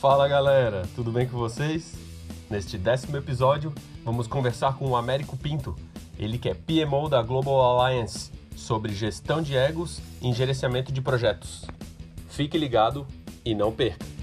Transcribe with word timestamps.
Fala 0.00 0.26
galera, 0.28 0.82
tudo 0.94 1.10
bem 1.12 1.28
com 1.28 1.36
vocês? 1.36 1.94
Neste 2.48 2.78
décimo 2.78 3.16
episódio, 3.16 3.74
vamos 4.04 4.26
conversar 4.26 4.76
com 4.76 4.88
o 4.88 4.96
Américo 4.96 5.36
Pinto, 5.36 5.76
ele 6.18 6.38
que 6.38 6.48
é 6.48 6.54
PMO 6.54 7.08
da 7.08 7.22
Global 7.22 7.60
Alliance, 7.60 8.30
sobre 8.56 8.94
gestão 8.94 9.42
de 9.42 9.56
egos 9.56 10.00
em 10.22 10.32
gerenciamento 10.32 10.92
de 10.92 11.00
projetos. 11.00 11.66
Fique 12.28 12.56
ligado 12.56 13.06
e 13.44 13.54
não 13.54 13.72
perca! 13.72 14.19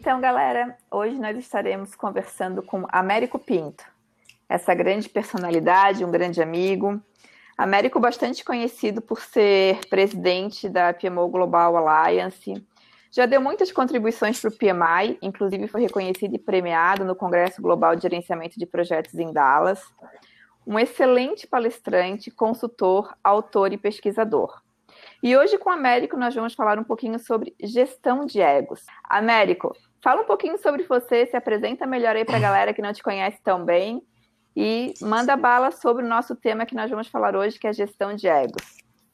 Então, 0.00 0.18
galera, 0.18 0.78
hoje 0.90 1.18
nós 1.18 1.36
estaremos 1.36 1.94
conversando 1.94 2.62
com 2.62 2.86
Américo 2.88 3.38
Pinto, 3.38 3.84
essa 4.48 4.74
grande 4.74 5.10
personalidade, 5.10 6.06
um 6.06 6.10
grande 6.10 6.40
amigo. 6.40 6.98
Américo 7.56 8.00
bastante 8.00 8.42
conhecido 8.42 9.02
por 9.02 9.20
ser 9.20 9.78
presidente 9.90 10.70
da 10.70 10.94
PMO 10.94 11.28
Global 11.28 11.76
Alliance, 11.76 12.66
já 13.12 13.26
deu 13.26 13.42
muitas 13.42 13.70
contribuições 13.70 14.40
para 14.40 14.48
o 14.48 14.56
PMI, 14.56 15.18
inclusive 15.20 15.68
foi 15.68 15.82
reconhecido 15.82 16.34
e 16.34 16.38
premiado 16.38 17.04
no 17.04 17.14
Congresso 17.14 17.60
Global 17.60 17.94
de 17.94 18.00
Gerenciamento 18.00 18.58
de 18.58 18.64
Projetos 18.64 19.14
em 19.16 19.30
Dallas. 19.30 19.82
Um 20.66 20.78
excelente 20.78 21.46
palestrante, 21.46 22.30
consultor, 22.30 23.14
autor 23.22 23.70
e 23.74 23.76
pesquisador. 23.76 24.62
E 25.22 25.36
hoje 25.36 25.58
com 25.58 25.68
o 25.68 25.72
Américo 25.72 26.16
nós 26.16 26.34
vamos 26.34 26.54
falar 26.54 26.78
um 26.78 26.84
pouquinho 26.84 27.18
sobre 27.18 27.54
gestão 27.62 28.24
de 28.24 28.40
egos. 28.40 28.80
Américo, 29.04 29.76
fala 30.02 30.22
um 30.22 30.26
pouquinho 30.26 30.56
sobre 30.58 30.84
você, 30.84 31.26
se 31.26 31.36
apresenta 31.36 31.86
melhor 31.86 32.16
aí 32.16 32.24
para 32.24 32.38
a 32.38 32.40
galera 32.40 32.72
que 32.72 32.80
não 32.80 32.92
te 32.92 33.02
conhece 33.02 33.38
tão 33.44 33.64
bem 33.64 34.02
e 34.56 34.94
manda 35.00 35.36
bala 35.36 35.70
sobre 35.70 36.04
o 36.04 36.08
nosso 36.08 36.34
tema 36.34 36.64
que 36.64 36.74
nós 36.74 36.90
vamos 36.90 37.08
falar 37.08 37.36
hoje, 37.36 37.58
que 37.58 37.66
é 37.66 37.72
gestão 37.72 38.14
de 38.14 38.26
egos. 38.28 38.62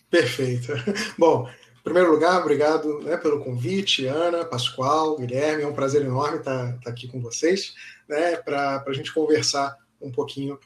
Perfeito. 0.09 0.73
Bom, 1.19 1.51
primeiro 1.83 2.13
lugar, 2.13 2.41
obrigado 2.41 3.01
né, 3.01 3.17
pelo 3.17 3.43
convite, 3.43 4.07
Ana, 4.07 4.45
Pascoal, 4.45 5.17
Guilherme. 5.17 5.65
É 5.65 5.67
um 5.67 5.75
prazer 5.75 6.03
enorme 6.03 6.39
estar, 6.39 6.77
estar 6.77 6.91
aqui 6.91 7.09
com 7.09 7.21
vocês, 7.21 7.75
né, 8.09 8.37
para 8.37 8.85
a 8.87 8.93
gente 8.93 9.13
conversar 9.13 9.77
um 10.01 10.13
pouquinho. 10.13 10.57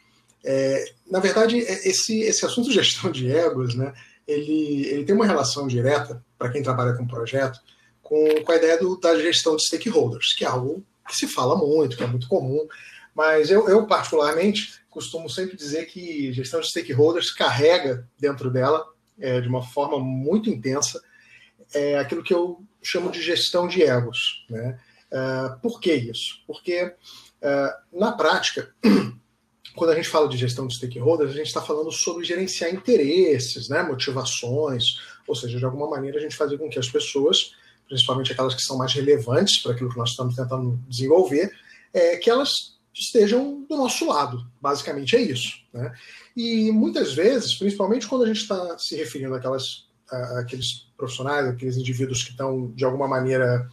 É, 0.45 0.85
na 1.11 1.19
verdade, 1.19 1.61
é, 1.61 1.89
esse, 1.89 2.21
esse 2.21 2.45
assunto 2.45 2.69
de 2.69 2.75
gestão 2.75 3.11
de 3.11 3.31
egos, 3.31 3.75
né, 3.75 3.95
ele, 4.31 4.87
ele 4.87 5.05
tem 5.05 5.15
uma 5.15 5.27
relação 5.27 5.67
direta, 5.67 6.25
para 6.39 6.51
quem 6.51 6.63
trabalha 6.63 6.95
com 6.95 7.07
projeto, 7.07 7.61
com, 8.03 8.43
com 8.45 8.53
a 8.53 8.57
ideia 8.57 8.79
do, 8.79 8.99
da 8.99 9.19
gestão 9.21 9.57
de 9.57 9.67
stakeholders, 9.67 10.35
que 10.35 10.45
é 10.45 10.49
algo 10.49 10.85
que 11.09 11.17
se 11.17 11.27
fala 11.27 11.57
muito, 11.57 11.97
que 11.97 12.05
é 12.05 12.07
muito 12.07 12.29
comum. 12.29 12.67
Mas 13.15 13.51
eu, 13.51 13.69
eu 13.69 13.87
particularmente, 13.87 14.81
costumo 14.89 15.29
sempre 15.29 15.57
dizer 15.57 15.87
que 15.87 16.33
gestão 16.33 16.61
de 16.61 16.69
stakeholders 16.69 17.31
carrega 17.31 18.09
dentro 18.19 18.51
dela, 18.51 18.87
é, 19.19 19.41
de 19.41 19.49
uma 19.49 19.63
forma 19.63 19.99
muito 19.99 20.49
intensa, 20.49 21.03
é 21.75 21.99
aquilo 21.99 22.23
que 22.23 22.33
eu 22.33 22.63
chamo 22.83 23.11
de 23.11 23.21
gestão 23.21 23.69
de 23.69 23.83
egos. 23.83 24.47
Né? 24.49 24.79
Uh, 25.11 25.61
por 25.61 25.81
que 25.81 25.93
isso? 25.93 26.43
Porque, 26.47 26.85
uh, 26.85 27.99
na 27.99 28.13
prática, 28.13 28.73
quando 29.75 29.91
a 29.91 29.95
gente 29.95 30.09
fala 30.09 30.29
de 30.29 30.37
gestão 30.37 30.67
de 30.67 30.75
stakeholders, 30.77 31.31
a 31.31 31.35
gente 31.35 31.47
está 31.47 31.63
falando 31.63 31.91
sobre 31.93 32.25
gerenciar 32.25 32.73
interesses, 32.73 33.69
né, 33.69 33.83
motivações, 33.83 34.97
ou 35.27 35.35
seja, 35.35 35.59
de 35.59 35.65
alguma 35.65 35.89
maneira 35.89 36.19
a 36.19 36.21
gente 36.21 36.37
fazer 36.37 36.59
com 36.59 36.69
que 36.69 36.79
as 36.79 36.89
pessoas, 36.89 37.53
principalmente 37.89 38.33
aquelas 38.33 38.55
que 38.55 38.63
são 38.63 38.77
mais 38.77 38.93
relevantes 38.93 39.59
para 39.59 39.73
aquilo 39.73 39.91
que 39.91 39.99
nós 39.99 40.11
estamos 40.11 40.35
tentando 40.35 40.79
desenvolver, 40.89 41.53
é, 41.93 42.17
que 42.17 42.29
elas 42.29 42.79
estejam 42.93 43.65
do 43.69 43.77
nosso 43.77 44.07
lado. 44.07 44.47
Basicamente 44.61 45.17
é 45.17 45.21
isso. 45.21 45.59
Né? 45.73 45.93
E 46.37 46.71
muitas 46.73 47.13
vezes, 47.13 47.55
principalmente 47.55 48.07
quando 48.07 48.25
a 48.25 48.27
gente 48.27 48.41
está 48.41 48.79
se 48.79 48.97
referindo 48.97 49.35
àquelas, 49.35 49.89
àqueles 50.39 50.87
profissionais, 50.97 51.47
aqueles 51.47 51.77
indivíduos 51.77 52.23
que 52.23 52.31
estão, 52.31 52.71
de 52.73 52.85
alguma 52.85 53.09
maneira, 53.09 53.69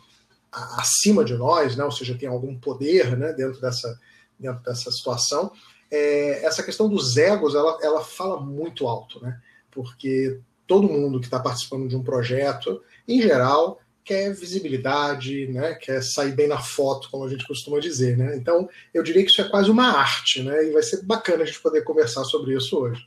acima 0.51 1.25
de 1.25 1.35
nós, 1.35 1.75
né? 1.75 1.83
ou 1.83 1.91
seja, 1.91 2.17
tem 2.17 2.29
algum 2.29 2.57
poder 2.57 3.17
né? 3.17 3.33
dentro, 3.33 3.59
dessa, 3.59 3.99
dentro 4.39 4.63
dessa 4.63 4.91
situação, 4.91 5.51
é, 5.91 6.45
essa 6.45 6.63
questão 6.63 6.89
dos 6.89 7.17
egos 7.17 7.55
ela, 7.55 7.77
ela 7.81 8.03
fala 8.03 8.39
muito 8.39 8.87
alto, 8.87 9.21
né? 9.21 9.39
porque 9.71 10.39
todo 10.65 10.89
mundo 10.89 11.19
que 11.19 11.27
está 11.27 11.39
participando 11.39 11.87
de 11.87 11.95
um 11.95 12.03
projeto, 12.03 12.81
em 13.07 13.21
geral, 13.21 13.79
quer 14.03 14.33
visibilidade, 14.33 15.47
né? 15.47 15.75
quer 15.75 16.01
sair 16.01 16.33
bem 16.33 16.47
na 16.47 16.59
foto, 16.59 17.09
como 17.09 17.25
a 17.25 17.29
gente 17.29 17.47
costuma 17.47 17.79
dizer. 17.79 18.17
Né? 18.17 18.35
Então, 18.35 18.69
eu 18.93 19.03
diria 19.03 19.23
que 19.23 19.29
isso 19.29 19.41
é 19.41 19.49
quase 19.49 19.69
uma 19.69 19.87
arte, 19.87 20.43
né? 20.43 20.65
e 20.65 20.71
vai 20.71 20.83
ser 20.83 21.03
bacana 21.03 21.43
a 21.43 21.45
gente 21.45 21.61
poder 21.61 21.83
conversar 21.83 22.23
sobre 22.23 22.55
isso 22.55 22.77
hoje. 22.77 23.01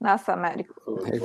Nossa, 0.00 0.32
Américo, 0.32 0.74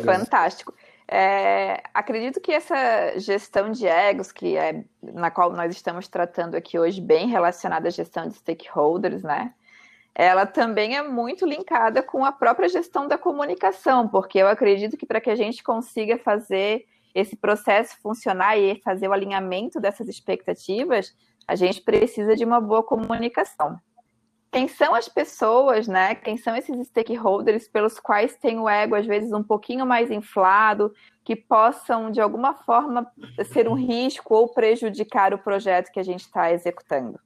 fantástico. 0.03 0.73
É, 1.07 1.84
acredito 1.94 2.41
que 2.41 2.52
essa 2.52 3.17
gestão 3.19 3.72
de 3.72 3.85
egos, 3.85 4.31
que 4.31 4.57
é 4.57 4.84
na 5.02 5.29
qual 5.29 5.53
nós 5.53 5.73
estamos 5.73 6.07
tratando 6.07 6.56
aqui 6.56 6.79
hoje, 6.79 7.00
bem 7.00 7.28
relacionada 7.28 7.88
à 7.88 7.91
gestão 7.91 8.28
de 8.28 8.35
stakeholders, 8.35 9.22
né? 9.22 9.53
Ela 10.15 10.45
também 10.45 10.95
é 10.95 11.03
muito 11.03 11.45
linkada 11.45 12.01
com 12.01 12.23
a 12.23 12.31
própria 12.31 12.69
gestão 12.69 13.07
da 13.07 13.17
comunicação, 13.17 14.07
porque 14.07 14.39
eu 14.39 14.47
acredito 14.47 14.95
que 14.95 15.05
para 15.05 15.19
que 15.19 15.29
a 15.29 15.35
gente 15.35 15.61
consiga 15.61 16.17
fazer 16.17 16.85
esse 17.13 17.35
processo 17.35 17.97
funcionar 18.01 18.57
e 18.57 18.81
fazer 18.81 19.09
o 19.09 19.13
alinhamento 19.13 19.79
dessas 19.79 20.07
expectativas, 20.07 21.13
a 21.47 21.55
gente 21.55 21.81
precisa 21.81 22.35
de 22.35 22.45
uma 22.45 22.61
boa 22.61 22.81
comunicação 22.81 23.77
quem 24.55 24.69
são 24.69 24.95
as 24.95 25.09
pessoas, 25.09 25.85
né? 25.85 26.15
Quem 26.15 26.37
são 26.37 26.55
esses 26.55 26.87
stakeholders 26.87 27.67
pelos 27.67 27.99
quais 27.99 28.37
tem 28.37 28.57
o 28.57 28.69
ego 28.69 28.95
às 28.95 29.05
vezes 29.05 29.33
um 29.33 29.43
pouquinho 29.43 29.85
mais 29.85 30.09
inflado, 30.09 30.93
que 31.25 31.35
possam 31.35 32.09
de 32.09 32.21
alguma 32.21 32.53
forma 32.53 33.05
ser 33.51 33.67
um 33.67 33.73
risco 33.73 34.33
ou 34.33 34.47
prejudicar 34.47 35.33
o 35.33 35.37
projeto 35.37 35.91
que 35.91 35.99
a 35.99 36.03
gente 36.03 36.21
está 36.21 36.53
executando. 36.53 37.19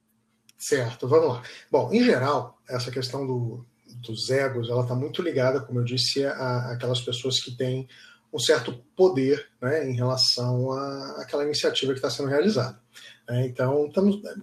Certo, 0.60 1.08
vamos 1.08 1.28
lá. 1.28 1.42
Bom, 1.70 1.90
em 1.90 2.04
geral, 2.04 2.60
essa 2.68 2.90
questão 2.90 3.26
do, 3.26 3.64
dos 3.96 4.28
egos, 4.28 4.68
ela 4.68 4.82
está 4.82 4.94
muito 4.94 5.22
ligada, 5.22 5.58
como 5.58 5.80
eu 5.80 5.84
disse, 5.84 6.22
a, 6.22 6.72
aquelas 6.72 7.00
pessoas 7.00 7.40
que 7.40 7.56
têm 7.56 7.88
um 8.30 8.38
certo 8.38 8.74
poder 8.94 9.48
né, 9.58 9.88
em 9.88 9.94
relação 9.94 10.70
àquela 11.16 11.44
iniciativa 11.44 11.92
que 11.92 11.98
está 11.98 12.10
sendo 12.10 12.28
realizada. 12.28 12.78
Né? 13.26 13.46
Então, 13.46 13.90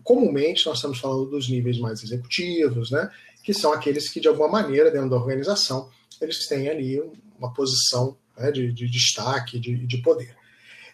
comumente 0.04 0.66
nós 0.66 0.80
estamos 0.80 0.98
falando 0.98 1.30
dos 1.30 1.48
níveis 1.48 1.78
mais 1.78 2.02
executivos, 2.02 2.90
né? 2.90 3.12
que 3.44 3.54
são 3.54 3.72
aqueles 3.72 4.10
que, 4.10 4.20
de 4.20 4.28
alguma 4.28 4.48
maneira, 4.48 4.90
dentro 4.90 5.12
da 5.12 5.18
organização, 5.18 5.88
eles 6.20 6.48
têm 6.48 6.68
ali 6.68 7.00
uma 7.38 7.54
posição 7.54 8.18
né, 8.36 8.52
de, 8.52 8.74
de, 8.74 8.90
destaque, 8.90 9.60
de, 9.60 9.86
de 9.86 9.98
poder. 10.00 10.36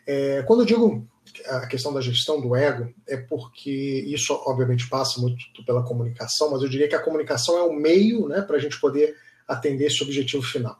É, 0.05 0.43
quando 0.43 0.63
eu 0.63 0.65
digo 0.65 1.07
a 1.45 1.67
questão 1.67 1.93
da 1.93 2.01
gestão 2.01 2.39
do 2.39 2.55
ego, 2.55 2.93
é 3.07 3.17
porque 3.17 3.71
isso, 4.07 4.33
obviamente, 4.45 4.87
passa 4.89 5.19
muito 5.19 5.43
pela 5.65 5.83
comunicação, 5.83 6.51
mas 6.51 6.61
eu 6.61 6.69
diria 6.69 6.87
que 6.87 6.95
a 6.95 7.01
comunicação 7.01 7.57
é 7.57 7.63
o 7.63 7.73
meio 7.73 8.27
né, 8.27 8.41
para 8.41 8.57
a 8.57 8.59
gente 8.59 8.79
poder 8.79 9.15
atender 9.47 9.85
esse 9.85 10.03
objetivo 10.03 10.43
final. 10.43 10.77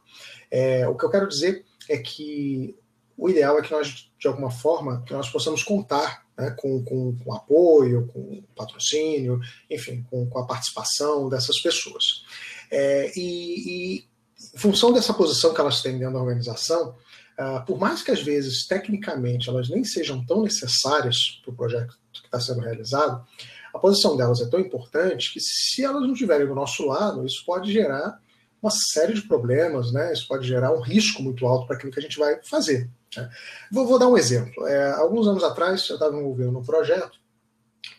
É, 0.50 0.88
o 0.88 0.96
que 0.96 1.06
eu 1.06 1.10
quero 1.10 1.28
dizer 1.28 1.66
é 1.90 1.98
que 1.98 2.76
o 3.18 3.30
ideal 3.30 3.58
é 3.58 3.62
que 3.62 3.72
nós, 3.72 4.12
de 4.20 4.28
alguma 4.28 4.52
forma, 4.52 5.04
que 5.06 5.14
nós 5.14 5.30
possamos 5.30 5.64
contar 5.64 6.26
né, 6.38 6.52
com, 6.52 6.84
com, 6.84 7.16
com, 7.18 7.34
apoio, 7.34 8.08
com 8.08 8.44
patrocínio, 8.56 9.40
enfim, 9.70 10.06
com, 10.10 10.28
com 10.28 10.40
a 10.40 10.46
participação 10.46 11.30
dessas 11.30 11.60
pessoas. 11.60 12.24
É, 12.72 13.12
e, 13.16 14.00
e, 14.00 14.08
em 14.54 14.58
função 14.58 14.92
dessa 14.92 15.14
posição 15.14 15.54
que 15.54 15.62
elas 15.62 15.82
têm 15.82 15.98
dentro 15.98 16.14
da 16.14 16.20
organização, 16.20 16.96
uh, 17.40 17.66
por 17.66 17.80
mais 17.80 18.02
que 18.02 18.12
às 18.12 18.22
vezes, 18.22 18.66
tecnicamente, 18.66 19.50
elas 19.50 19.70
nem 19.70 19.84
sejam 19.84 20.26
tão 20.26 20.44
necessárias 20.44 21.42
para 21.44 21.52
o 21.52 21.56
projeto 21.56 21.98
que 22.12 22.26
está 22.26 22.40
sendo 22.40 22.62
realizado, 22.62 23.26
a 23.74 23.80
posição 23.80 24.16
delas 24.16 24.40
é 24.40 24.48
tão 24.48 24.60
importante 24.60 25.34
que 25.34 25.40
se 25.40 25.84
elas 25.84 26.04
não 26.04 26.14
estiverem 26.14 26.46
do 26.46 26.54
nosso 26.54 26.86
lado, 26.86 27.26
isso 27.26 27.44
pode 27.46 27.72
gerar 27.72 28.20
uma 28.62 28.72
série 28.72 29.14
de 29.14 29.24
problemas, 29.24 29.92
né? 29.92 30.14
Isso 30.14 30.28
pode 30.28 30.48
gerar 30.48 30.72
um 30.72 30.80
risco 30.80 31.22
muito 31.22 31.46
alto 31.46 31.68
para 31.68 31.76
aquilo 31.76 31.92
que 31.92 32.00
a 32.00 32.02
gente 32.02 32.18
vai 32.18 32.40
fazer. 32.44 32.90
Né? 33.18 33.30
Vou, 33.72 33.86
vou, 33.86 34.00
dar 34.00 34.08
um 34.08 34.18
exemplo. 34.18 34.66
É, 34.66 34.92
alguns 34.94 35.28
anos 35.28 35.44
atrás, 35.44 35.90
eu 35.90 35.96
estava 35.96 36.16
envolvido 36.16 36.52
num 36.52 36.64
projeto 36.64 37.20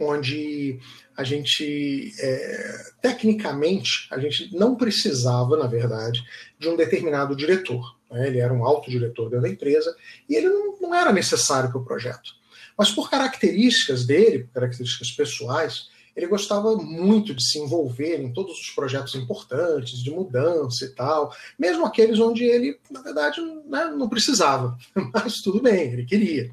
onde 0.01 0.79
a 1.17 1.23
gente, 1.23 2.13
é, 2.19 2.79
tecnicamente, 3.03 4.09
a 4.11 4.19
gente 4.19 4.57
não 4.57 4.75
precisava, 4.75 5.57
na 5.57 5.67
verdade, 5.67 6.25
de 6.59 6.69
um 6.69 6.77
determinado 6.77 7.37
diretor. 7.37 7.97
Né? 8.15 8.29
Ele 8.29 8.39
era 8.39 8.55
um 8.55 8.65
alto 8.65 8.89
diretor 8.89 9.29
da 9.29 9.49
empresa 9.49 9.95
e 10.29 10.37
ele 10.37 10.49
não, 10.49 10.79
não 10.81 10.95
era 10.95 11.13
necessário 11.13 11.71
para 11.71 11.81
o 11.81 11.85
projeto. 11.85 12.33
Mas 12.79 12.91
por 12.91 13.11
características 13.11 14.07
dele, 14.07 14.49
características 14.55 15.11
pessoais, 15.11 15.89
ele 16.15 16.29
gostava 16.29 16.77
muito 16.77 17.35
de 17.35 17.45
se 17.45 17.59
envolver 17.59 18.21
em 18.21 18.33
todos 18.33 18.59
os 18.59 18.71
projetos 18.71 19.17
importantes, 19.17 19.99
de 19.99 20.11
mudança 20.13 20.85
e 20.85 20.89
tal, 20.91 21.35
mesmo 21.59 21.85
aqueles 21.85 22.21
onde 22.21 22.45
ele, 22.45 22.79
na 22.89 23.03
verdade, 23.03 23.41
né, 23.67 23.87
não 23.87 24.09
precisava, 24.09 24.79
mas 25.13 25.35
tudo 25.43 25.61
bem, 25.61 25.93
ele 25.93 26.05
queria. 26.05 26.53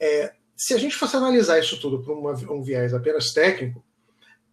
É, 0.00 0.32
se 0.56 0.74
a 0.74 0.78
gente 0.78 0.96
fosse 0.96 1.16
analisar 1.16 1.60
isso 1.60 1.80
tudo 1.80 2.02
por 2.02 2.18
uma, 2.18 2.32
um 2.52 2.62
viés 2.62 2.92
apenas 2.92 3.32
técnico, 3.32 3.84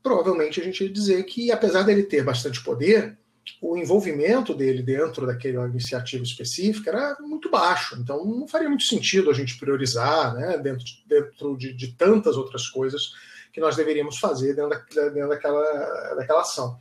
provavelmente 0.03 0.61
a 0.61 0.63
gente 0.63 0.83
ia 0.83 0.89
dizer 0.89 1.23
que, 1.23 1.51
apesar 1.51 1.81
dele 1.81 2.03
ter 2.03 2.23
bastante 2.23 2.63
poder, 2.63 3.17
o 3.61 3.77
envolvimento 3.77 4.53
dele 4.53 4.83
dentro 4.83 5.25
daquela 5.25 5.67
iniciativa 5.67 6.23
específica 6.23 6.91
era 6.91 7.17
muito 7.19 7.49
baixo. 7.49 7.95
Então, 7.99 8.25
não 8.25 8.47
faria 8.47 8.69
muito 8.69 8.83
sentido 8.83 9.29
a 9.29 9.33
gente 9.33 9.57
priorizar 9.57 10.33
né, 10.35 10.57
dentro, 10.57 10.85
dentro 11.05 11.57
de, 11.57 11.73
de 11.73 11.93
tantas 11.93 12.37
outras 12.37 12.67
coisas 12.67 13.13
que 13.51 13.59
nós 13.59 13.75
deveríamos 13.75 14.19
fazer 14.19 14.53
dentro, 14.53 14.69
da, 14.69 15.09
dentro 15.09 15.29
daquela, 15.29 16.15
daquela 16.15 16.41
ação. 16.41 16.77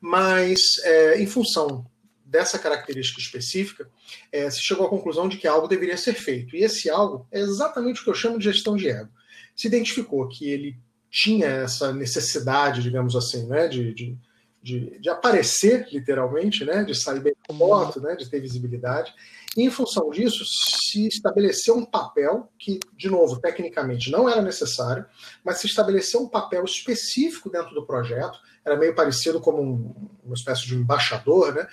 Mas, 0.00 0.78
é, 0.84 1.20
em 1.20 1.26
função 1.26 1.86
dessa 2.24 2.58
característica 2.58 3.20
específica, 3.20 3.88
é, 4.30 4.48
se 4.48 4.62
chegou 4.62 4.86
à 4.86 4.90
conclusão 4.90 5.28
de 5.28 5.36
que 5.36 5.46
algo 5.46 5.68
deveria 5.68 5.96
ser 5.96 6.14
feito. 6.14 6.56
E 6.56 6.62
esse 6.62 6.88
algo 6.88 7.26
é 7.30 7.40
exatamente 7.40 8.00
o 8.00 8.04
que 8.04 8.10
eu 8.10 8.14
chamo 8.14 8.38
de 8.38 8.44
gestão 8.44 8.76
de 8.76 8.88
ego. 8.88 9.10
Se 9.54 9.66
identificou 9.66 10.26
que 10.28 10.48
ele 10.48 10.76
tinha 11.10 11.46
essa 11.46 11.92
necessidade, 11.92 12.82
digamos 12.82 13.14
assim, 13.14 13.46
né, 13.46 13.68
de, 13.68 13.92
de 13.92 14.16
de, 14.62 14.98
de 14.98 15.08
aparecer, 15.10 15.88
literalmente, 15.90 16.64
né, 16.64 16.84
de 16.84 16.94
sair 16.94 17.20
bem 17.20 17.34
foto, 17.58 18.00
né, 18.00 18.14
de 18.14 18.28
ter 18.30 18.40
visibilidade. 18.40 19.12
E, 19.56 19.64
em 19.64 19.70
função 19.70 20.08
disso, 20.10 20.44
se 20.46 21.06
estabeleceu 21.06 21.76
um 21.76 21.84
papel 21.84 22.48
que, 22.58 22.78
de 22.96 23.10
novo, 23.10 23.40
tecnicamente 23.40 24.10
não 24.10 24.28
era 24.28 24.40
necessário, 24.40 25.04
mas 25.44 25.58
se 25.58 25.66
estabeleceu 25.66 26.20
um 26.20 26.28
papel 26.28 26.64
específico 26.64 27.50
dentro 27.50 27.74
do 27.74 27.84
projeto, 27.84 28.38
era 28.64 28.76
meio 28.76 28.94
parecido 28.94 29.40
como 29.40 29.60
um, 29.60 29.94
uma 30.24 30.34
espécie 30.34 30.66
de 30.66 30.76
embaixador, 30.76 31.52
né? 31.54 31.66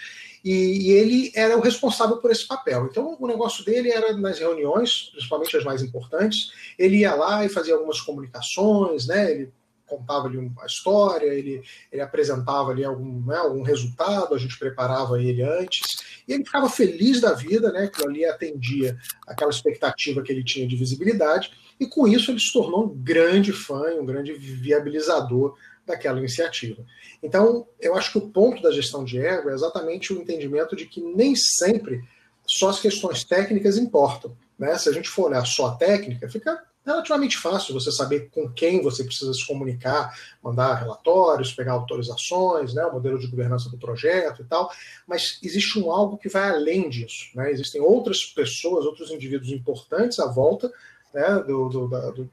E, 0.44 0.88
e, 0.88 0.92
ele 0.92 1.32
era 1.36 1.58
o 1.58 1.62
responsável 1.62 2.18
por 2.18 2.32
esse 2.32 2.48
papel. 2.48 2.88
Então, 2.90 3.16
o 3.20 3.28
negócio 3.28 3.64
dele 3.64 3.92
era 3.92 4.14
nas 4.14 4.40
reuniões, 4.40 5.10
principalmente 5.12 5.56
as 5.56 5.64
mais 5.64 5.84
importantes, 5.84 6.52
ele 6.78 6.98
ia 6.98 7.14
lá 7.14 7.46
e 7.46 7.50
fazia 7.50 7.74
algumas 7.76 8.02
comunicações, 8.02 9.06
né? 9.06 9.32
Ele 9.32 9.54
contava 9.90 10.28
ali 10.28 10.38
uma 10.38 10.66
história, 10.66 11.28
ele, 11.28 11.62
ele 11.92 12.02
apresentava 12.02 12.72
ali 12.72 12.86
algum, 12.86 13.26
né, 13.26 13.38
algum 13.38 13.64
resultado, 13.64 14.36
a 14.36 14.38
gente 14.38 14.58
preparava 14.58 15.22
ele 15.22 15.42
antes, 15.42 15.82
e 16.28 16.34
ele 16.34 16.46
ficava 16.46 16.70
feliz 16.70 17.20
da 17.20 17.34
vida, 17.34 17.72
né, 17.72 17.88
que 17.88 18.06
ali 18.06 18.24
atendia 18.26 18.98
aquela 19.28 19.52
expectativa 19.52 20.22
que 20.22 20.32
ele 20.32 20.44
tinha 20.44 20.68
de 20.68 20.76
visibilidade, 20.76 21.52
e 21.80 21.88
com 21.88 22.08
isso 22.08 22.32
ele 22.32 22.40
se 22.40 22.54
tornou 22.54 22.86
um 22.86 22.96
grande 22.96 23.52
fã, 23.52 23.84
um 24.00 24.06
grande 24.06 24.34
viabilizador 24.34 25.56
daquela 25.86 26.20
iniciativa. 26.20 26.86
Então, 27.22 27.68
eu 27.80 27.96
acho 27.96 28.12
que 28.12 28.18
o 28.20 28.30
ponto 28.30 28.62
da 28.62 28.72
gestão 28.72 29.04
de 29.04 29.20
ego 29.20 29.50
é 29.50 29.54
exatamente 29.54 30.14
o 30.14 30.22
entendimento 30.22 30.76
de 30.76 30.86
que 30.86 31.02
nem 31.02 31.36
sempre 31.36 32.04
só 32.46 32.70
as 32.70 32.80
questões 32.80 33.24
técnicas 33.24 33.78
importam. 33.78 34.36
Né? 34.58 34.78
Se 34.78 34.90
a 34.90 34.92
gente 34.92 35.10
for 35.10 35.30
olhar 35.30 35.46
só 35.46 35.68
a 35.68 35.76
técnica, 35.76 36.30
fica 36.30 36.62
relativamente 36.90 37.38
fácil 37.38 37.74
você 37.74 37.92
saber 37.92 38.30
com 38.32 38.50
quem 38.50 38.82
você 38.82 39.04
precisa 39.04 39.34
se 39.34 39.46
comunicar, 39.46 40.18
mandar 40.42 40.76
relatórios, 40.76 41.54
pegar 41.54 41.74
autorizações, 41.74 42.74
né, 42.74 42.84
o 42.86 42.94
modelo 42.94 43.20
de 43.20 43.28
governança 43.28 43.70
do 43.70 43.78
projeto 43.78 44.42
e 44.42 44.46
tal, 44.46 44.72
mas 45.08 45.40
existe 45.44 45.80
um 45.80 45.92
algo 45.92 46.18
que 46.18 46.28
vai 46.28 46.50
além 46.50 46.90
disso. 46.90 47.30
Né? 47.36 47.52
Existem 47.52 47.80
outras 47.80 48.26
pessoas, 48.26 48.86
outros 48.86 49.12
indivíduos 49.12 49.52
importantes 49.52 50.20
à 50.20 50.26
volta 50.26 50.72
né, 51.14 51.44
do, 51.46 51.70
do, 51.70 51.88
da, 51.88 52.12
do, 52.12 52.30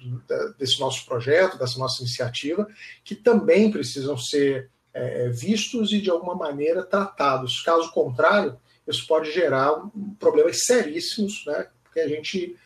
desse 0.59 0.81
nosso 0.81 1.05
projeto, 1.07 1.59
dessa 1.59 1.79
nossa 1.79 2.03
iniciativa, 2.03 2.67
que 3.05 3.15
também 3.15 3.71
precisam 3.71 4.17
ser 4.17 4.71
é, 4.93 5.29
vistos 5.29 5.93
e 5.93 6.01
de 6.01 6.11
alguma 6.11 6.35
maneira 6.35 6.83
tratados. 6.83 7.61
Caso 7.63 7.93
contrário, 7.93 8.57
isso 8.87 9.07
pode 9.07 9.31
gerar 9.33 9.75
problemas 10.19 10.65
seríssimos, 10.65 11.45
né, 11.47 11.67
porque 11.85 12.01
a 12.01 12.09
gente 12.09 12.57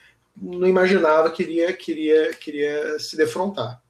não 0.40 0.66
imaginava 0.66 1.30
que 1.30 1.42
iria, 1.42 1.72
queria, 1.72 2.34
queria 2.34 2.98
se 2.98 3.16
defrontar. 3.16 3.82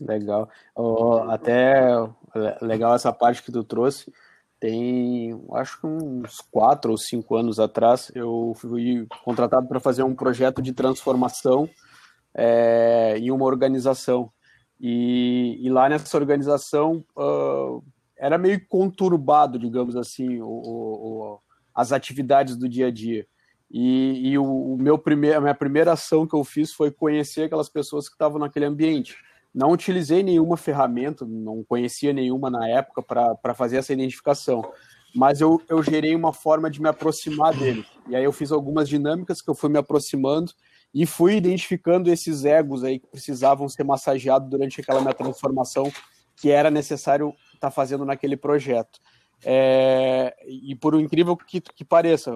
Legal. 0.00 0.50
Oh, 0.74 1.18
até 1.28 1.88
legal 2.60 2.94
essa 2.94 3.12
parte 3.12 3.42
que 3.42 3.52
tu 3.52 3.62
trouxe. 3.62 4.12
Tem, 4.58 5.38
acho 5.52 5.80
que 5.80 5.86
uns 5.86 6.40
quatro 6.50 6.90
ou 6.90 6.98
cinco 6.98 7.36
anos 7.36 7.60
atrás, 7.60 8.10
eu 8.14 8.54
fui 8.56 9.06
contratado 9.22 9.68
para 9.68 9.78
fazer 9.78 10.02
um 10.02 10.14
projeto 10.14 10.62
de 10.62 10.72
transformação 10.72 11.68
é, 12.34 13.16
em 13.18 13.30
uma 13.30 13.44
organização. 13.44 14.30
E, 14.80 15.58
e, 15.62 15.70
lá 15.70 15.88
nessa 15.88 16.16
organização 16.16 17.04
uh, 17.16 17.82
era 18.16 18.36
meio 18.36 18.66
conturbado, 18.66 19.58
digamos 19.58 19.96
assim, 19.96 20.40
o, 20.40 20.48
o, 20.48 21.38
as 21.74 21.92
atividades 21.92 22.56
do 22.56 22.68
dia 22.68 22.88
a 22.88 22.90
dia. 22.90 23.26
E, 23.76 24.28
e 24.28 24.38
o, 24.38 24.44
o, 24.44 24.76
meu 24.78 24.96
primeiro, 24.96 25.38
a 25.38 25.40
minha 25.40 25.54
primeira 25.54 25.94
ação 25.94 26.28
que 26.28 26.36
eu 26.36 26.44
fiz 26.44 26.72
foi 26.72 26.92
conhecer 26.92 27.42
aquelas 27.42 27.68
pessoas 27.68 28.08
que 28.08 28.14
estavam 28.14 28.38
naquele 28.38 28.66
ambiente. 28.66 29.16
Não 29.52 29.72
utilizei 29.72 30.22
nenhuma 30.22 30.56
ferramenta, 30.56 31.26
não 31.26 31.64
conhecia 31.64 32.12
nenhuma 32.12 32.48
na 32.48 32.68
época 32.68 33.02
para 33.02 33.52
fazer 33.52 33.78
essa 33.78 33.92
identificação, 33.92 34.62
mas 35.12 35.40
eu, 35.40 35.60
eu 35.68 35.82
gerei 35.82 36.14
uma 36.14 36.32
forma 36.32 36.70
de 36.70 36.80
me 36.80 36.88
aproximar 36.88 37.52
dele. 37.52 37.84
E 38.08 38.14
aí 38.14 38.22
eu 38.22 38.30
fiz 38.30 38.52
algumas 38.52 38.88
dinâmicas 38.88 39.42
que 39.42 39.50
eu 39.50 39.56
fui 39.56 39.68
me 39.68 39.78
aproximando 39.78 40.52
e 40.94 41.04
fui 41.04 41.34
identificando 41.34 42.12
esses 42.12 42.44
egos 42.44 42.84
aí 42.84 43.00
que 43.00 43.08
precisavam 43.08 43.68
ser 43.68 43.82
massageados 43.82 44.48
durante 44.48 44.80
aquela 44.80 45.00
minha 45.00 45.14
transformação 45.14 45.90
que 46.36 46.48
era 46.48 46.70
necessário 46.70 47.34
estar 47.46 47.58
tá 47.58 47.70
fazendo 47.72 48.04
naquele 48.04 48.36
projeto. 48.36 49.00
É, 49.44 50.34
e 50.46 50.74
por 50.74 50.98
incrível 50.98 51.36
que, 51.36 51.60
que 51.60 51.84
pareça, 51.84 52.32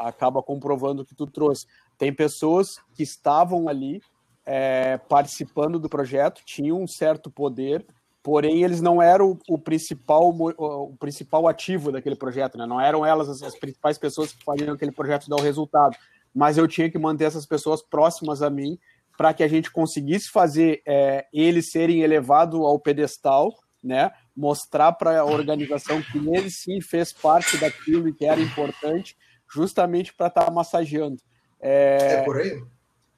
acaba 0.00 0.42
comprovando 0.42 1.02
o 1.02 1.04
que 1.04 1.14
tu 1.14 1.26
trouxe. 1.26 1.66
Tem 1.96 2.12
pessoas 2.12 2.78
que 2.94 3.02
estavam 3.02 3.68
ali 3.68 4.00
é, 4.44 4.96
participando 4.96 5.78
do 5.78 5.88
projeto, 5.88 6.42
tinham 6.44 6.82
um 6.82 6.86
certo 6.86 7.30
poder, 7.30 7.86
porém 8.22 8.64
eles 8.64 8.80
não 8.80 9.00
eram 9.00 9.38
o, 9.48 9.58
principal, 9.58 10.30
o 10.30 10.96
principal 10.98 11.46
ativo 11.46 11.92
daquele 11.92 12.16
projeto, 12.16 12.56
né? 12.58 12.66
não 12.66 12.80
eram 12.80 13.04
elas 13.04 13.28
as, 13.28 13.42
as 13.42 13.58
principais 13.58 13.98
pessoas 13.98 14.32
que 14.32 14.42
faziam 14.42 14.74
aquele 14.74 14.92
projeto 14.92 15.28
dar 15.28 15.36
o 15.36 15.42
resultado. 15.42 15.96
Mas 16.34 16.58
eu 16.58 16.66
tinha 16.66 16.90
que 16.90 16.98
manter 16.98 17.24
essas 17.24 17.46
pessoas 17.46 17.82
próximas 17.82 18.42
a 18.42 18.50
mim 18.50 18.78
para 19.16 19.34
que 19.34 19.42
a 19.42 19.48
gente 19.48 19.70
conseguisse 19.70 20.30
fazer 20.30 20.80
é, 20.86 21.26
eles 21.32 21.70
serem 21.70 22.02
elevados 22.02 22.60
ao 22.60 22.78
pedestal, 22.78 23.52
né? 23.82 24.10
mostrar 24.38 24.92
para 24.92 25.18
a 25.18 25.24
organização 25.24 26.00
que 26.00 26.18
ele 26.18 26.48
sim 26.48 26.80
fez 26.80 27.12
parte 27.12 27.56
daquilo 27.58 28.08
e 28.08 28.14
que 28.14 28.24
era 28.24 28.40
importante, 28.40 29.16
justamente 29.52 30.14
para 30.14 30.28
estar 30.28 30.44
tá 30.44 30.50
massageando. 30.50 31.20
É... 31.60 32.14
é, 32.14 32.22
por 32.22 32.36
aí? 32.36 32.62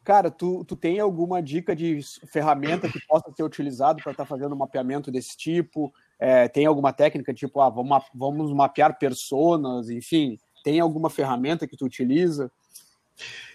Cara, 0.02 0.30
tu, 0.30 0.64
tu 0.64 0.74
tem 0.74 0.98
alguma 0.98 1.42
dica 1.42 1.76
de 1.76 2.00
ferramenta 2.32 2.88
que 2.88 2.98
possa 3.06 3.30
ser 3.36 3.42
utilizado 3.42 4.02
para 4.02 4.12
estar 4.12 4.24
tá 4.24 4.28
fazendo 4.28 4.54
um 4.54 4.58
mapeamento 4.58 5.10
desse 5.10 5.36
tipo? 5.36 5.92
É, 6.18 6.48
tem 6.48 6.64
alguma 6.64 6.90
técnica, 6.90 7.34
tipo, 7.34 7.60
ah, 7.60 7.68
vamos, 7.68 8.02
vamos 8.14 8.52
mapear 8.54 8.98
personas, 8.98 9.90
enfim, 9.90 10.38
tem 10.64 10.80
alguma 10.80 11.10
ferramenta 11.10 11.66
que 11.66 11.76
tu 11.76 11.84
utiliza? 11.84 12.50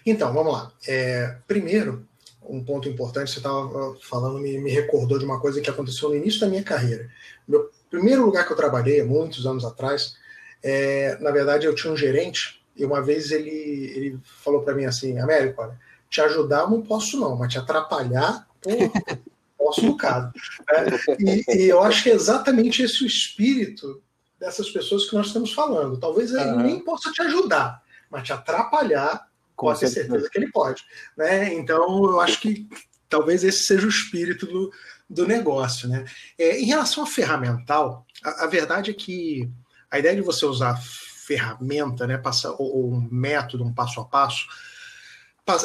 Então, 0.04 0.32
vamos 0.32 0.52
lá. 0.52 0.72
É, 0.86 1.36
primeiro, 1.48 2.06
um 2.48 2.64
ponto 2.64 2.88
importante, 2.88 3.30
você 3.30 3.38
estava 3.38 3.96
falando, 4.02 4.38
me, 4.38 4.58
me, 4.58 4.70
recordou 4.70 5.18
de 5.18 5.24
uma 5.24 5.40
coisa 5.40 5.60
que 5.60 5.70
aconteceu 5.70 6.08
no 6.08 6.16
início 6.16 6.40
da 6.40 6.48
minha 6.48 6.62
carreira. 6.62 7.08
Meu 7.46 7.70
primeiro 7.90 8.24
lugar 8.24 8.46
que 8.46 8.52
eu 8.52 8.56
trabalhei, 8.56 9.02
muitos 9.02 9.46
anos 9.46 9.64
atrás, 9.64 10.16
é, 10.62 11.16
na 11.20 11.30
verdade 11.30 11.66
eu 11.66 11.74
tinha 11.74 11.92
um 11.92 11.96
gerente, 11.96 12.62
e 12.76 12.84
uma 12.84 13.02
vez 13.02 13.30
ele, 13.30 13.50
ele 13.50 14.18
falou 14.44 14.62
para 14.62 14.74
mim 14.74 14.84
assim, 14.84 15.18
Américo, 15.18 15.62
olha, 15.62 15.78
te 16.08 16.20
ajudar 16.20 16.60
eu 16.60 16.70
não 16.70 16.82
posso 16.82 17.18
não, 17.18 17.36
mas 17.36 17.52
te 17.52 17.58
atrapalhar, 17.58 18.46
posso 19.58 19.84
no 19.84 19.96
caso. 19.96 20.32
É, 20.70 20.86
e, 21.18 21.44
e, 21.48 21.68
eu 21.68 21.82
acho 21.82 22.02
que 22.02 22.10
é 22.10 22.14
exatamente 22.14 22.82
esse 22.82 23.02
o 23.02 23.06
espírito 23.06 24.02
dessas 24.38 24.70
pessoas 24.70 25.08
que 25.08 25.16
nós 25.16 25.28
estamos 25.28 25.52
falando. 25.52 25.98
Talvez 25.98 26.30
ele 26.30 26.50
uhum. 26.50 26.62
nem 26.62 26.80
possa 26.80 27.10
te 27.10 27.22
ajudar, 27.22 27.82
mas 28.10 28.24
te 28.24 28.32
atrapalhar, 28.32 29.25
com 29.56 29.66
pode 29.66 29.80
ter 29.80 29.88
certeza 29.88 30.28
que 30.30 30.38
ele 30.38 30.50
pode. 30.52 30.84
Né? 31.16 31.54
Então, 31.54 32.04
eu 32.04 32.20
acho 32.20 32.40
que 32.40 32.68
talvez 33.08 33.42
esse 33.42 33.64
seja 33.64 33.86
o 33.86 33.90
espírito 33.90 34.46
do, 34.46 34.72
do 35.08 35.26
negócio. 35.26 35.88
Né? 35.88 36.04
É, 36.38 36.60
em 36.60 36.66
relação 36.66 37.02
a 37.02 37.06
ferramental, 37.06 38.06
a, 38.22 38.44
a, 38.44 38.46
verdade 38.46 38.90
é 38.90 38.94
que 38.94 39.50
a 39.90 39.98
ideia 39.98 40.14
de 40.14 40.22
você 40.22 40.44
usar 40.44 40.80
ferramenta, 41.26 42.06
né, 42.06 42.18
passa, 42.18 42.50
ou, 42.52 42.76
ou 42.76 42.92
um 42.92 43.08
método, 43.10 43.64
um 43.64 43.72
passo 43.72 44.00
a 44.00 44.04
passo, 44.04 44.46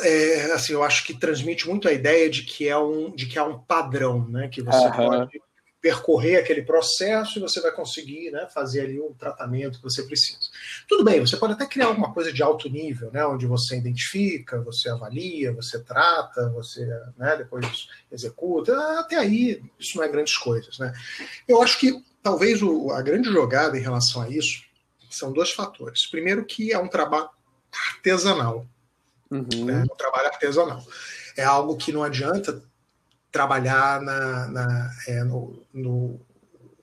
é, 0.04 0.52
assim, 0.54 0.74
eu 0.74 0.84
acho 0.84 1.04
que 1.04 1.14
transmite 1.14 1.68
muito 1.68 1.88
a 1.88 1.92
ideia 1.92 2.30
de 2.30 2.44
que 2.44 2.68
é 2.68 2.78
um, 2.78 3.12
de 3.12 3.26
que 3.26 3.38
é 3.38 3.44
um 3.44 3.60
padrão, 3.60 4.28
né, 4.28 4.48
que 4.48 4.62
você 4.62 4.86
uhum. 4.86 4.92
pode 4.92 5.42
percorrer 5.82 6.38
aquele 6.38 6.62
processo 6.62 7.40
e 7.40 7.42
você 7.42 7.60
vai 7.60 7.72
conseguir 7.72 8.30
né, 8.30 8.48
fazer 8.54 8.82
ali 8.82 9.00
o 9.00 9.16
tratamento 9.18 9.80
que 9.80 9.84
você 9.84 10.04
precisa. 10.04 10.38
Tudo 10.88 11.04
bem, 11.04 11.20
você 11.20 11.36
pode 11.36 11.54
até 11.54 11.66
criar 11.66 11.88
alguma 11.88 12.14
coisa 12.14 12.32
de 12.32 12.44
alto 12.44 12.70
nível, 12.70 13.12
né, 13.12 13.26
onde 13.26 13.48
você 13.48 13.78
identifica, 13.78 14.62
você 14.62 14.90
avalia, 14.90 15.52
você 15.52 15.80
trata, 15.84 16.50
você 16.50 16.86
né, 17.18 17.36
depois 17.36 17.88
executa. 18.12 19.00
Até 19.00 19.18
aí, 19.18 19.64
isso 19.80 19.98
não 19.98 20.04
é 20.04 20.08
grandes 20.08 20.38
coisas. 20.38 20.78
Né? 20.78 20.94
Eu 21.48 21.62
acho 21.64 21.80
que 21.80 22.00
talvez 22.22 22.62
o, 22.62 22.92
a 22.92 23.02
grande 23.02 23.32
jogada 23.32 23.76
em 23.76 23.82
relação 23.82 24.22
a 24.22 24.30
isso 24.30 24.64
são 25.10 25.34
dois 25.34 25.52
fatores. 25.52 26.06
Primeiro, 26.06 26.46
que 26.46 26.72
é 26.72 26.78
um 26.78 26.88
trabalho 26.88 27.30
artesanal. 27.96 28.68
Uhum. 29.32 29.66
Né, 29.66 29.84
um 29.92 29.96
trabalho 29.96 30.28
artesanal. 30.28 30.86
é 31.36 31.44
algo 31.44 31.76
que 31.76 31.92
não 31.92 32.04
adianta 32.04 32.62
trabalhar 33.32 34.02
na, 34.02 34.48
na 34.48 34.92
é, 35.08 35.24
no, 35.24 35.64
no, 35.74 36.20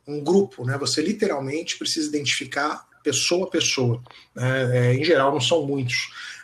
um 0.06 0.22
grupo, 0.22 0.64
né? 0.64 0.78
Você 0.78 1.02
literalmente 1.02 1.76
precisa 1.76 2.08
identificar 2.08 2.86
pessoa 3.02 3.46
a 3.46 3.50
pessoa. 3.50 4.02
Né? 4.34 4.90
É, 4.90 4.94
em 4.94 5.04
geral, 5.04 5.32
não 5.32 5.40
são 5.40 5.66
muitos, 5.66 5.96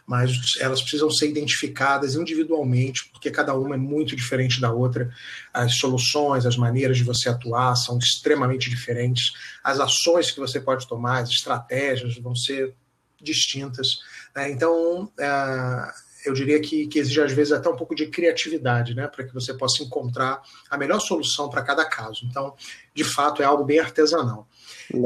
mas 0.06 0.30
elas 0.60 0.80
precisam 0.80 1.10
ser 1.10 1.28
identificadas 1.28 2.14
individualmente, 2.14 3.08
porque 3.10 3.30
cada 3.30 3.54
uma 3.54 3.74
é 3.74 3.78
muito 3.78 4.14
diferente 4.14 4.60
da 4.60 4.70
outra. 4.70 5.10
As 5.52 5.76
soluções, 5.76 6.44
as 6.44 6.56
maneiras 6.56 6.98
de 6.98 7.04
você 7.04 7.28
atuar 7.28 7.74
são 7.76 7.98
extremamente 7.98 8.68
diferentes. 8.68 9.32
As 9.62 9.80
ações 9.80 10.30
que 10.30 10.40
você 10.40 10.60
pode 10.60 10.86
tomar, 10.86 11.22
as 11.22 11.30
estratégias 11.30 12.18
vão 12.18 12.36
ser 12.36 12.74
distintas. 13.20 13.98
Né? 14.36 14.50
Então, 14.50 15.10
é, 15.18 15.92
eu 16.24 16.32
diria 16.32 16.60
que, 16.60 16.86
que, 16.86 16.98
exige 16.98 17.20
às 17.20 17.32
vezes 17.32 17.52
até 17.52 17.68
um 17.68 17.76
pouco 17.76 17.94
de 17.94 18.06
criatividade, 18.06 18.94
né, 18.94 19.06
para 19.06 19.24
que 19.24 19.34
você 19.34 19.52
possa 19.54 19.82
encontrar 19.82 20.42
a 20.70 20.78
melhor 20.78 21.00
solução 21.00 21.48
para 21.48 21.62
cada 21.62 21.84
caso. 21.84 22.24
Então, 22.24 22.54
de 22.94 23.04
fato, 23.04 23.42
é 23.42 23.44
algo 23.44 23.64
bem 23.64 23.78
artesanal. 23.78 24.48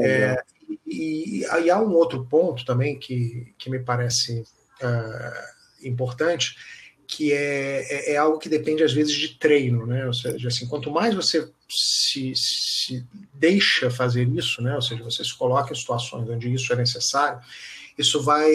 É, 0.01 0.41
e, 0.85 1.41
e, 1.41 1.69
há 1.69 1.79
um 1.79 1.93
outro 1.93 2.25
ponto 2.25 2.65
também 2.65 2.97
que, 2.97 3.53
que 3.57 3.69
me 3.69 3.79
parece 3.79 4.41
uh, 4.41 5.87
importante, 5.87 6.55
que 7.07 7.33
é, 7.33 7.85
é, 7.89 8.13
é, 8.13 8.17
algo 8.17 8.37
que 8.37 8.47
depende 8.47 8.83
às 8.83 8.93
vezes 8.93 9.13
de 9.13 9.29
treino, 9.39 9.85
né? 9.85 10.05
Ou 10.05 10.13
seja, 10.13 10.47
assim, 10.47 10.67
quanto 10.67 10.91
mais 10.91 11.15
você 11.15 11.49
se, 11.67 12.33
se 12.35 13.03
deixa 13.33 13.89
fazer 13.89 14.27
isso, 14.29 14.61
né? 14.61 14.75
Ou 14.75 14.81
seja, 14.81 15.03
você 15.03 15.23
se 15.23 15.35
coloca 15.35 15.73
em 15.73 15.75
situações 15.75 16.29
onde 16.29 16.53
isso 16.53 16.71
é 16.71 16.75
necessário, 16.75 17.39
isso 17.97 18.21
vai 18.21 18.47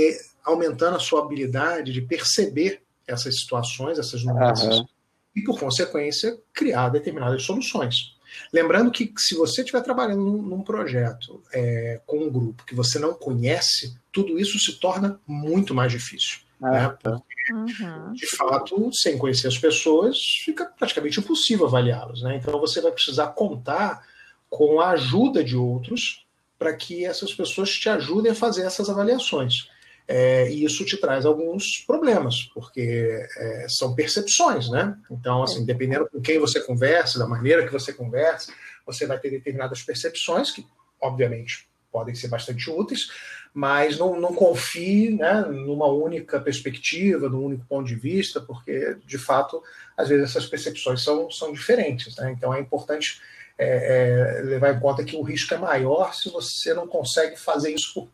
aumentando 0.45 0.97
a 0.97 1.01
sua 1.01 1.21
habilidade 1.21 1.93
de 1.93 2.03
perceber 2.03 2.83
essas 3.07 3.41
situações, 3.41 3.99
essas 3.99 4.25
nuances, 4.25 4.79
uhum. 4.79 4.87
e 5.35 5.43
por 5.43 5.59
consequência 5.59 6.39
criar 6.53 6.89
determinadas 6.91 7.43
soluções. 7.43 8.15
Lembrando 8.53 8.91
que 8.91 9.13
se 9.17 9.35
você 9.35 9.61
estiver 9.61 9.83
trabalhando 9.83 10.23
num, 10.23 10.43
num 10.43 10.63
projeto 10.63 11.43
é, 11.53 12.01
com 12.07 12.19
um 12.19 12.31
grupo 12.31 12.65
que 12.65 12.75
você 12.75 12.99
não 12.99 13.15
conhece, 13.15 13.97
tudo 14.13 14.39
isso 14.39 14.59
se 14.59 14.79
torna 14.79 15.21
muito 15.27 15.75
mais 15.75 15.93
difícil. 15.93 16.41
Ah, 16.61 16.71
né? 16.71 16.97
Tá. 17.03 17.21
Uhum. 17.53 18.13
De 18.13 18.27
fato, 18.27 18.91
sem 18.95 19.19
conhecer 19.19 19.49
as 19.49 19.59
pessoas, 19.59 20.19
fica 20.45 20.65
praticamente 20.65 21.21
impossível 21.21 21.67
avaliá-los. 21.67 22.23
Né? 22.23 22.37
Então 22.37 22.59
você 22.59 22.81
vai 22.81 22.91
precisar 22.91 23.29
contar 23.29 24.03
com 24.49 24.81
a 24.81 24.91
ajuda 24.91 25.45
de 25.45 25.57
outros 25.57 26.25
para 26.59 26.75
que 26.75 27.05
essas 27.05 27.35
pessoas 27.35 27.71
te 27.71 27.89
ajudem 27.89 28.33
a 28.33 28.35
fazer 28.35 28.63
essas 28.63 28.89
avaliações. 28.89 29.69
É, 30.07 30.51
e 30.51 30.65
isso 30.65 30.85
te 30.85 30.99
traz 30.99 31.25
alguns 31.25 31.79
problemas, 31.87 32.43
porque 32.55 33.27
é, 33.37 33.67
são 33.69 33.95
percepções, 33.95 34.69
né? 34.69 34.97
Então, 35.11 35.43
assim, 35.43 35.63
é. 35.63 35.67
dependendo 35.67 36.09
com 36.11 36.21
quem 36.21 36.39
você 36.39 36.61
conversa, 36.61 37.19
da 37.19 37.27
maneira 37.27 37.65
que 37.65 37.73
você 37.73 37.93
conversa, 37.93 38.53
você 38.85 39.07
vai 39.07 39.19
ter 39.19 39.31
determinadas 39.31 39.83
percepções 39.83 40.51
que, 40.51 40.67
obviamente, 41.01 41.67
podem 41.91 42.15
ser 42.15 42.29
bastante 42.29 42.69
úteis, 42.69 43.09
mas 43.55 43.99
não, 43.99 44.21
não 44.21 44.35
confie 44.35 45.11
né, 45.11 45.43
numa 45.43 45.87
única 45.87 46.41
perspectiva, 46.41 47.29
num 47.29 47.45
único 47.45 47.65
ponto 47.67 47.87
de 47.87 47.95
vista, 47.95 48.41
porque, 48.41 48.97
de 49.07 49.17
fato, 49.17 49.63
às 49.97 50.09
vezes 50.09 50.31
essas 50.31 50.45
percepções 50.45 51.03
são, 51.03 51.31
são 51.31 51.53
diferentes. 51.53 52.17
Né? 52.17 52.35
Então, 52.37 52.53
é 52.53 52.61
importante 52.61 53.23
é, 53.57 54.41
é, 54.41 54.43
levar 54.43 54.75
em 54.75 54.81
conta 54.81 55.05
que 55.05 55.17
o 55.17 55.23
risco 55.23 55.55
é 55.55 55.59
maior 55.59 56.13
se 56.15 56.29
você 56.29 56.75
não 56.75 56.89
consegue 56.89 57.37
fazer 57.37 57.73
isso 57.73 57.95
por 57.95 58.09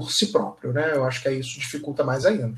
por 0.00 0.10
si 0.10 0.32
próprio, 0.32 0.72
né? 0.72 0.92
Eu 0.92 1.04
acho 1.04 1.22
que 1.22 1.30
isso 1.30 1.60
dificulta 1.60 2.02
mais 2.02 2.26
ainda. 2.26 2.52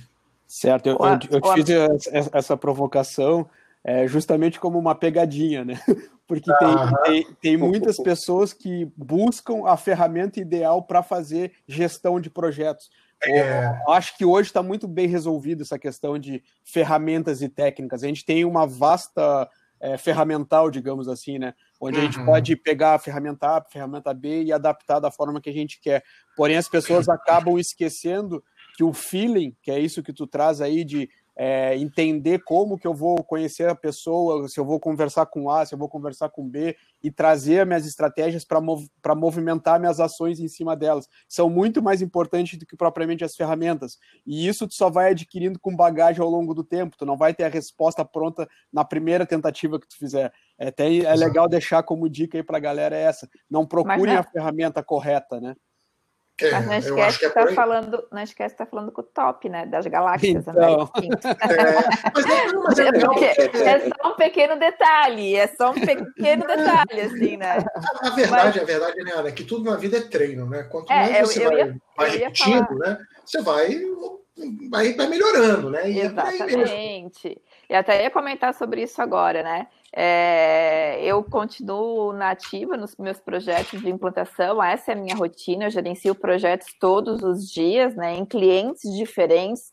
Certo, 0.46 0.86
eu, 0.86 0.96
eu, 0.96 1.18
eu 1.32 1.40
te 1.40 1.52
fiz 1.54 2.08
essa 2.32 2.56
provocação 2.56 3.46
é, 3.84 4.06
justamente 4.08 4.58
como 4.58 4.78
uma 4.78 4.94
pegadinha, 4.94 5.64
né? 5.64 5.78
Porque 6.26 6.50
tem, 6.58 6.76
tem, 7.04 7.36
tem, 7.42 7.56
muitas 7.58 7.98
pessoas 7.98 8.52
que 8.54 8.90
buscam 8.96 9.66
a 9.66 9.76
ferramenta 9.76 10.40
ideal 10.40 10.82
para 10.82 11.02
fazer 11.02 11.52
gestão 11.68 12.18
de 12.18 12.30
projetos. 12.30 12.90
É... 13.22 13.74
acho 13.88 14.16
que 14.16 14.24
hoje 14.24 14.50
está 14.50 14.62
muito 14.62 14.86
bem 14.86 15.06
resolvido 15.06 15.62
essa 15.62 15.78
questão 15.78 16.18
de 16.18 16.42
ferramentas 16.64 17.42
e 17.42 17.48
técnicas. 17.48 18.02
A 18.02 18.06
gente 18.06 18.24
tem 18.24 18.44
uma 18.44 18.66
vasta 18.66 19.48
é, 19.78 19.96
ferramental, 19.98 20.70
digamos 20.70 21.06
assim, 21.06 21.38
né? 21.38 21.54
Onde 21.80 21.98
a 21.98 22.02
gente 22.02 22.18
uhum. 22.18 22.26
pode 22.26 22.56
pegar 22.56 22.94
a 22.94 22.98
ferramenta 22.98 23.46
A, 23.46 23.58
a 23.58 23.64
ferramenta 23.64 24.14
B 24.14 24.44
e 24.44 24.52
adaptar 24.52 24.98
da 24.98 25.10
forma 25.10 25.40
que 25.40 25.50
a 25.50 25.52
gente 25.52 25.80
quer. 25.80 26.02
Porém, 26.36 26.56
as 26.56 26.68
pessoas 26.68 27.08
acabam 27.08 27.58
esquecendo 27.58 28.42
que 28.76 28.84
o 28.84 28.92
feeling, 28.92 29.54
que 29.62 29.70
é 29.70 29.78
isso 29.78 30.02
que 30.02 30.12
tu 30.12 30.26
traz 30.26 30.60
aí 30.60 30.84
de 30.84 31.08
é, 31.38 31.76
entender 31.76 32.42
como 32.44 32.78
que 32.78 32.86
eu 32.86 32.94
vou 32.94 33.22
conhecer 33.22 33.68
a 33.68 33.74
pessoa, 33.74 34.48
se 34.48 34.58
eu 34.58 34.64
vou 34.64 34.80
conversar 34.80 35.26
com 35.26 35.50
A, 35.50 35.66
se 35.66 35.74
eu 35.74 35.78
vou 35.78 35.88
conversar 35.88 36.30
com 36.30 36.48
B, 36.48 36.74
e 37.02 37.10
trazer 37.10 37.66
minhas 37.66 37.86
estratégias 37.86 38.42
para 38.42 38.58
mov 38.58 38.86
movimentar 39.14 39.78
minhas 39.78 40.00
ações 40.00 40.40
em 40.40 40.48
cima 40.48 40.74
delas. 40.74 41.06
São 41.28 41.50
muito 41.50 41.82
mais 41.82 42.00
importantes 42.00 42.58
do 42.58 42.64
que 42.64 42.74
propriamente 42.74 43.22
as 43.22 43.36
ferramentas. 43.36 43.98
E 44.26 44.48
isso 44.48 44.66
tu 44.66 44.74
só 44.74 44.88
vai 44.88 45.10
adquirindo 45.10 45.58
com 45.60 45.76
bagagem 45.76 46.22
ao 46.22 46.30
longo 46.30 46.54
do 46.54 46.64
tempo. 46.64 46.96
Tu 46.96 47.04
não 47.04 47.18
vai 47.18 47.34
ter 47.34 47.44
a 47.44 47.48
resposta 47.48 48.02
pronta 48.02 48.48
na 48.72 48.84
primeira 48.84 49.26
tentativa 49.26 49.78
que 49.78 49.86
tu 49.86 49.98
fizer. 49.98 50.32
É, 50.58 50.70
tem, 50.70 51.04
é 51.04 51.14
legal 51.14 51.48
deixar 51.48 51.82
como 51.82 52.08
dica 52.08 52.38
aí 52.38 52.42
para 52.42 52.56
a 52.56 52.60
galera 52.60 52.96
essa. 52.96 53.28
Não 53.50 53.66
procurem 53.66 54.14
é... 54.14 54.18
a 54.18 54.22
ferramenta 54.22 54.82
correta, 54.82 55.40
né? 55.40 55.54
É, 56.38 56.50
mas 56.60 56.66
não 56.66 56.98
esquece 56.98 57.18
que, 57.18 57.24
é 57.24 57.30
tá 57.30 57.46
falando, 57.48 58.08
não 58.12 58.22
esquece 58.22 58.54
que 58.54 58.58
tá 58.58 58.66
falando 58.66 58.92
com 58.92 59.00
o 59.00 59.04
top, 59.04 59.48
né? 59.48 59.64
Das 59.64 59.86
galáxias. 59.86 60.46
Então. 60.46 60.90
É, 61.00 62.10
mas 62.14 62.26
é, 62.26 62.52
mas 62.52 62.78
é, 62.78 62.92
porque 63.00 63.24
é 63.24 63.80
só 63.88 64.12
um 64.12 64.16
pequeno 64.16 64.58
detalhe, 64.58 65.34
é 65.34 65.46
só 65.46 65.70
um 65.70 65.74
pequeno 65.74 66.46
detalhe, 66.46 67.00
assim, 67.00 67.38
né? 67.38 67.56
A, 67.74 68.08
a 68.08 68.10
verdade, 68.10 68.58
mas... 68.58 68.62
a 68.62 68.64
verdade, 68.64 69.02
né, 69.02 69.12
Ana, 69.12 69.28
é 69.28 69.32
que 69.32 69.44
tudo 69.44 69.70
na 69.70 69.78
vida 69.78 69.96
é 69.96 70.02
treino, 70.02 70.46
né? 70.46 70.64
Quanto 70.64 70.92
é, 70.92 71.10
mais 71.10 71.28
você 71.28 71.42
eu, 71.42 71.48
vai, 71.48 71.58
ia, 71.58 71.76
vai 71.96 72.10
repetindo, 72.10 72.66
falar... 72.66 72.78
né? 72.80 72.98
Você 73.24 73.40
vai, 73.40 73.80
vai, 74.70 74.92
vai 74.92 75.06
melhorando, 75.06 75.70
né? 75.70 75.90
E 75.90 76.00
Exatamente. 76.00 77.40
E 77.68 77.74
até 77.74 78.02
ia 78.02 78.10
comentar 78.10 78.52
sobre 78.52 78.82
isso 78.82 79.00
agora, 79.00 79.42
né? 79.42 79.68
É, 79.98 81.02
eu 81.02 81.24
continuo 81.24 82.12
nativa 82.12 82.76
nos 82.76 82.94
meus 82.98 83.18
projetos 83.18 83.80
de 83.80 83.88
implantação, 83.88 84.62
essa 84.62 84.92
é 84.92 84.94
a 84.94 84.98
minha 84.98 85.16
rotina, 85.16 85.64
eu 85.64 85.70
gerencio 85.70 86.14
projetos 86.14 86.68
todos 86.78 87.22
os 87.22 87.50
dias, 87.50 87.96
né, 87.96 88.14
em 88.14 88.26
clientes 88.26 88.94
diferentes. 88.94 89.72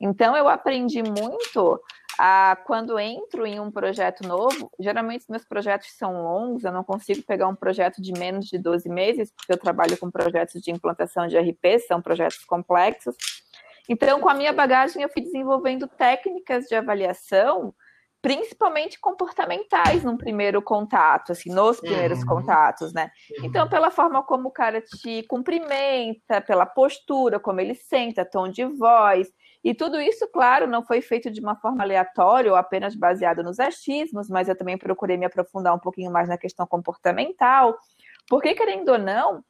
Então, 0.00 0.36
eu 0.36 0.48
aprendi 0.48 1.02
muito 1.02 1.80
a, 2.16 2.56
quando 2.64 3.00
entro 3.00 3.44
em 3.44 3.58
um 3.58 3.68
projeto 3.68 4.24
novo, 4.24 4.70
geralmente 4.78 5.24
meus 5.28 5.44
projetos 5.44 5.90
são 5.98 6.22
longos, 6.22 6.62
eu 6.62 6.70
não 6.70 6.84
consigo 6.84 7.24
pegar 7.24 7.48
um 7.48 7.56
projeto 7.56 8.00
de 8.00 8.12
menos 8.12 8.46
de 8.46 8.58
12 8.58 8.88
meses, 8.88 9.32
porque 9.36 9.54
eu 9.54 9.58
trabalho 9.58 9.98
com 9.98 10.08
projetos 10.08 10.62
de 10.62 10.70
implantação 10.70 11.26
de 11.26 11.36
RP, 11.36 11.80
são 11.80 12.00
projetos 12.00 12.44
complexos. 12.44 13.16
Então, 13.88 14.20
com 14.20 14.28
a 14.28 14.34
minha 14.34 14.52
bagagem, 14.52 15.02
eu 15.02 15.08
fui 15.08 15.20
desenvolvendo 15.20 15.88
técnicas 15.88 16.66
de 16.66 16.76
avaliação 16.76 17.74
principalmente 18.24 18.98
comportamentais 18.98 20.02
num 20.02 20.16
primeiro 20.16 20.62
contato, 20.62 21.32
assim, 21.32 21.50
nos 21.50 21.78
primeiros 21.78 22.20
uhum. 22.20 22.26
contatos, 22.26 22.90
né? 22.94 23.10
Uhum. 23.38 23.44
Então, 23.44 23.68
pela 23.68 23.90
forma 23.90 24.22
como 24.22 24.48
o 24.48 24.50
cara 24.50 24.80
te 24.80 25.22
cumprimenta, 25.24 26.40
pela 26.40 26.64
postura, 26.64 27.38
como 27.38 27.60
ele 27.60 27.74
senta, 27.74 28.24
tom 28.24 28.48
de 28.48 28.64
voz, 28.64 29.28
e 29.62 29.74
tudo 29.74 30.00
isso, 30.00 30.26
claro, 30.32 30.66
não 30.66 30.82
foi 30.82 31.02
feito 31.02 31.30
de 31.30 31.38
uma 31.38 31.54
forma 31.54 31.82
aleatória 31.82 32.50
ou 32.50 32.56
apenas 32.56 32.94
baseado 32.94 33.42
nos 33.42 33.60
achismos, 33.60 34.30
mas 34.30 34.48
eu 34.48 34.56
também 34.56 34.78
procurei 34.78 35.18
me 35.18 35.26
aprofundar 35.26 35.74
um 35.74 35.78
pouquinho 35.78 36.10
mais 36.10 36.26
na 36.26 36.38
questão 36.38 36.66
comportamental, 36.66 37.76
porque, 38.26 38.54
querendo 38.54 38.88
ou 38.88 38.98
não, 38.98 39.44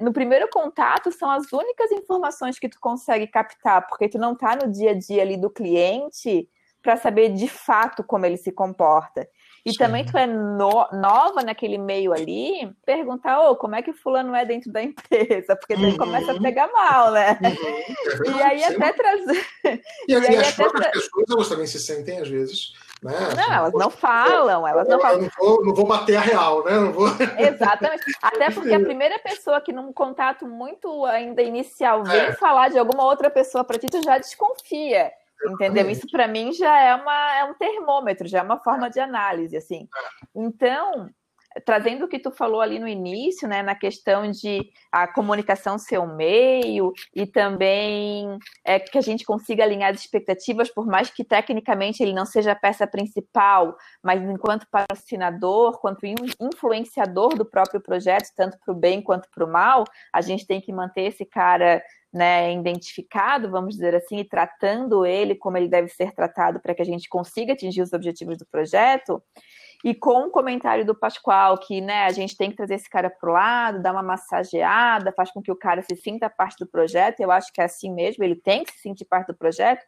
no 0.00 0.12
primeiro 0.12 0.48
contato 0.52 1.10
são 1.10 1.28
as 1.28 1.52
únicas 1.52 1.90
informações 1.90 2.60
que 2.60 2.68
tu 2.68 2.78
consegue 2.78 3.26
captar, 3.26 3.88
porque 3.88 4.08
tu 4.08 4.18
não 4.18 4.34
está 4.34 4.54
no 4.54 4.70
dia 4.70 4.92
a 4.92 4.94
dia 4.94 5.20
ali 5.20 5.36
do 5.36 5.50
cliente, 5.50 6.48
para 6.82 6.96
saber 6.96 7.30
de 7.30 7.48
fato 7.48 8.02
como 8.02 8.26
ele 8.26 8.36
se 8.36 8.52
comporta. 8.52 9.28
E 9.64 9.72
Sim. 9.72 9.78
também 9.78 10.04
tu 10.06 10.16
é 10.16 10.26
no, 10.26 10.88
nova 10.92 11.42
naquele 11.42 11.76
meio 11.76 12.12
ali, 12.14 12.72
perguntar, 12.84 13.40
oh, 13.40 13.56
como 13.56 13.74
é 13.74 13.82
que 13.82 13.90
o 13.90 13.94
fulano 13.94 14.34
é 14.34 14.44
dentro 14.44 14.72
da 14.72 14.82
empresa? 14.82 15.54
Porque 15.54 15.74
daí 15.74 15.90
uhum. 15.90 15.98
começa 15.98 16.32
a 16.32 16.40
pegar 16.40 16.68
mal, 16.72 17.12
né? 17.12 17.38
Uhum. 17.42 18.38
e 18.38 18.42
aí 18.42 18.64
até 18.64 18.92
trazer. 18.92 19.46
E, 20.08 20.12
e 20.12 20.16
aí 20.16 20.36
as 20.36 20.54
próprias 20.54 20.84
tra... 20.84 20.92
pessoas 20.92 21.30
elas 21.30 21.48
também 21.48 21.66
se 21.66 21.78
sentem, 21.78 22.18
às 22.18 22.28
vezes. 22.28 22.72
Né? 23.02 23.12
Não, 23.12 23.28
assim, 23.28 23.52
elas 23.52 23.72
não 23.74 23.90
falam, 23.90 24.66
elas 24.66 24.88
não 24.88 25.00
falam. 25.00 25.20
Não 25.22 25.30
vou, 25.38 25.64
não 25.64 25.74
vou 25.74 25.86
bater 25.86 26.16
a 26.16 26.20
real, 26.20 26.64
né? 26.64 26.72
Não 26.72 26.92
vou... 26.92 27.06
Exatamente. 27.38 28.04
Até 28.22 28.50
porque 28.50 28.72
a 28.72 28.80
primeira 28.80 29.18
pessoa 29.18 29.60
que 29.60 29.72
num 29.72 29.92
contato 29.92 30.46
muito 30.46 31.04
ainda 31.04 31.42
inicial 31.42 32.02
vem 32.04 32.20
é. 32.20 32.32
falar 32.32 32.70
de 32.70 32.78
alguma 32.78 33.04
outra 33.04 33.30
pessoa 33.30 33.62
para 33.62 33.78
ti, 33.78 33.86
tu 33.86 34.02
já 34.02 34.18
desconfia. 34.18 35.12
Entendeu? 35.46 35.88
Isso 35.90 36.06
para 36.10 36.28
mim 36.28 36.52
já 36.52 36.78
é, 36.80 36.94
uma, 36.94 37.36
é 37.36 37.44
um 37.44 37.54
termômetro, 37.54 38.28
já 38.28 38.40
é 38.40 38.42
uma 38.42 38.58
forma 38.58 38.90
de 38.90 39.00
análise, 39.00 39.56
assim. 39.56 39.88
Então, 40.34 41.08
trazendo 41.64 42.04
o 42.04 42.08
que 42.08 42.18
tu 42.18 42.30
falou 42.30 42.60
ali 42.60 42.78
no 42.78 42.86
início, 42.86 43.48
né, 43.48 43.62
na 43.62 43.74
questão 43.74 44.30
de 44.30 44.70
a 44.90 45.06
comunicação 45.08 45.78
ser 45.78 45.98
um 45.98 46.14
meio 46.14 46.92
e 47.14 47.26
também 47.26 48.38
é, 48.64 48.78
que 48.78 48.96
a 48.96 49.00
gente 49.00 49.24
consiga 49.24 49.64
alinhar 49.64 49.90
as 49.90 50.00
expectativas, 50.00 50.70
por 50.70 50.86
mais 50.86 51.10
que 51.10 51.24
tecnicamente 51.24 52.02
ele 52.02 52.12
não 52.12 52.24
seja 52.24 52.52
a 52.52 52.56
peça 52.56 52.86
principal, 52.86 53.76
mas 54.02 54.22
enquanto 54.22 54.66
patrocinador, 54.70 55.80
quanto 55.80 56.06
influenciador 56.40 57.34
do 57.34 57.44
próprio 57.44 57.80
projeto, 57.80 58.30
tanto 58.36 58.56
para 58.64 58.72
o 58.72 58.76
bem 58.76 59.02
quanto 59.02 59.28
para 59.34 59.44
o 59.44 59.50
mal, 59.50 59.84
a 60.12 60.20
gente 60.20 60.46
tem 60.46 60.60
que 60.60 60.72
manter 60.72 61.02
esse 61.02 61.24
cara 61.24 61.82
né, 62.12 62.52
identificado, 62.52 63.50
vamos 63.50 63.74
dizer 63.74 63.94
assim, 63.94 64.18
e 64.18 64.24
tratando 64.24 65.06
ele 65.06 65.34
como 65.34 65.56
ele 65.56 65.68
deve 65.68 65.88
ser 65.88 66.12
tratado 66.12 66.60
para 66.60 66.74
que 66.74 66.82
a 66.82 66.84
gente 66.84 67.08
consiga 67.08 67.52
atingir 67.52 67.82
os 67.82 67.92
objetivos 67.92 68.36
do 68.36 68.46
projeto. 68.46 69.22
E 69.82 69.94
com 69.94 70.26
o 70.26 70.30
comentário 70.30 70.84
do 70.84 70.94
Pascoal, 70.94 71.56
que 71.58 71.80
né, 71.80 72.04
a 72.04 72.10
gente 72.10 72.36
tem 72.36 72.50
que 72.50 72.56
trazer 72.56 72.74
esse 72.74 72.88
cara 72.88 73.08
para 73.08 73.30
o 73.30 73.32
lado, 73.32 73.82
dar 73.82 73.92
uma 73.92 74.02
massageada, 74.02 75.12
faz 75.12 75.30
com 75.30 75.40
que 75.40 75.50
o 75.50 75.56
cara 75.56 75.82
se 75.82 75.96
sinta 75.96 76.28
parte 76.28 76.58
do 76.58 76.66
projeto, 76.66 77.20
eu 77.20 77.30
acho 77.30 77.50
que 77.52 77.60
é 77.60 77.64
assim 77.64 77.92
mesmo, 77.92 78.22
ele 78.22 78.36
tem 78.36 78.62
que 78.62 78.72
se 78.72 78.80
sentir 78.80 79.06
parte 79.06 79.28
do 79.28 79.36
projeto. 79.36 79.84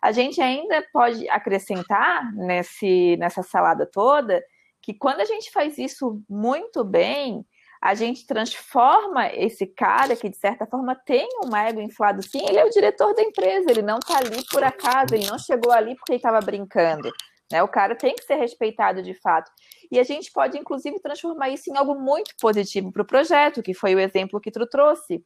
A 0.00 0.12
gente 0.12 0.40
ainda 0.40 0.82
pode 0.92 1.28
acrescentar 1.28 2.32
nesse, 2.34 3.16
nessa 3.18 3.42
salada 3.42 3.86
toda 3.86 4.42
que 4.82 4.92
quando 4.92 5.20
a 5.20 5.24
gente 5.24 5.50
faz 5.50 5.78
isso 5.78 6.22
muito 6.28 6.84
bem, 6.84 7.44
a 7.80 7.94
gente 7.94 8.26
transforma 8.26 9.28
esse 9.28 9.66
cara 9.66 10.16
que, 10.16 10.28
de 10.28 10.36
certa 10.36 10.66
forma, 10.66 10.94
tem 10.94 11.28
um 11.44 11.54
ego 11.54 11.80
inflado 11.80 12.22
sim, 12.22 12.42
ele 12.46 12.58
é 12.58 12.64
o 12.64 12.70
diretor 12.70 13.14
da 13.14 13.22
empresa, 13.22 13.70
ele 13.70 13.82
não 13.82 13.98
está 13.98 14.18
ali 14.18 14.42
por 14.50 14.64
acaso, 14.64 15.14
ele 15.14 15.26
não 15.26 15.38
chegou 15.38 15.70
ali 15.70 15.94
porque 15.94 16.12
ele 16.12 16.16
estava 16.16 16.40
brincando. 16.40 17.10
Né? 17.54 17.62
O 17.62 17.68
cara 17.68 17.94
tem 17.94 18.16
que 18.16 18.24
ser 18.24 18.34
respeitado 18.34 19.00
de 19.00 19.14
fato. 19.14 19.48
E 19.88 20.00
a 20.00 20.02
gente 20.02 20.32
pode, 20.32 20.58
inclusive, 20.58 20.98
transformar 20.98 21.50
isso 21.50 21.70
em 21.70 21.76
algo 21.76 21.94
muito 21.94 22.34
positivo 22.40 22.90
para 22.90 23.02
o 23.02 23.06
projeto, 23.06 23.62
que 23.62 23.72
foi 23.72 23.94
o 23.94 24.00
exemplo 24.00 24.40
que 24.40 24.50
tu 24.50 24.66
trouxe. 24.66 25.24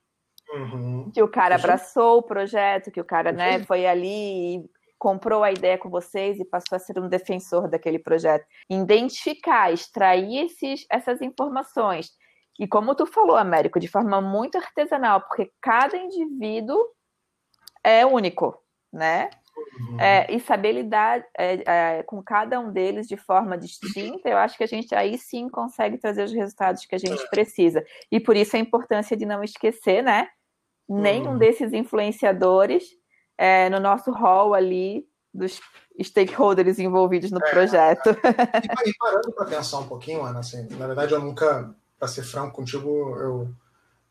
Uhum. 0.52 1.10
Que 1.10 1.22
o 1.22 1.28
cara 1.28 1.54
abraçou 1.54 2.18
o 2.18 2.22
projeto, 2.22 2.90
que 2.90 3.00
o 3.00 3.04
cara 3.04 3.32
né, 3.32 3.64
foi 3.64 3.86
ali 3.86 4.56
e 4.56 4.70
comprou 4.98 5.42
a 5.42 5.50
ideia 5.50 5.78
com 5.78 5.88
vocês 5.88 6.38
e 6.38 6.44
passou 6.44 6.76
a 6.76 6.78
ser 6.78 6.98
um 6.98 7.08
defensor 7.08 7.66
daquele 7.66 7.98
projeto. 7.98 8.44
Identificar, 8.68 9.72
extrair 9.72 10.44
esses, 10.44 10.84
essas 10.90 11.22
informações 11.22 12.10
e 12.58 12.66
como 12.66 12.94
tu 12.94 13.06
falou, 13.06 13.36
Américo, 13.36 13.78
de 13.80 13.86
forma 13.88 14.20
muito 14.20 14.58
artesanal, 14.58 15.20
porque 15.20 15.50
cada 15.62 15.96
indivíduo 15.96 16.84
é 17.84 18.04
único, 18.04 18.60
né? 18.92 19.30
Uhum. 19.80 20.00
É, 20.00 20.26
e 20.32 20.40
saber 20.40 20.72
lidar 20.72 21.24
é, 21.36 21.62
é, 21.98 22.02
com 22.02 22.22
cada 22.22 22.58
um 22.60 22.72
deles 22.72 23.06
de 23.06 23.16
forma 23.16 23.56
distinta, 23.56 24.28
eu 24.28 24.36
acho 24.36 24.56
que 24.56 24.64
a 24.64 24.68
gente 24.68 24.94
aí 24.94 25.16
sim 25.18 25.48
consegue 25.48 25.98
trazer 25.98 26.24
os 26.24 26.32
resultados 26.32 26.84
que 26.84 26.94
a 26.94 26.98
gente 26.98 27.22
é. 27.22 27.28
precisa. 27.28 27.84
E 28.10 28.18
por 28.18 28.36
isso 28.36 28.56
a 28.56 28.58
importância 28.58 29.16
de 29.16 29.26
não 29.26 29.42
esquecer, 29.42 30.02
né? 30.02 30.28
Nenhum 30.88 31.32
uhum. 31.32 31.38
desses 31.38 31.72
influenciadores 31.72 32.84
é, 33.36 33.68
no 33.68 33.78
nosso 33.78 34.10
hall 34.10 34.54
ali 34.54 35.06
dos 35.32 35.60
stakeholders 36.02 36.78
envolvidos 36.78 37.30
no 37.30 37.44
é. 37.44 37.50
projeto. 37.50 38.10
E, 38.86 38.94
parando 38.98 39.32
para 39.32 39.46
pensar 39.46 39.78
um 39.78 39.86
pouquinho, 39.86 40.22
Ana, 40.22 40.40
assim, 40.40 40.66
na 40.70 40.86
verdade 40.86 41.12
eu 41.12 41.20
nunca 41.20 41.74
para 41.98 42.08
ser 42.08 42.22
franco 42.22 42.54
contigo, 42.54 42.88
eu, 43.16 43.48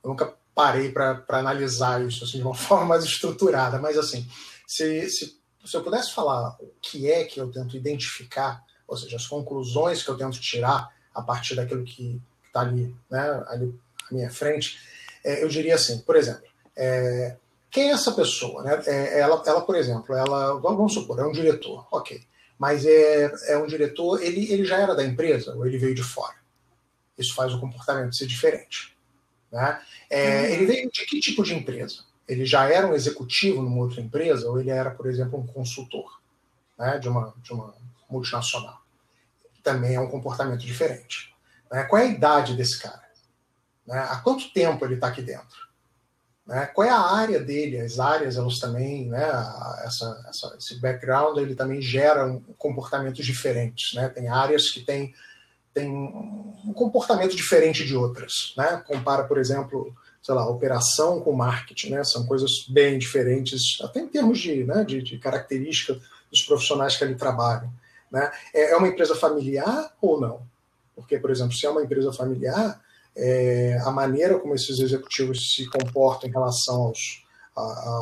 eu 0.03 0.09
nunca 0.09 0.33
parei 0.53 0.91
para 0.91 1.23
analisar 1.29 2.01
isso 2.01 2.23
assim, 2.23 2.39
de 2.39 2.43
uma 2.43 2.53
forma 2.55 2.85
mais 2.85 3.03
estruturada. 3.03 3.79
Mas, 3.79 3.97
assim, 3.97 4.27
se, 4.67 5.09
se, 5.09 5.39
se 5.65 5.77
eu 5.77 5.81
pudesse 5.81 6.13
falar 6.13 6.57
o 6.59 6.69
que 6.81 7.09
é 7.09 7.24
que 7.24 7.39
eu 7.39 7.50
tento 7.50 7.77
identificar, 7.77 8.62
ou 8.86 8.97
seja, 8.97 9.15
as 9.15 9.25
conclusões 9.25 10.03
que 10.03 10.09
eu 10.09 10.17
tento 10.17 10.39
tirar 10.41 10.93
a 11.15 11.21
partir 11.21 11.55
daquilo 11.55 11.86
que 11.86 12.21
está 12.45 12.62
ali, 12.62 12.93
né, 13.09 13.43
ali 13.47 13.74
à 14.09 14.13
minha 14.13 14.29
frente, 14.29 14.77
é, 15.24 15.41
eu 15.41 15.47
diria 15.47 15.75
assim, 15.75 16.00
por 16.01 16.17
exemplo, 16.17 16.43
é, 16.75 17.38
quem 17.71 17.89
é 17.89 17.93
essa 17.93 18.12
pessoa? 18.12 18.62
Né? 18.62 18.83
É, 18.86 19.19
ela, 19.19 19.41
ela, 19.45 19.62
por 19.62 19.75
exemplo, 19.75 20.13
ela, 20.13 20.59
vamos 20.59 20.93
supor, 20.93 21.19
é 21.19 21.25
um 21.25 21.31
diretor, 21.31 21.88
ok. 21.91 22.21
Mas 22.59 22.86
é, 22.86 23.31
é 23.47 23.57
um 23.57 23.67
diretor, 23.67 24.21
ele, 24.21 24.51
ele 24.51 24.65
já 24.65 24.77
era 24.77 24.95
da 24.95 25.05
empresa 25.05 25.55
ou 25.55 25.65
ele 25.65 25.77
veio 25.77 25.95
de 25.95 26.03
fora? 26.03 26.36
Isso 27.17 27.33
faz 27.33 27.53
o 27.53 27.59
comportamento 27.59 28.15
ser 28.15 28.25
diferente. 28.25 28.95
Né? 29.51 29.81
É, 30.09 30.39
uhum. 30.41 30.45
Ele 30.45 30.65
veio 30.65 30.91
de 30.91 31.06
que 31.06 31.19
tipo 31.19 31.43
de 31.43 31.53
empresa? 31.53 32.03
Ele 32.27 32.45
já 32.45 32.69
era 32.69 32.87
um 32.87 32.93
executivo 32.93 33.61
numa 33.61 33.77
outra 33.77 34.01
empresa 34.01 34.49
ou 34.49 34.59
ele 34.59 34.69
era, 34.69 34.91
por 34.91 35.07
exemplo, 35.07 35.39
um 35.39 35.47
consultor 35.47 36.21
né, 36.77 36.99
de, 36.99 37.07
uma, 37.07 37.33
de 37.41 37.53
uma 37.53 37.73
multinacional? 38.09 38.81
Também 39.63 39.95
é 39.95 39.99
um 39.99 40.09
comportamento 40.09 40.61
diferente. 40.61 41.33
Né? 41.71 41.83
Qual 41.83 42.01
é 42.01 42.05
a 42.05 42.09
idade 42.09 42.55
desse 42.55 42.79
cara? 42.79 43.03
Né? 43.85 43.97
Há 43.97 44.17
quanto 44.17 44.51
tempo 44.51 44.83
ele 44.85 44.95
está 44.95 45.07
aqui 45.07 45.21
dentro? 45.21 45.67
Né? 46.45 46.65
Qual 46.67 46.87
é 46.87 46.89
a 46.89 46.99
área 46.99 47.39
dele? 47.39 47.79
As 47.79 47.99
áreas, 47.99 48.37
elas 48.37 48.59
também, 48.59 49.09
né, 49.09 49.27
essa, 49.83 50.25
essa, 50.29 50.55
esse 50.57 50.79
background, 50.79 51.37
ele 51.37 51.55
também 51.55 51.81
gera 51.81 52.39
comportamentos 52.57 53.25
diferentes. 53.25 53.93
Né? 53.93 54.09
Tem 54.09 54.27
áreas 54.27 54.69
que 54.69 54.81
têm 54.81 55.13
tem 55.77 55.91
um 55.91 56.73
comportamento 56.73 57.35
diferente 57.35 57.85
de 57.85 57.95
outras. 57.95 58.55
Né? 58.57 58.83
Compara, 58.87 59.25
por 59.25 59.37
exemplo, 59.37 59.95
sei 60.27 60.35
lá, 60.35 60.45
operação 60.45 61.21
com 61.21 61.31
marketing, 61.31 61.91
né? 61.91 62.03
são 62.03 62.25
coisas 62.25 62.67
bem 62.67 62.99
diferentes, 62.99 63.79
até 63.81 64.01
em 64.01 64.09
termos 64.09 64.39
de, 64.39 64.65
né, 64.65 64.83
de, 64.83 65.01
de 65.01 65.17
característica 65.17 65.97
dos 66.29 66.41
profissionais 66.41 66.97
que 66.97 67.03
ali 67.05 67.15
trabalham. 67.15 67.71
Né? 68.11 68.29
É, 68.53 68.71
é 68.71 68.75
uma 68.75 68.89
empresa 68.89 69.15
familiar 69.15 69.95
ou 70.01 70.19
não? 70.19 70.41
Porque, 70.93 71.17
por 71.17 71.31
exemplo, 71.31 71.53
se 71.53 71.65
é 71.65 71.69
uma 71.69 71.81
empresa 71.81 72.11
familiar, 72.11 72.77
é, 73.15 73.79
a 73.85 73.89
maneira 73.89 74.37
como 74.37 74.53
esses 74.53 74.79
executivos 74.79 75.55
se 75.55 75.65
comportam 75.69 76.27
em 76.27 76.33
relação 76.33 76.75
aos, 76.75 77.25
a, 77.55 77.61
a, 77.61 77.95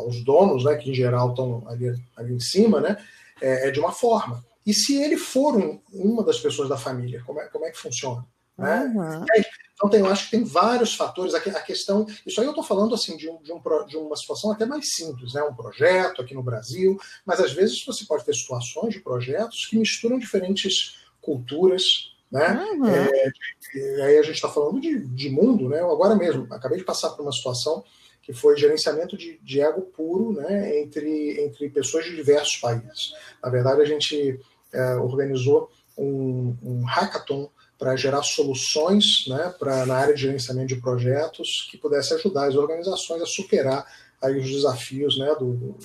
aos 0.00 0.24
donos, 0.24 0.64
né, 0.64 0.74
que 0.74 0.90
em 0.90 0.94
geral 0.94 1.30
estão 1.30 1.62
ali, 1.68 1.94
ali 2.16 2.34
em 2.34 2.40
cima, 2.40 2.80
né, 2.80 2.96
é, 3.40 3.68
é 3.68 3.70
de 3.70 3.78
uma 3.78 3.92
forma. 3.92 4.44
E 4.66 4.74
se 4.74 5.00
ele 5.00 5.16
for 5.16 5.56
um, 5.56 5.80
uma 5.92 6.24
das 6.24 6.40
pessoas 6.40 6.68
da 6.68 6.76
família, 6.76 7.22
como 7.24 7.40
é, 7.40 7.46
como 7.46 7.66
é 7.66 7.70
que 7.70 7.78
funciona? 7.78 8.26
Né? 8.58 8.92
Uhum. 8.96 9.24
Aí, 9.32 9.44
então, 9.78 9.88
tem, 9.88 10.00
eu 10.00 10.06
acho 10.06 10.24
que 10.24 10.32
tem 10.32 10.42
vários 10.42 10.96
fatores. 10.96 11.34
A, 11.34 11.38
a 11.38 11.62
questão. 11.62 12.04
Isso 12.26 12.40
aí 12.40 12.46
eu 12.46 12.50
estou 12.50 12.64
falando 12.64 12.96
assim 12.96 13.16
de, 13.16 13.30
um, 13.30 13.40
de, 13.40 13.52
um, 13.52 13.62
de, 13.86 13.96
uma 13.96 14.16
situação 14.16 14.50
até 14.50 14.66
mais 14.66 14.92
simples, 14.92 15.34
né? 15.34 15.42
um 15.44 15.54
projeto 15.54 16.20
aqui 16.20 16.34
no 16.34 16.42
Brasil, 16.42 16.98
mas 17.24 17.38
às 17.38 17.52
vezes 17.52 17.84
você 17.86 18.04
pode 18.04 18.24
ter 18.24 18.34
situações 18.34 18.92
de 18.92 19.00
projetos 19.00 19.66
que 19.66 19.78
misturam 19.78 20.18
diferentes 20.18 20.98
culturas. 21.20 22.12
Né? 22.30 22.54
Uhum. 22.72 22.86
É, 22.88 24.02
aí 24.02 24.18
a 24.18 24.22
gente 24.22 24.34
está 24.34 24.48
falando 24.48 24.80
de, 24.80 24.98
de 24.98 25.30
mundo, 25.30 25.68
né? 25.68 25.80
Eu 25.80 25.92
agora 25.92 26.16
mesmo, 26.16 26.52
acabei 26.52 26.78
de 26.78 26.84
passar 26.84 27.10
por 27.10 27.22
uma 27.22 27.32
situação 27.32 27.84
que 28.20 28.32
foi 28.32 28.56
gerenciamento 28.56 29.16
de, 29.16 29.38
de 29.38 29.60
ego 29.60 29.80
puro 29.80 30.32
né, 30.32 30.80
entre, 30.80 31.40
entre 31.40 31.70
pessoas 31.70 32.04
de 32.04 32.14
diversos 32.14 32.56
países. 32.56 33.14
Na 33.42 33.48
verdade, 33.48 33.80
a 33.80 33.86
gente 33.86 34.38
é, 34.70 34.96
organizou 34.96 35.70
um, 35.96 36.54
um 36.62 36.84
hackathon 36.84 37.48
para 37.78 37.94
gerar 37.96 38.22
soluções 38.22 39.24
né, 39.28 39.54
pra, 39.58 39.86
na 39.86 39.96
área 39.96 40.14
de 40.14 40.22
gerenciamento 40.22 40.74
de 40.74 40.80
projetos 40.80 41.68
que 41.70 41.78
pudesse 41.78 42.12
ajudar 42.14 42.48
as 42.48 42.56
organizações 42.56 43.22
a 43.22 43.26
superar 43.26 43.86
aí, 44.20 44.38
os 44.38 44.50
desafios 44.50 45.16
né, 45.16 45.32
do, 45.38 45.52
do 45.54 45.76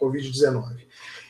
Covid-19. 0.00 0.76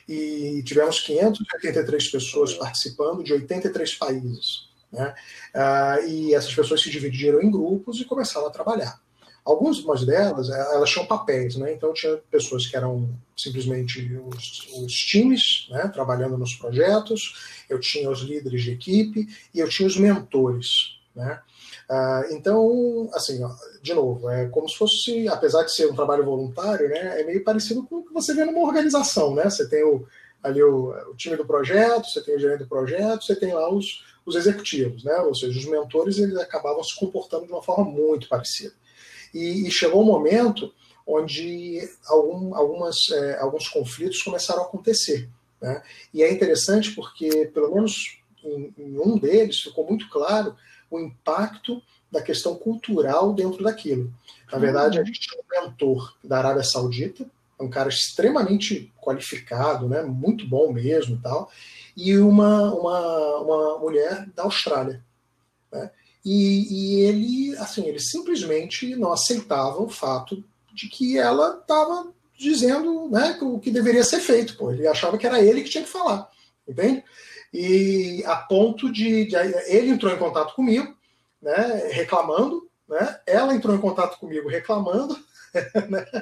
E 0.07 0.63
tivemos 0.65 1.01
583 1.01 2.11
pessoas 2.11 2.53
participando 2.55 3.25
de 3.25 3.33
83 3.33 3.95
países. 3.95 4.69
Né? 4.93 5.15
Uh, 5.55 6.09
e 6.09 6.35
essas 6.35 6.55
pessoas 6.55 6.83
se 6.83 6.91
dividiram 6.91 7.41
em 7.41 7.51
grupos 7.51 8.01
e 8.01 8.05
começaram 8.05 8.47
a 8.47 8.51
trabalhar. 8.51 9.01
Algumas 9.45 10.05
delas, 10.07 10.49
eh, 10.49 10.75
elas 10.75 10.89
tinham 10.89 11.07
papéis, 11.07 11.57
né? 11.57 11.75
Então 11.75 11.93
tinha 11.93 12.17
pessoas 12.31 12.67
que 12.67 12.77
eram 12.77 13.11
simplesmente 13.37 14.17
os, 14.17 14.69
os 14.83 14.93
times, 14.93 15.69
né? 15.71 15.87
Trabalhando 15.89 16.39
nos 16.39 16.55
projetos. 16.55 17.65
Eu 17.69 17.79
tinha 17.79 18.11
os 18.11 18.21
líderes 18.21 18.63
de 18.63 18.73
equipe 18.73 19.29
e 19.53 19.59
eu 19.59 19.69
tinha 19.69 19.87
os 19.87 19.99
mentores, 19.99 20.99
né? 21.15 21.41
Ah, 21.89 22.25
então, 22.31 23.11
assim, 23.13 23.43
ó, 23.45 23.51
de 23.83 23.93
novo, 23.93 24.31
é 24.31 24.49
como 24.49 24.67
se 24.69 24.77
fosse, 24.77 25.29
apesar 25.29 25.63
de 25.65 25.73
ser 25.73 25.91
um 25.91 25.95
trabalho 25.95 26.25
voluntário, 26.25 26.89
né? 26.89 27.21
É 27.21 27.25
meio 27.25 27.45
parecido 27.45 27.83
com 27.83 27.97
o 27.97 28.05
que 28.05 28.15
você 28.15 28.33
vê 28.33 28.45
numa 28.45 28.67
organização, 28.67 29.35
né? 29.35 29.45
Você 29.45 29.69
tem 29.69 29.85
o, 29.85 30.07
ali 30.43 30.63
o, 30.63 30.91
o 31.11 31.15
time 31.17 31.37
do 31.37 31.45
projeto, 31.45 32.07
você 32.07 32.23
tem 32.23 32.35
o 32.37 32.39
gerente 32.39 32.61
do 32.61 32.69
projeto, 32.69 33.25
você 33.25 33.37
tem 33.37 33.53
lá 33.53 33.71
os, 33.71 34.03
os 34.25 34.37
executivos, 34.37 35.05
né? 35.05 35.19
Ou 35.19 35.35
seja, 35.35 35.59
os 35.59 35.67
mentores 35.67 36.19
eles 36.19 36.37
acabavam 36.39 36.83
se 36.83 36.97
comportando 36.97 37.47
de 37.47 37.53
uma 37.53 37.63
forma 37.63 37.85
muito 37.85 38.27
parecida. 38.27 38.73
E, 39.35 39.67
e 39.67 39.71
chegou 39.71 40.03
um 40.03 40.07
momento 40.07 40.73
onde 41.07 41.87
algum, 42.07 42.55
algumas, 42.55 42.97
é, 43.13 43.39
alguns 43.39 43.69
conflitos 43.69 44.23
começaram 44.23 44.63
a 44.63 44.67
acontecer. 44.67 45.29
Né? 45.61 45.83
E 46.13 46.23
é 46.23 46.33
interessante 46.33 46.93
porque, 46.93 47.51
pelo 47.53 47.75
menos 47.75 48.19
em, 48.43 48.73
em, 48.79 48.99
um 48.99 49.19
deles, 49.19 49.61
ficou 49.61 49.87
muito 49.87 50.09
claro 50.09 50.57
o 50.91 50.99
impacto 50.99 51.83
da 52.11 52.23
questão 52.23 52.55
cultural 52.55 53.33
dentro 53.33 53.63
daquilo. 53.65 54.13
Na 54.51 54.59
verdade, 54.59 54.99
a 54.99 55.01
uhum. 55.01 55.07
gente 55.07 55.21
tinha 55.21 55.41
um 55.41 55.67
mentor 55.67 56.17
da 56.23 56.39
Arábia 56.39 56.63
Saudita, 56.63 57.27
um 57.59 57.69
cara 57.69 57.89
extremamente 57.89 58.93
qualificado, 59.01 59.89
né? 59.89 60.03
muito 60.03 60.47
bom 60.47 60.73
mesmo 60.73 61.17
e 61.17 61.19
tal, 61.19 61.51
e 61.97 62.17
uma, 62.19 62.73
uma, 62.75 63.39
uma 63.39 63.79
mulher 63.79 64.27
da 64.35 64.45
Austrália. 64.45 65.03
Né? 65.73 65.91
E, 66.25 66.67
e, 66.71 67.01
ele, 67.03 67.57
assim, 67.59 67.87
ele 67.87 68.01
simplesmente 68.01 68.97
não 68.97 69.13
aceitava 69.13 69.83
o 69.83 69.89
fato 69.89 70.43
de 70.73 70.89
que 70.89 71.19
ela 71.19 71.59
estava 71.61 72.13
dizendo 72.37 73.09
né, 73.09 73.39
o 73.43 73.59
que 73.59 73.71
deveria 73.71 74.03
ser 74.03 74.21
feito. 74.21 74.57
Pô. 74.57 74.73
Ele 74.73 74.87
achava 74.87 75.19
que 75.19 75.27
era 75.27 75.41
ele 75.41 75.63
que 75.63 75.71
tinha 75.71 75.85
que 75.85 75.91
falar, 75.91 76.29
entende? 76.67 77.05
E 77.53 78.23
a 78.27 78.37
ponto 78.37 78.91
de, 78.91 79.27
de 79.27 79.37
ele 79.67 79.91
entrou 79.91 80.13
em 80.13 80.19
contato 80.19 80.55
comigo, 80.55 80.97
né, 81.41 81.89
reclamando, 81.93 82.69
né? 82.89 83.21
Ela 83.27 83.55
entrou 83.55 83.75
em 83.75 83.81
contato 83.81 84.19
comigo 84.19 84.49
reclamando, 84.49 85.17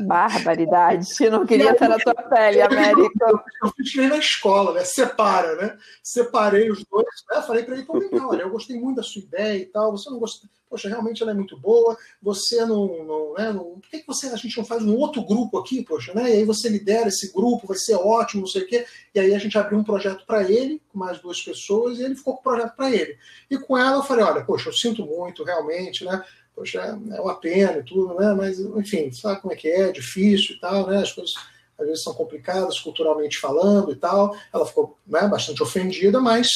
Barbaridade. 0.02 1.06
Eu 1.20 1.30
não 1.30 1.46
queria 1.46 1.72
estar 1.72 1.88
na 1.88 1.98
tua 1.98 2.14
pele, 2.14 2.60
América. 2.60 3.26
Eu 3.62 3.70
fiquei 3.76 4.08
na 4.08 4.18
escola, 4.18 4.74
né? 4.74 4.84
Separa, 4.84 5.56
né? 5.56 5.78
Separei 6.02 6.70
os 6.70 6.84
dois, 6.84 7.06
né? 7.30 7.42
Falei 7.42 7.62
para 7.64 7.74
ele, 7.74 7.84
pô, 7.84 7.98
não, 8.10 8.30
olha, 8.30 8.42
eu 8.42 8.50
gostei 8.50 8.78
muito 8.78 8.96
da 8.96 9.02
sua 9.02 9.22
ideia 9.22 9.58
e 9.58 9.66
tal. 9.66 9.92
Você 9.92 10.10
não 10.10 10.18
gostou? 10.18 10.48
Poxa, 10.68 10.88
realmente 10.88 11.22
ela 11.22 11.32
é 11.32 11.34
muito 11.34 11.54
boa. 11.58 11.98
Você 12.22 12.64
não, 12.64 13.04
não, 13.04 13.34
né? 13.34 13.52
Não... 13.52 13.78
Por 13.78 13.90
que, 13.90 13.98
que 13.98 14.06
você, 14.06 14.28
a 14.28 14.36
gente 14.36 14.56
não 14.56 14.64
faz 14.64 14.82
um 14.82 14.96
outro 14.96 15.22
grupo 15.22 15.58
aqui, 15.58 15.84
poxa, 15.84 16.14
né? 16.14 16.30
E 16.30 16.32
aí 16.36 16.44
você 16.46 16.66
lidera 16.66 17.08
esse 17.08 17.30
grupo, 17.30 17.66
vai 17.66 17.76
ser 17.76 17.94
ótimo, 17.94 18.40
não 18.40 18.48
sei 18.48 18.62
o 18.62 18.66
quê. 18.66 18.86
E 19.14 19.20
aí 19.20 19.34
a 19.34 19.38
gente 19.38 19.58
abriu 19.58 19.78
um 19.78 19.84
projeto 19.84 20.24
para 20.26 20.50
ele, 20.50 20.80
com 20.88 20.98
mais 20.98 21.20
duas 21.20 21.42
pessoas, 21.42 21.98
e 21.98 22.02
ele 22.02 22.16
ficou 22.16 22.34
com 22.34 22.40
o 22.40 22.42
projeto 22.42 22.74
para 22.74 22.90
ele. 22.90 23.18
E 23.50 23.58
com 23.58 23.76
ela 23.76 23.96
eu 23.96 24.02
falei, 24.02 24.24
olha, 24.24 24.44
poxa, 24.44 24.70
eu 24.70 24.72
sinto 24.72 25.04
muito, 25.04 25.44
realmente, 25.44 26.06
né? 26.06 26.24
Poxa, 26.54 26.80
é 26.80 27.20
uma 27.20 27.34
pena 27.34 27.78
e 27.78 27.82
tudo, 27.82 28.14
né? 28.14 28.32
Mas, 28.34 28.58
enfim, 28.60 29.10
sabe 29.12 29.40
como 29.40 29.52
é 29.52 29.56
que 29.56 29.68
é? 29.68 29.90
Difícil 29.90 30.56
e 30.56 30.60
tal, 30.60 30.86
né? 30.86 30.98
As 30.98 31.12
coisas 31.12 31.34
às 31.78 31.86
vezes 31.86 32.02
são 32.02 32.14
complicadas 32.14 32.78
culturalmente 32.78 33.38
falando 33.38 33.92
e 33.92 33.96
tal. 33.96 34.36
Ela 34.52 34.66
ficou 34.66 34.98
né, 35.06 35.26
bastante 35.26 35.62
ofendida, 35.62 36.20
mas 36.20 36.48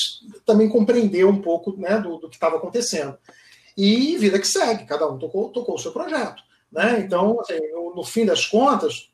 também 0.45 0.69
compreendeu 0.69 1.29
um 1.29 1.41
pouco 1.41 1.77
né, 1.77 1.99
do, 1.99 2.19
do 2.19 2.29
que 2.29 2.37
estava 2.37 2.57
acontecendo. 2.57 3.17
E 3.77 4.17
vida 4.17 4.39
que 4.39 4.47
segue, 4.47 4.87
cada 4.87 5.09
um 5.09 5.19
tocou, 5.19 5.51
tocou 5.51 5.75
o 5.75 5.79
seu 5.79 5.93
projeto. 5.93 6.43
Né? 6.71 7.01
Então, 7.01 7.41
assim, 7.41 7.59
no 7.95 8.05
fim 8.05 8.25
das 8.25 8.47
contas, 8.47 9.11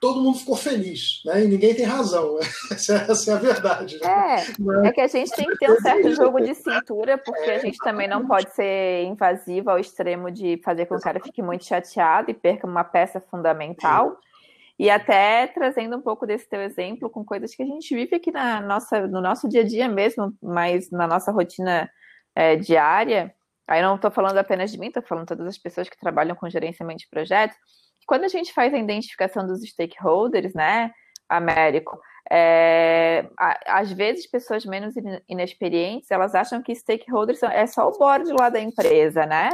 todo 0.00 0.22
mundo 0.22 0.38
ficou 0.38 0.56
feliz, 0.56 1.20
né? 1.26 1.44
E 1.44 1.46
ninguém 1.46 1.74
tem 1.74 1.84
razão. 1.84 2.36
Né? 2.36 2.40
Essa, 2.72 2.94
essa, 3.10 3.30
é 3.32 3.34
a 3.34 3.38
verdade. 3.38 4.00
Né? 4.00 4.36
É, 4.84 4.88
é 4.88 4.92
que 4.92 5.00
a 5.00 5.06
gente 5.06 5.30
tem 5.32 5.46
que 5.46 5.58
ter 5.58 5.70
um 5.70 5.76
certo 5.80 6.10
jogo 6.14 6.40
de 6.40 6.54
cintura, 6.54 7.18
porque 7.18 7.50
a 7.50 7.58
gente 7.58 7.76
também 7.78 8.08
não 8.08 8.26
pode 8.26 8.50
ser 8.54 9.04
invasivo 9.04 9.70
ao 9.70 9.78
extremo 9.78 10.30
de 10.30 10.58
fazer 10.64 10.86
com 10.86 10.94
que 10.94 11.00
o 11.00 11.04
cara 11.04 11.20
fique 11.20 11.42
muito 11.42 11.66
chateado 11.66 12.30
e 12.30 12.34
perca 12.34 12.66
uma 12.66 12.82
peça 12.82 13.20
fundamental. 13.20 14.16
E 14.78 14.88
até 14.88 15.46
trazendo 15.48 15.98
um 15.98 16.00
pouco 16.00 16.26
desse 16.26 16.48
teu 16.48 16.62
exemplo 16.62 17.10
com 17.10 17.22
coisas 17.22 17.54
que 17.54 17.62
a 17.62 17.66
gente 17.66 17.94
vive 17.94 18.16
aqui 18.16 18.32
na 18.32 18.62
nossa, 18.62 19.06
no 19.06 19.20
nosso 19.20 19.46
dia 19.46 19.60
a 19.60 19.66
dia 19.66 19.88
mesmo, 19.88 20.32
mas 20.42 20.90
na 20.90 21.06
nossa 21.06 21.30
rotina 21.30 21.90
é, 22.34 22.56
diária. 22.56 23.34
Aí 23.68 23.82
não 23.82 23.96
estou 23.96 24.10
falando 24.10 24.38
apenas 24.38 24.72
de 24.72 24.78
mim, 24.78 24.86
estou 24.86 25.02
falando 25.02 25.26
de 25.26 25.36
todas 25.36 25.46
as 25.46 25.58
pessoas 25.58 25.88
que 25.88 25.98
trabalham 25.98 26.34
com 26.34 26.48
gerenciamento 26.48 27.00
de 27.00 27.10
projetos 27.10 27.58
quando 28.06 28.24
a 28.24 28.28
gente 28.28 28.52
faz 28.52 28.72
a 28.74 28.78
identificação 28.78 29.46
dos 29.46 29.62
stakeholders, 29.62 30.54
né, 30.54 30.90
Américo, 31.28 32.00
é, 32.30 33.28
às 33.66 33.92
vezes 33.92 34.26
pessoas 34.26 34.64
menos 34.64 34.94
inexperientes, 35.28 36.10
elas 36.10 36.34
acham 36.34 36.62
que 36.62 36.74
stakeholders 36.74 37.42
é 37.42 37.66
só 37.66 37.88
o 37.88 37.98
board 37.98 38.32
lá 38.32 38.48
da 38.48 38.60
empresa, 38.60 39.26
né? 39.26 39.50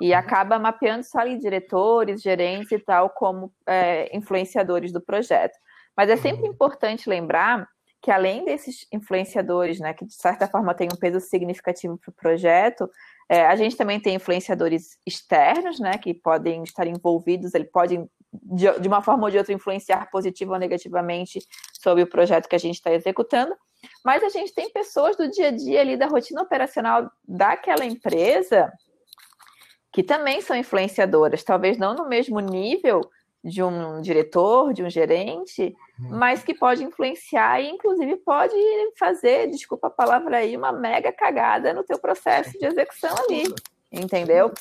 E 0.00 0.12
uhum. 0.12 0.18
acaba 0.18 0.58
mapeando 0.58 1.04
só 1.04 1.18
ali 1.18 1.38
diretores, 1.38 2.22
gerentes 2.22 2.70
e 2.72 2.78
tal 2.78 3.10
como 3.10 3.52
é, 3.66 4.16
influenciadores 4.16 4.92
do 4.92 5.00
projeto. 5.00 5.56
Mas 5.96 6.10
é 6.10 6.16
sempre 6.16 6.42
uhum. 6.42 6.52
importante 6.52 7.08
lembrar 7.08 7.68
que 8.00 8.10
além 8.10 8.44
desses 8.44 8.86
influenciadores, 8.92 9.78
né, 9.78 9.94
que 9.94 10.04
de 10.04 10.14
certa 10.14 10.48
forma 10.48 10.74
têm 10.74 10.88
um 10.92 10.98
peso 10.98 11.20
significativo 11.20 11.96
para 11.96 12.10
o 12.10 12.14
projeto, 12.14 12.90
é, 13.32 13.46
a 13.46 13.56
gente 13.56 13.78
também 13.78 13.98
tem 13.98 14.16
influenciadores 14.16 14.98
externos, 15.06 15.80
né, 15.80 15.96
que 15.96 16.12
podem 16.12 16.62
estar 16.64 16.86
envolvidos, 16.86 17.54
ele 17.54 17.64
podem, 17.64 18.06
de, 18.30 18.78
de 18.78 18.86
uma 18.86 19.00
forma 19.00 19.24
ou 19.24 19.30
de 19.30 19.38
outra, 19.38 19.54
influenciar 19.54 20.10
positiva 20.10 20.52
ou 20.52 20.58
negativamente 20.58 21.40
sobre 21.72 22.02
o 22.02 22.06
projeto 22.06 22.46
que 22.46 22.54
a 22.54 22.58
gente 22.58 22.74
está 22.74 22.92
executando. 22.92 23.56
Mas 24.04 24.22
a 24.22 24.28
gente 24.28 24.52
tem 24.52 24.70
pessoas 24.70 25.16
do 25.16 25.30
dia 25.30 25.48
a 25.48 25.50
dia 25.50 25.80
ali 25.80 25.96
da 25.96 26.08
rotina 26.08 26.42
operacional 26.42 27.10
daquela 27.26 27.86
empresa 27.86 28.70
que 29.90 30.02
também 30.02 30.42
são 30.42 30.54
influenciadoras, 30.54 31.42
talvez 31.42 31.78
não 31.78 31.94
no 31.94 32.06
mesmo 32.06 32.38
nível 32.38 33.00
de 33.44 33.62
um 33.62 34.00
diretor, 34.00 34.72
de 34.72 34.82
um 34.82 34.90
gerente, 34.90 35.74
uhum. 35.98 36.16
mas 36.16 36.44
que 36.44 36.54
pode 36.54 36.84
influenciar 36.84 37.60
e, 37.60 37.68
inclusive, 37.68 38.16
pode 38.16 38.54
fazer, 38.96 39.48
desculpa 39.48 39.88
a 39.88 39.90
palavra 39.90 40.38
aí, 40.38 40.56
uma 40.56 40.70
mega 40.70 41.12
cagada 41.12 41.74
no 41.74 41.82
teu 41.82 41.98
processo 41.98 42.56
de 42.58 42.66
execução 42.66 43.14
ali, 43.24 43.42
entendeu? 43.90 44.52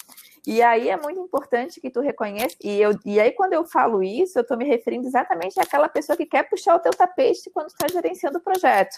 E 0.46 0.64
aí 0.64 0.90
é 0.90 0.98
muito 0.98 1.20
importante 1.20 1.80
que 1.80 1.92
tu 1.92 2.02
reconheça, 2.02 2.56
e, 2.64 2.82
eu, 2.82 2.98
e 3.06 3.20
aí 3.20 3.32
quando 3.32 3.54
eu 3.54 3.64
falo 3.66 4.02
isso, 4.02 4.40
eu 4.40 4.42
estou 4.42 4.58
me 4.58 4.66
referindo 4.66 5.06
exatamente 5.06 5.60
àquela 5.60 5.88
pessoa 5.88 6.18
que 6.18 6.26
quer 6.26 6.50
puxar 6.50 6.76
o 6.76 6.80
teu 6.80 6.92
tapete 6.92 7.52
quando 7.52 7.68
está 7.68 7.88
gerenciando 7.88 8.40
o 8.40 8.42
projeto, 8.42 8.98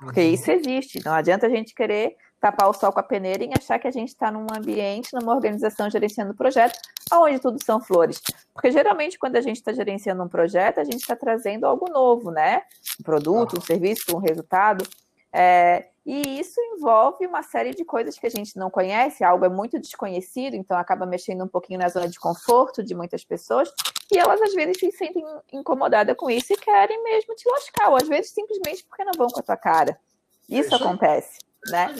porque 0.00 0.20
uhum. 0.20 0.32
isso 0.34 0.50
existe, 0.50 1.04
não 1.04 1.12
adianta 1.12 1.46
a 1.46 1.50
gente 1.50 1.72
querer 1.72 2.16
tapar 2.40 2.68
o 2.68 2.72
sol 2.72 2.90
com 2.92 3.00
a 3.00 3.02
peneira 3.02 3.44
e 3.44 3.50
achar 3.56 3.78
que 3.78 3.86
a 3.86 3.90
gente 3.90 4.08
está 4.08 4.30
num 4.30 4.46
ambiente, 4.56 5.12
numa 5.12 5.34
organização 5.34 5.90
gerenciando 5.90 6.34
projeto, 6.34 6.78
onde 7.12 7.38
tudo 7.38 7.62
são 7.62 7.80
flores. 7.80 8.20
Porque 8.54 8.72
geralmente, 8.72 9.18
quando 9.18 9.36
a 9.36 9.40
gente 9.40 9.56
está 9.56 9.72
gerenciando 9.72 10.22
um 10.22 10.28
projeto, 10.28 10.80
a 10.80 10.84
gente 10.84 11.00
está 11.00 11.14
trazendo 11.14 11.66
algo 11.66 11.90
novo, 11.90 12.30
né? 12.30 12.62
Um 12.98 13.02
produto, 13.02 13.58
um 13.58 13.60
serviço, 13.60 14.16
um 14.16 14.20
resultado. 14.20 14.86
É, 15.32 15.88
e 16.04 16.40
isso 16.40 16.58
envolve 16.74 17.26
uma 17.26 17.42
série 17.42 17.74
de 17.74 17.84
coisas 17.84 18.18
que 18.18 18.26
a 18.26 18.30
gente 18.30 18.56
não 18.56 18.70
conhece, 18.70 19.22
algo 19.22 19.44
é 19.44 19.48
muito 19.48 19.78
desconhecido, 19.78 20.54
então 20.54 20.76
acaba 20.76 21.04
mexendo 21.04 21.44
um 21.44 21.48
pouquinho 21.48 21.78
na 21.78 21.88
zona 21.88 22.08
de 22.08 22.18
conforto 22.18 22.82
de 22.82 22.94
muitas 22.94 23.22
pessoas, 23.22 23.70
e 24.10 24.18
elas 24.18 24.42
às 24.42 24.52
vezes 24.54 24.80
se 24.80 24.90
sentem 24.90 25.24
incomodadas 25.52 26.16
com 26.16 26.28
isso 26.28 26.52
e 26.52 26.56
querem 26.56 27.00
mesmo 27.04 27.32
te 27.36 27.48
lascar, 27.48 27.90
ou 27.90 27.96
às 27.96 28.08
vezes 28.08 28.32
simplesmente 28.32 28.84
porque 28.84 29.04
não 29.04 29.12
vão 29.16 29.28
com 29.28 29.38
a 29.38 29.42
tua 29.42 29.56
cara. 29.56 30.00
Isso 30.48 30.74
acontece 30.74 31.38
né? 31.68 31.94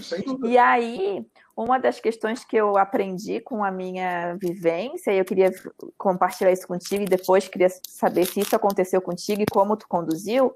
E 0.44 0.56
aí, 0.56 1.26
uma 1.56 1.78
das 1.78 2.00
questões 2.00 2.44
que 2.44 2.56
eu 2.56 2.76
aprendi 2.78 3.40
com 3.40 3.62
a 3.62 3.70
minha 3.70 4.34
vivência, 4.34 5.12
e 5.12 5.18
eu 5.18 5.24
queria 5.24 5.52
compartilhar 5.98 6.52
isso 6.52 6.66
contigo, 6.66 7.02
e 7.02 7.06
depois 7.06 7.48
queria 7.48 7.68
saber 7.88 8.26
se 8.26 8.40
isso 8.40 8.56
aconteceu 8.56 9.00
contigo 9.00 9.42
e 9.42 9.46
como 9.46 9.76
tu 9.76 9.86
conduziu, 9.88 10.54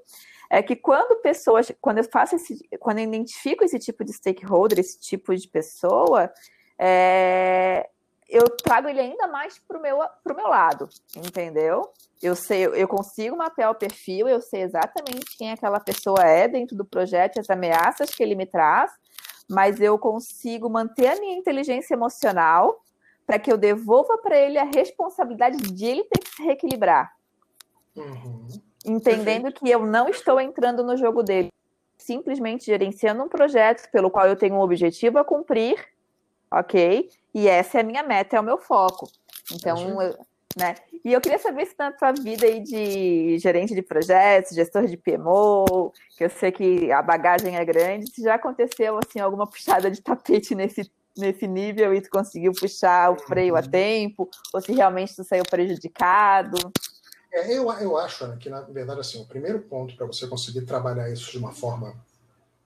é 0.49 0.61
que 0.61 0.75
quando 0.75 1.21
pessoas, 1.21 1.71
quando 1.81 1.99
eu 1.99 2.03
faço 2.03 2.35
esse, 2.35 2.67
quando 2.79 2.99
eu 2.99 3.05
identifico 3.05 3.63
esse 3.63 3.79
tipo 3.79 4.03
de 4.03 4.13
stakeholder, 4.13 4.79
esse 4.79 4.99
tipo 4.99 5.35
de 5.35 5.47
pessoa, 5.47 6.31
é, 6.77 7.89
eu 8.27 8.49
trago 8.49 8.87
ele 8.87 8.99
ainda 8.99 9.27
mais 9.27 9.59
para 9.59 9.77
o 9.77 9.81
meu, 9.81 9.99
pro 10.23 10.35
meu 10.35 10.47
lado, 10.47 10.89
entendeu? 11.15 11.89
Eu 12.21 12.35
sei, 12.35 12.65
eu 12.65 12.87
consigo 12.87 13.37
mapear 13.37 13.71
o 13.71 13.75
perfil, 13.75 14.27
eu 14.27 14.41
sei 14.41 14.61
exatamente 14.61 15.37
quem 15.37 15.51
aquela 15.51 15.79
pessoa 15.79 16.23
é 16.23 16.47
dentro 16.47 16.75
do 16.75 16.85
projeto, 16.85 17.39
as 17.39 17.49
ameaças 17.49 18.09
que 18.09 18.23
ele 18.23 18.35
me 18.35 18.45
traz, 18.45 18.91
mas 19.49 19.79
eu 19.79 19.97
consigo 19.99 20.69
manter 20.69 21.07
a 21.07 21.19
minha 21.19 21.37
inteligência 21.37 21.93
emocional 21.93 22.81
para 23.27 23.39
que 23.39 23.51
eu 23.51 23.57
devolva 23.57 24.17
para 24.17 24.37
ele 24.37 24.57
a 24.57 24.63
responsabilidade 24.63 25.57
de 25.57 25.85
ele 25.85 26.03
ter 26.05 26.19
que 26.19 26.29
se 26.29 26.43
reequilibrar. 26.43 27.11
Uhum. 27.95 28.47
Entendendo 28.85 29.43
Perfeito. 29.43 29.59
que 29.63 29.69
eu 29.69 29.85
não 29.85 30.09
estou 30.09 30.39
entrando 30.39 30.83
no 30.83 30.95
jogo 30.95 31.23
dele, 31.23 31.49
simplesmente 31.97 32.65
gerenciando 32.65 33.23
um 33.23 33.29
projeto 33.29 33.89
pelo 33.91 34.11
qual 34.11 34.27
eu 34.27 34.35
tenho 34.35 34.55
um 34.55 34.61
objetivo 34.61 35.17
a 35.17 35.23
cumprir, 35.23 35.75
ok? 36.55 37.09
E 37.33 37.47
essa 37.47 37.79
é 37.79 37.81
a 37.81 37.83
minha 37.83 38.03
meta, 38.03 38.37
é 38.37 38.39
o 38.39 38.43
meu 38.43 38.57
foco. 38.57 39.09
Então, 39.51 40.01
eu, 40.01 40.17
né? 40.57 40.75
E 41.03 41.11
eu 41.11 41.19
queria 41.19 41.37
saber 41.37 41.65
se 41.65 41.75
na 41.77 41.91
tua 41.91 42.13
vida 42.13 42.47
aí 42.47 42.61
de 42.61 43.37
gerente 43.39 43.75
de 43.75 43.81
projetos, 43.81 44.55
gestor 44.55 44.87
de 44.87 44.95
PMO, 44.95 45.91
que 46.17 46.23
eu 46.23 46.29
sei 46.29 46.51
que 46.51 46.91
a 46.91 47.01
bagagem 47.01 47.57
é 47.57 47.65
grande, 47.65 48.09
se 48.09 48.23
já 48.23 48.35
aconteceu 48.35 48.97
assim 48.97 49.19
alguma 49.19 49.45
puxada 49.45 49.91
de 49.91 50.01
tapete 50.01 50.55
nesse 50.55 50.89
nesse 51.17 51.47
nível 51.47 51.93
e 51.93 52.01
tu 52.01 52.09
conseguiu 52.09 52.51
puxar 52.51 53.09
o 53.09 53.17
freio 53.17 53.55
a 53.55 53.61
uhum. 53.61 53.69
tempo, 53.69 54.29
ou 54.53 54.61
se 54.61 54.73
realmente 54.73 55.15
tu 55.15 55.23
saiu 55.23 55.45
prejudicado? 55.45 56.57
É, 57.31 57.57
eu, 57.57 57.71
eu 57.71 57.97
acho 57.97 58.25
Ana, 58.25 58.35
que, 58.35 58.49
na 58.49 58.59
verdade, 58.61 58.99
assim, 58.99 59.21
o 59.21 59.25
primeiro 59.25 59.61
ponto 59.61 59.95
para 59.95 60.05
você 60.05 60.27
conseguir 60.27 60.63
trabalhar 60.63 61.09
isso 61.09 61.31
de 61.31 61.37
uma 61.37 61.53
forma 61.53 61.95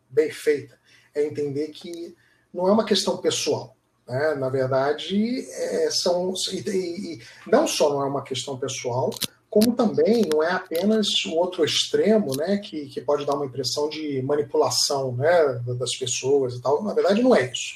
bem 0.09 0.31
feita 0.31 0.79
é 1.13 1.23
entender 1.23 1.67
que 1.67 2.17
não 2.51 2.67
é 2.67 2.71
uma 2.71 2.85
questão 2.85 3.17
pessoal. 3.17 3.75
Né? 4.09 4.33
Na 4.33 4.49
verdade, 4.49 5.47
é, 5.51 5.91
são 5.91 6.33
e, 6.51 6.57
e, 6.67 7.21
não 7.45 7.67
só 7.67 7.91
não 7.91 8.01
é 8.01 8.05
uma 8.05 8.23
questão 8.23 8.57
pessoal, 8.57 9.11
como 9.51 9.75
também 9.75 10.27
não 10.31 10.43
é 10.43 10.51
apenas 10.51 11.07
o 11.25 11.35
outro 11.35 11.63
extremo, 11.63 12.35
né, 12.35 12.57
que, 12.57 12.87
que 12.87 13.01
pode 13.01 13.25
dar 13.25 13.35
uma 13.35 13.45
impressão 13.45 13.87
de 13.87 14.21
manipulação, 14.23 15.15
né, 15.15 15.61
das 15.77 15.95
pessoas 15.95 16.55
e 16.55 16.61
tal. 16.61 16.83
Na 16.83 16.93
verdade, 16.93 17.21
não 17.21 17.35
é 17.35 17.51
isso. 17.51 17.75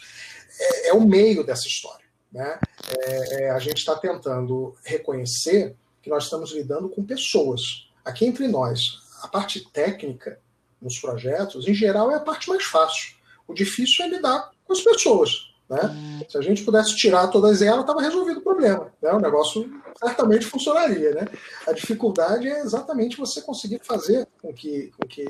É, 0.59 0.89
é 0.89 0.93
o 0.93 1.01
meio 1.01 1.43
dessa 1.43 1.67
história, 1.67 2.05
né? 2.31 2.59
É, 2.89 3.43
é 3.43 3.49
a 3.51 3.59
gente 3.59 3.77
está 3.77 3.95
tentando 3.95 4.75
reconhecer 4.83 5.75
que 6.01 6.09
nós 6.09 6.25
estamos 6.25 6.51
lidando 6.51 6.89
com 6.89 7.03
pessoas. 7.03 7.61
Aqui 8.03 8.25
entre 8.25 8.47
nós, 8.47 8.99
a 9.21 9.27
parte 9.27 9.67
técnica 9.71 10.39
nos 10.81 10.99
projetos, 10.99 11.67
em 11.67 11.73
geral, 11.73 12.11
é 12.11 12.15
a 12.15 12.19
parte 12.19 12.49
mais 12.49 12.63
fácil. 12.63 13.15
O 13.47 13.53
difícil 13.53 14.05
é 14.05 14.09
lidar 14.09 14.51
com 14.65 14.73
as 14.73 14.81
pessoas 14.81 15.52
Né? 15.69 15.81
Hum. 15.83 16.21
Se 16.29 16.37
a 16.37 16.41
gente 16.41 16.63
pudesse 16.63 16.95
tirar 16.95 17.27
todas 17.27 17.61
elas, 17.61 17.81
estava 17.81 18.01
resolvido 18.01 18.39
o 18.39 18.43
problema. 18.43 18.91
Né? 19.01 19.11
O 19.11 19.19
negócio 19.19 19.69
certamente 19.97 20.45
funcionaria. 20.45 21.11
Né? 21.13 21.27
A 21.67 21.73
dificuldade 21.73 22.47
é 22.47 22.59
exatamente 22.61 23.17
você 23.17 23.41
conseguir 23.41 23.79
fazer 23.83 24.27
com 24.41 24.53
que, 24.53 24.91
com 24.97 25.07
que 25.07 25.25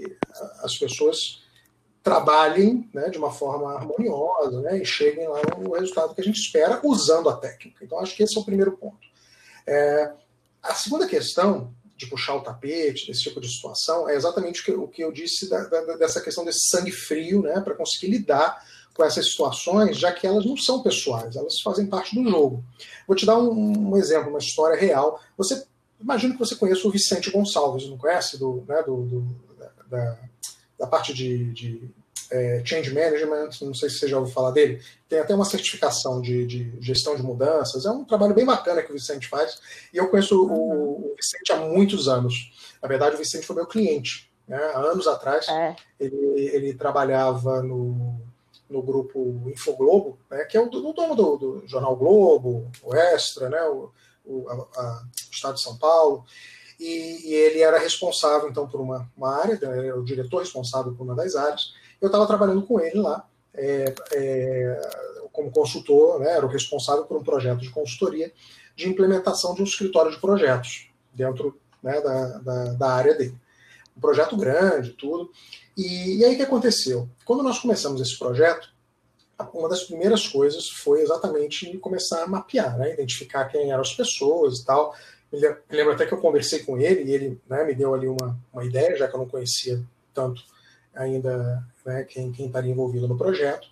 as 0.63 0.77
pessoas 0.77 1.43
trabalhem 2.03 2.89
né, 2.93 3.09
de 3.09 3.17
uma 3.17 3.31
forma 3.31 3.73
harmoniosa 3.73 4.61
né, 4.61 4.81
e 4.81 4.85
cheguem 4.85 5.25
lá 5.27 5.39
no 5.57 5.71
resultado 5.71 6.13
que 6.13 6.19
a 6.19 6.23
gente 6.23 6.39
espera 6.39 6.81
usando 6.83 7.29
a 7.29 7.37
técnica. 7.37 7.83
Então, 7.83 7.97
acho 7.99 8.15
que 8.15 8.23
esse 8.23 8.37
é 8.37 8.41
o 8.41 8.45
primeiro 8.45 8.73
ponto. 8.73 9.07
É, 9.65 10.11
a 10.61 10.75
segunda 10.75 11.07
questão 11.07 11.73
de 11.95 12.07
puxar 12.07 12.35
o 12.35 12.41
tapete, 12.41 13.07
desse 13.07 13.23
tipo 13.23 13.39
de 13.39 13.47
situação, 13.47 14.09
é 14.09 14.15
exatamente 14.15 14.59
o 14.59 14.65
que, 14.65 14.71
o 14.71 14.87
que 14.87 15.03
eu 15.03 15.11
disse 15.13 15.49
da, 15.49 15.63
da, 15.63 15.95
dessa 15.95 16.19
questão 16.19 16.43
desse 16.43 16.69
sangue 16.69 16.91
frio, 16.91 17.41
né, 17.41 17.61
para 17.61 17.75
conseguir 17.75 18.07
lidar 18.07 18.61
com 18.93 19.03
essas 19.03 19.31
situações, 19.31 19.97
já 19.97 20.11
que 20.11 20.27
elas 20.27 20.45
não 20.45 20.55
são 20.55 20.83
pessoais, 20.83 21.35
elas 21.35 21.59
fazem 21.59 21.87
parte 21.87 22.15
do 22.15 22.29
jogo. 22.29 22.63
Vou 23.07 23.15
te 23.15 23.25
dar 23.25 23.37
um, 23.37 23.91
um 23.91 23.97
exemplo, 23.97 24.29
uma 24.29 24.39
história 24.39 24.79
real. 24.79 25.19
Você 25.37 25.65
imagino 25.99 26.33
que 26.33 26.39
você 26.39 26.55
conheça 26.55 26.87
o 26.87 26.91
Vicente 26.91 27.31
Gonçalves, 27.31 27.89
não 27.89 27.97
conhece? 27.97 28.37
Do, 28.37 28.63
né, 28.67 28.83
do, 28.83 29.03
do 29.03 29.43
da, 29.89 30.17
da, 30.77 30.87
parte 30.87 31.13
de, 31.13 31.51
de 31.53 31.89
é, 32.31 32.61
change 32.65 32.93
management, 32.93 33.49
não 33.61 33.73
sei 33.73 33.89
se 33.89 33.99
você 33.99 34.07
já 34.07 34.17
ouviu 34.17 34.33
falar 34.33 34.51
dele. 34.51 34.81
Tem 35.07 35.19
até 35.19 35.33
uma 35.33 35.45
certificação 35.45 36.21
de, 36.21 36.45
de, 36.45 36.73
gestão 36.79 37.15
de 37.15 37.23
mudanças. 37.23 37.85
É 37.85 37.91
um 37.91 38.03
trabalho 38.03 38.33
bem 38.33 38.45
bacana 38.45 38.81
que 38.81 38.91
o 38.91 38.95
Vicente 38.95 39.27
faz. 39.27 39.59
E 39.93 39.97
eu 39.97 40.07
conheço 40.09 40.43
uhum. 40.43 40.51
o, 40.51 41.11
o, 41.11 41.15
Vicente 41.15 41.51
há 41.51 41.57
muitos 41.57 42.07
anos. 42.07 42.51
Na 42.81 42.87
verdade, 42.87 43.15
o 43.15 43.19
Vicente 43.19 43.45
foi 43.45 43.55
meu 43.55 43.65
cliente. 43.65 44.31
Né? 44.47 44.57
Há 44.57 44.79
anos 44.79 45.07
atrás, 45.07 45.47
é. 45.47 45.75
ele, 45.99 46.15
ele 46.35 46.73
trabalhava 46.73 47.61
no 47.61 48.19
no 48.69 48.81
grupo 48.81 49.43
Infoglobo, 49.47 50.17
né, 50.29 50.45
que 50.45 50.57
é 50.57 50.59
o, 50.59 50.65
o 50.65 50.93
dono 50.93 51.15
do, 51.15 51.37
do, 51.37 51.67
Jornal 51.67 51.95
Globo, 51.95 52.71
o 52.81 52.95
Extra, 52.95 53.49
né, 53.49 53.61
o, 53.63 53.91
o, 54.25 54.49
a, 54.49 54.53
a, 54.53 55.03
o 55.03 55.33
Estado 55.33 55.55
de 55.55 55.61
São 55.61 55.77
Paulo, 55.77 56.25
e, 56.79 57.29
e, 57.29 57.33
ele 57.33 57.59
era 57.59 57.77
responsável 57.77 58.49
então 58.49 58.67
por 58.67 58.81
uma, 58.81 59.09
uma 59.15 59.35
área, 59.37 59.59
né, 59.61 59.87
era 59.87 59.99
o 59.99 60.03
diretor 60.03 60.39
responsável 60.39 60.93
por 60.93 61.03
uma 61.03 61.15
das 61.15 61.35
áreas. 61.35 61.73
Eu 62.01 62.07
estava 62.07 62.27
trabalhando 62.27 62.63
com 62.63 62.79
ele 62.79 62.99
lá, 62.99 63.27
é, 63.53 63.93
é, 64.11 64.81
como 65.31 65.51
consultor, 65.51 66.19
né, 66.19 66.31
era 66.31 66.45
o 66.45 66.49
responsável 66.49 67.05
por 67.05 67.17
um 67.17 67.23
projeto 67.23 67.59
de 67.59 67.69
consultoria 67.69 68.31
de 68.75 68.89
implementação 68.89 69.53
de 69.53 69.61
um 69.61 69.65
escritório 69.65 70.11
de 70.11 70.19
projetos 70.19 70.89
dentro 71.13 71.59
né, 71.81 72.01
da, 72.01 72.37
da, 72.39 72.63
da 72.73 72.91
área 72.91 73.13
dele. 73.13 73.37
Um 73.95 74.01
projeto 74.01 74.35
grande, 74.35 74.91
tudo. 74.91 75.31
E, 75.75 76.17
e 76.17 76.25
aí 76.25 76.33
o 76.33 76.37
que 76.37 76.43
aconteceu? 76.43 77.09
Quando 77.25 77.43
nós 77.43 77.59
começamos 77.59 78.01
esse 78.01 78.17
projeto, 78.17 78.73
uma 79.53 79.67
das 79.67 79.83
primeiras 79.83 80.27
coisas 80.27 80.69
foi 80.69 81.01
exatamente 81.01 81.77
começar 81.79 82.23
a 82.23 82.27
mapear, 82.27 82.77
né? 82.77 82.93
identificar 82.93 83.45
quem 83.45 83.71
eram 83.71 83.81
as 83.81 83.93
pessoas 83.93 84.59
e 84.59 84.65
tal. 84.65 84.95
Me 85.31 85.39
lembro 85.71 85.93
até 85.93 86.05
que 86.05 86.13
eu 86.13 86.21
conversei 86.21 86.59
com 86.59 86.77
ele 86.77 87.03
e 87.03 87.13
ele 87.13 87.41
né, 87.49 87.63
me 87.63 87.73
deu 87.73 87.93
ali 87.93 88.07
uma, 88.07 88.37
uma 88.53 88.63
ideia, 88.63 88.95
já 88.95 89.07
que 89.07 89.15
eu 89.15 89.19
não 89.19 89.27
conhecia 89.27 89.83
tanto 90.13 90.43
ainda 90.93 91.63
né, 91.83 92.03
quem, 92.03 92.31
quem 92.31 92.45
estaria 92.45 92.71
envolvido 92.71 93.07
no 93.07 93.17
projeto. 93.17 93.67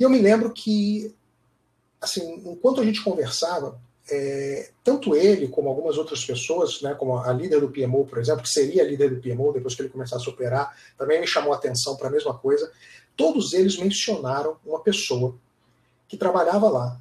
E 0.00 0.02
eu 0.02 0.08
me 0.08 0.18
lembro 0.18 0.50
que, 0.52 1.14
assim, 2.00 2.42
enquanto 2.46 2.80
a 2.80 2.84
gente 2.84 3.04
conversava, 3.04 3.78
é, 4.10 4.70
tanto 4.82 5.14
ele 5.14 5.48
como 5.48 5.68
algumas 5.68 5.96
outras 5.96 6.24
pessoas, 6.24 6.82
né, 6.82 6.94
como 6.94 7.18
a 7.18 7.32
líder 7.32 7.60
do 7.60 7.70
PMO, 7.70 8.04
por 8.06 8.18
exemplo, 8.18 8.42
que 8.42 8.48
seria 8.48 8.82
a 8.82 8.86
líder 8.86 9.14
do 9.14 9.20
PMO 9.20 9.52
depois 9.52 9.74
que 9.74 9.82
ele 9.82 9.88
começasse 9.88 10.28
a 10.28 10.32
operar, 10.32 10.76
também 10.98 11.20
me 11.20 11.26
chamou 11.26 11.52
a 11.52 11.56
atenção 11.56 11.96
para 11.96 12.08
a 12.08 12.10
mesma 12.10 12.34
coisa. 12.34 12.70
Todos 13.16 13.52
eles 13.52 13.76
mencionaram 13.78 14.56
uma 14.64 14.80
pessoa 14.80 15.36
que 16.08 16.16
trabalhava 16.16 16.68
lá, 16.68 17.00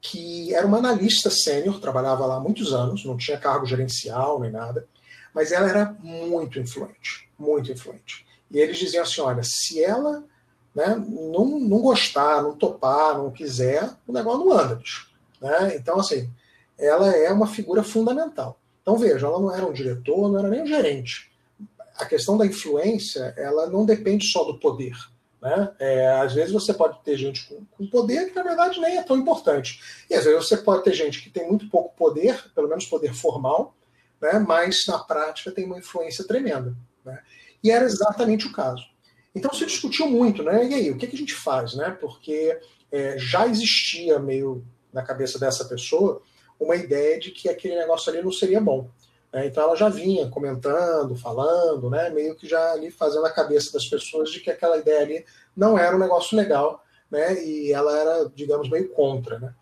que 0.00 0.54
era 0.54 0.66
uma 0.66 0.78
analista 0.78 1.30
sênior, 1.30 1.80
trabalhava 1.80 2.26
lá 2.26 2.36
há 2.36 2.40
muitos 2.40 2.72
anos, 2.72 3.04
não 3.04 3.16
tinha 3.16 3.38
cargo 3.38 3.66
gerencial 3.66 4.40
nem 4.40 4.50
nada, 4.50 4.86
mas 5.34 5.52
ela 5.52 5.68
era 5.68 5.96
muito 6.00 6.58
influente, 6.58 7.28
muito 7.38 7.70
influente. 7.70 8.26
E 8.50 8.58
eles 8.58 8.78
diziam 8.78 9.04
assim: 9.04 9.20
olha, 9.20 9.42
se 9.44 9.82
ela 9.82 10.24
né, 10.74 10.96
não, 10.96 11.60
não 11.60 11.80
gostar, 11.80 12.42
não 12.42 12.56
topar, 12.56 13.16
não 13.16 13.30
quiser, 13.30 13.90
o 14.06 14.12
negócio 14.12 14.44
não 14.44 14.52
anda. 14.52 14.80
Né? 15.40 15.76
Então, 15.76 15.98
assim, 15.98 16.28
ela 16.80 17.14
é 17.14 17.30
uma 17.30 17.46
figura 17.46 17.82
fundamental. 17.82 18.60
Então, 18.82 18.96
veja, 18.96 19.26
ela 19.26 19.38
não 19.38 19.54
era 19.54 19.66
um 19.66 19.72
diretor, 19.72 20.30
não 20.30 20.38
era 20.38 20.48
nem 20.48 20.62
um 20.62 20.66
gerente. 20.66 21.30
A 21.96 22.06
questão 22.06 22.36
da 22.38 22.46
influência, 22.46 23.34
ela 23.36 23.68
não 23.68 23.84
depende 23.84 24.26
só 24.26 24.44
do 24.44 24.58
poder. 24.58 24.96
Né? 25.40 25.72
É, 25.78 26.08
às 26.12 26.34
vezes 26.34 26.52
você 26.52 26.72
pode 26.72 27.02
ter 27.02 27.16
gente 27.16 27.46
com, 27.46 27.64
com, 27.70 27.86
poder 27.86 28.28
que, 28.28 28.34
na 28.34 28.42
verdade, 28.42 28.80
nem 28.80 28.96
é 28.96 29.02
tão 29.02 29.16
importante. 29.16 29.80
E 30.08 30.14
às 30.14 30.24
vezes 30.24 30.48
você 30.48 30.56
pode 30.56 30.82
ter 30.84 30.92
gente 30.92 31.22
que 31.22 31.30
tem 31.30 31.46
muito 31.46 31.68
pouco 31.68 31.94
poder, 31.96 32.50
pelo 32.54 32.68
menos 32.68 32.86
poder 32.86 33.14
formal, 33.14 33.74
né? 34.20 34.38
mas 34.38 34.84
na 34.86 34.98
prática 34.98 35.50
tem 35.50 35.64
uma 35.64 35.78
influência 35.78 36.26
tremenda. 36.26 36.74
Né? 37.04 37.18
E 37.62 37.70
era 37.70 37.84
exatamente 37.84 38.46
o 38.46 38.52
caso. 38.52 38.84
Então 39.34 39.52
se 39.52 39.64
discutiu 39.64 40.08
muito, 40.08 40.42
né? 40.42 40.66
E 40.66 40.74
aí, 40.74 40.90
o 40.90 40.98
que, 40.98 41.06
que 41.06 41.14
a 41.14 41.18
gente 41.18 41.34
faz? 41.34 41.74
Né? 41.74 41.90
Porque 42.00 42.58
é, 42.90 43.16
já 43.16 43.46
existia 43.46 44.18
meio 44.18 44.64
na 44.92 45.02
cabeça 45.02 45.38
dessa 45.38 45.64
pessoa 45.64 46.20
uma 46.60 46.76
ideia 46.76 47.18
de 47.18 47.30
que 47.30 47.48
aquele 47.48 47.74
negócio 47.74 48.12
ali 48.12 48.22
não 48.22 48.30
seria 48.30 48.60
bom. 48.60 48.90
Né? 49.32 49.46
Então 49.46 49.64
ela 49.64 49.74
já 49.74 49.88
vinha 49.88 50.28
comentando, 50.28 51.16
falando, 51.16 51.88
né? 51.88 52.10
meio 52.10 52.36
que 52.36 52.46
já 52.46 52.72
ali 52.72 52.90
fazendo 52.90 53.24
a 53.24 53.32
cabeça 53.32 53.72
das 53.72 53.86
pessoas 53.86 54.30
de 54.30 54.40
que 54.40 54.50
aquela 54.50 54.76
ideia 54.76 55.00
ali 55.00 55.24
não 55.56 55.78
era 55.78 55.96
um 55.96 55.98
negócio 55.98 56.36
legal, 56.36 56.84
né? 57.10 57.42
e 57.42 57.72
ela 57.72 57.98
era, 57.98 58.30
digamos, 58.34 58.68
meio 58.68 58.90
contra. 58.90 59.38
Né? 59.38 59.54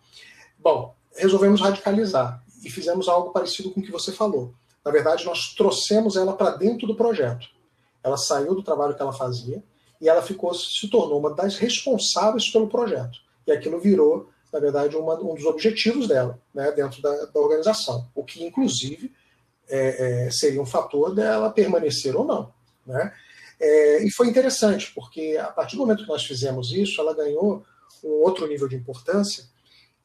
Bom, 0.59 0.93
resolvemos 1.15 1.61
radicalizar 1.61 2.43
e 2.63 2.69
fizemos 2.69 3.07
algo 3.07 3.31
parecido 3.31 3.71
com 3.71 3.79
o 3.79 3.83
que 3.83 3.91
você 3.91 4.11
falou. 4.11 4.53
Na 4.83 4.91
verdade, 4.91 5.25
nós 5.25 5.53
trouxemos 5.53 6.15
ela 6.15 6.33
para 6.33 6.51
dentro 6.51 6.85
do 6.85 6.95
projeto. 6.95 7.47
Ela 8.03 8.17
saiu 8.17 8.55
do 8.55 8.63
trabalho 8.63 8.95
que 8.95 9.01
ela 9.01 9.13
fazia 9.13 9.63
e 10.01 10.07
ela 10.07 10.21
ficou 10.21 10.53
se 10.53 10.89
tornou 10.89 11.19
uma 11.19 11.33
das 11.33 11.57
responsáveis 11.57 12.49
pelo 12.49 12.67
projeto. 12.69 13.19
E 13.45 13.51
aquilo 13.51 13.79
virou 13.79 14.29
na 14.51 14.59
verdade, 14.59 14.95
uma, 14.95 15.15
um 15.19 15.35
dos 15.35 15.45
objetivos 15.45 16.07
dela 16.07 16.39
né, 16.53 16.71
dentro 16.71 17.01
da, 17.01 17.25
da 17.25 17.39
organização, 17.39 18.07
o 18.15 18.23
que, 18.23 18.43
inclusive, 18.43 19.13
é, 19.67 20.25
é, 20.25 20.31
seria 20.31 20.61
um 20.61 20.65
fator 20.65 21.13
dela 21.13 21.51
permanecer 21.51 22.15
ou 22.15 22.25
não. 22.25 22.51
Né? 22.85 23.13
É, 23.59 24.03
e 24.03 24.11
foi 24.11 24.27
interessante, 24.27 24.91
porque 24.93 25.37
a 25.39 25.47
partir 25.47 25.75
do 25.75 25.81
momento 25.81 26.03
que 26.03 26.09
nós 26.09 26.25
fizemos 26.25 26.71
isso, 26.71 26.99
ela 26.99 27.13
ganhou 27.13 27.63
um 28.03 28.09
outro 28.23 28.47
nível 28.47 28.67
de 28.67 28.75
importância, 28.75 29.43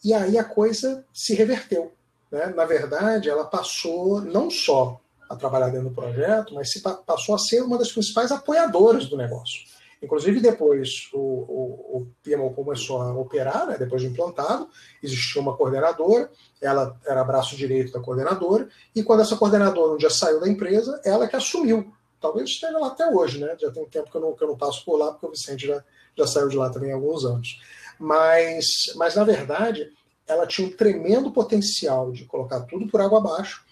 e 0.05 0.13
aí 0.13 0.37
a 0.37 0.45
coisa 0.45 1.05
se 1.13 1.35
reverteu. 1.35 1.93
Né? 2.31 2.47
Na 2.55 2.65
verdade, 2.65 3.31
ela 3.31 3.45
passou 3.45 4.21
não 4.21 4.51
só 4.51 5.01
a 5.31 5.37
trabalhar 5.37 5.71
dentro 5.71 5.89
do 5.89 5.95
projeto, 5.95 6.55
mas 6.55 6.71
se 6.71 6.81
passou 6.81 7.35
a 7.35 7.39
ser 7.39 7.63
uma 7.63 7.79
das 7.79 7.91
principais 7.91 8.31
apoiadoras 8.31 9.07
do 9.07 9.17
negócio. 9.17 9.63
Inclusive, 10.05 10.40
depois 10.40 11.09
o, 11.12 11.19
o, 11.19 11.99
o 11.99 12.07
PMO 12.23 12.53
começou 12.55 13.01
a 13.01 13.12
operar, 13.12 13.67
né, 13.67 13.77
depois 13.79 14.03
de 14.03 14.09
implantado, 14.09 14.69
existia 15.03 15.40
uma 15.40 15.57
coordenadora, 15.57 16.31
ela 16.61 16.99
era 17.07 17.25
braço 17.25 17.57
direito 17.57 17.93
da 17.93 18.01
coordenadora, 18.01 18.69
e 18.95 19.03
quando 19.03 19.21
essa 19.21 19.37
coordenadora 19.37 19.95
um 19.95 19.97
dia 19.97 20.11
saiu 20.11 20.40
da 20.40 20.49
empresa, 20.49 21.01
ela 21.05 21.27
que 21.27 21.37
assumiu. 21.37 21.93
Talvez 22.21 22.49
esteja 22.49 22.79
lá 22.79 22.88
até 22.88 23.07
hoje, 23.07 23.38
né? 23.38 23.55
Já 23.61 23.71
tem 23.71 23.83
um 23.83 23.88
tempo 23.88 24.11
que 24.11 24.17
eu 24.17 24.21
não, 24.21 24.33
que 24.35 24.43
eu 24.43 24.49
não 24.49 24.57
passo 24.57 24.85
por 24.85 24.97
lá, 24.97 25.12
porque 25.12 25.27
o 25.27 25.31
Vicente 25.31 25.67
já, 25.67 25.85
já 26.17 26.27
saiu 26.27 26.49
de 26.49 26.57
lá 26.57 26.71
também 26.71 26.90
há 26.90 26.95
alguns 26.95 27.25
anos. 27.25 27.61
Mas, 27.99 28.67
mas, 28.97 29.14
na 29.14 29.25
verdade, 29.25 29.90
ela 30.27 30.47
tinha 30.47 30.67
um 30.67 30.71
tremendo 30.71 31.31
potencial 31.31 32.12
de 32.12 32.25
colocar 32.25 32.61
tudo 32.62 32.87
por 32.87 33.01
água 33.01 33.19
abaixo 33.19 33.63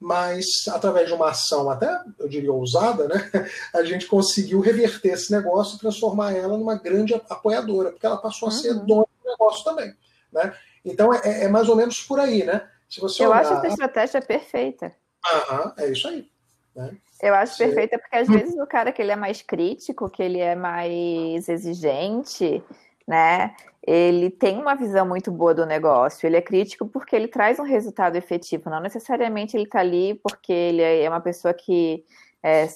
mas 0.00 0.66
através 0.68 1.08
de 1.08 1.14
uma 1.14 1.28
ação 1.28 1.70
até, 1.70 2.00
eu 2.18 2.26
diria, 2.26 2.52
ousada, 2.52 3.06
né, 3.06 3.30
a 3.74 3.84
gente 3.84 4.06
conseguiu 4.06 4.60
reverter 4.60 5.12
esse 5.12 5.30
negócio 5.30 5.76
e 5.76 5.78
transformar 5.78 6.32
ela 6.32 6.56
numa 6.56 6.76
grande 6.76 7.14
apoiadora, 7.28 7.90
porque 7.90 8.06
ela 8.06 8.16
passou 8.16 8.48
a 8.48 8.50
ser 8.50 8.72
uhum. 8.72 8.86
dona 8.86 9.06
do 9.22 9.30
negócio 9.30 9.62
também. 9.62 9.94
Né? 10.32 10.54
Então 10.84 11.12
é, 11.12 11.44
é, 11.44 11.48
mais 11.48 11.68
ou 11.68 11.76
menos 11.76 12.00
por 12.00 12.18
aí, 12.18 12.44
né? 12.44 12.66
Se 12.88 13.00
você 13.00 13.24
eu 13.24 13.30
olhar... 13.30 13.42
acho 13.42 13.52
essa 13.52 13.68
estratégia 13.68 14.22
perfeita. 14.22 14.92
Aham, 15.24 15.74
é 15.76 15.90
isso 15.90 16.08
aí. 16.08 16.26
Né? 16.74 16.96
Eu 17.22 17.34
acho 17.34 17.58
perfeita, 17.58 17.98
porque 17.98 18.16
às 18.16 18.28
vezes 18.28 18.58
o 18.58 18.66
cara 18.66 18.90
que 18.92 19.02
ele 19.02 19.12
é 19.12 19.16
mais 19.16 19.42
crítico, 19.42 20.08
que 20.08 20.22
ele 20.22 20.38
é 20.38 20.54
mais 20.54 21.46
exigente, 21.48 22.64
né? 23.06 23.54
Ele 23.86 24.30
tem 24.30 24.58
uma 24.58 24.74
visão 24.74 25.06
muito 25.06 25.30
boa 25.30 25.54
do 25.54 25.64
negócio. 25.64 26.26
Ele 26.26 26.36
é 26.36 26.42
crítico 26.42 26.86
porque 26.86 27.16
ele 27.16 27.28
traz 27.28 27.58
um 27.58 27.64
resultado 27.64 28.16
efetivo. 28.16 28.68
Não 28.68 28.80
necessariamente 28.80 29.56
ele 29.56 29.64
está 29.64 29.80
ali 29.80 30.14
porque 30.22 30.52
ele 30.52 30.82
é 30.82 31.08
uma 31.08 31.20
pessoa 31.20 31.54
que 31.54 32.04
é, 32.42 32.68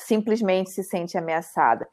simplesmente 0.00 0.70
se 0.70 0.82
sente 0.82 1.16
ameaçada. 1.16 1.88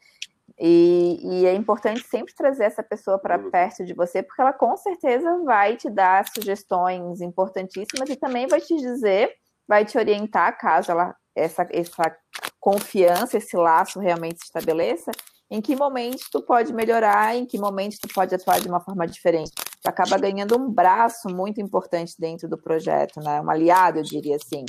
E, 0.60 1.20
e, 1.22 1.46
é 1.46 1.54
importante 1.54 2.02
sempre 2.08 2.34
trazer 2.34 2.64
essa 2.64 2.82
pessoa 2.82 3.20
para 3.20 3.38
uhum. 3.38 3.52
perto 3.52 3.86
de 3.86 3.94
você, 3.94 4.24
porque 4.24 4.42
ela 4.42 4.54
com 4.54 4.76
certeza 4.76 5.38
vai 5.44 5.76
te 5.76 5.88
dar 5.88 6.28
sugestões 6.28 7.22
importantíssimas 7.22 8.10
e 8.10 8.16
também 8.16 8.48
vai 8.48 8.60
te 8.60 8.76
dizer, 8.76 9.36
vai 9.68 9.86
te 9.86 10.00
orientar 10.00 10.58
caso 10.58 10.90
ela, 10.90 11.16
essa, 11.36 11.68
essa 11.70 12.18
confiança, 12.60 13.38
esse 13.38 13.56
laço 13.56 14.00
realmente 14.00 14.40
se 14.40 14.46
estabeleça 14.46 15.12
em 15.50 15.62
que 15.62 15.76
momentos 15.76 16.30
tu 16.30 16.42
pode 16.42 16.74
melhorar, 16.74 17.36
em 17.36 17.46
que 17.46 17.58
momentos 17.58 17.98
tu 18.00 18.08
pode 18.14 18.36
atuar 18.36 18.60
de 18.60 18.68
uma 18.68 18.80
forma 18.80 19.08
diferente. 19.08 19.52
Tu 19.56 19.88
acaba 19.88 20.18
ganhando 20.18 20.58
um 20.58 20.70
braço 20.70 21.30
muito 21.30 21.62
importante 21.62 22.16
dentro 22.20 22.50
do 22.50 22.58
projeto, 22.58 23.22
né? 23.22 23.42
Um 23.42 23.50
aliado, 23.50 24.00
eu 24.00 24.04
diria 24.04 24.36
assim. 24.36 24.66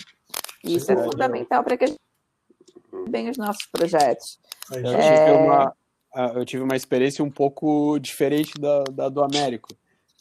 E 0.64 0.76
isso 0.76 0.90
é 0.92 0.96
fundamental 0.96 1.64
para 1.64 1.76
que 1.76 1.84
a 1.84 1.86
gente 1.88 1.98
bem 3.08 3.28
os 3.28 3.36
nossos 3.36 3.66
projetos. 3.66 4.38
Eu, 4.70 4.86
é... 4.86 5.24
tive 5.24 5.44
uma, 5.44 5.74
eu 6.34 6.44
tive 6.44 6.62
uma 6.62 6.76
experiência 6.76 7.24
um 7.24 7.30
pouco 7.30 7.98
diferente 7.98 8.52
da, 8.58 8.84
da 8.84 9.08
do 9.08 9.22
Américo. 9.22 9.68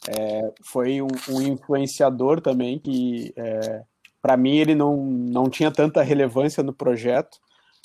É, 0.08 0.52
foi 0.62 1.02
um, 1.02 1.08
um, 1.28 1.42
influenciador 1.42 2.40
também 2.40 2.78
que, 2.78 3.32
é, 3.36 3.82
para 4.22 4.36
mim, 4.36 4.56
ele 4.56 4.74
não, 4.74 4.96
não 4.96 5.50
tinha 5.50 5.72
tanta 5.72 6.02
relevância 6.02 6.62
no 6.62 6.72
projeto, 6.72 7.38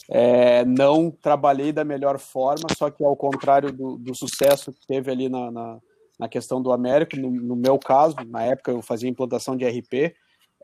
é, 0.10 0.66
não 0.66 1.10
trabalhei 1.10 1.72
da 1.72 1.84
melhor 1.84 2.20
forma, 2.20 2.68
só 2.78 2.90
que 2.90 3.04
ao 3.04 3.16
contrário 3.16 3.72
do, 3.72 3.98
do 3.98 4.16
sucesso 4.16 4.74
que 4.74 4.86
teve 4.86 5.12
ali 5.12 5.30
na, 5.30 5.52
na, 5.52 5.80
na 6.20 6.28
questão 6.28 6.62
do 6.62 6.72
Américo, 6.72 7.16
no, 7.16 7.32
no, 7.32 7.56
meu 7.56 7.80
caso, 7.80 8.16
na 8.28 8.44
época 8.44 8.72
eu 8.72 8.82
fazia 8.82 9.10
implantação 9.10 9.56
de 9.56 9.66
RP, 9.66 10.16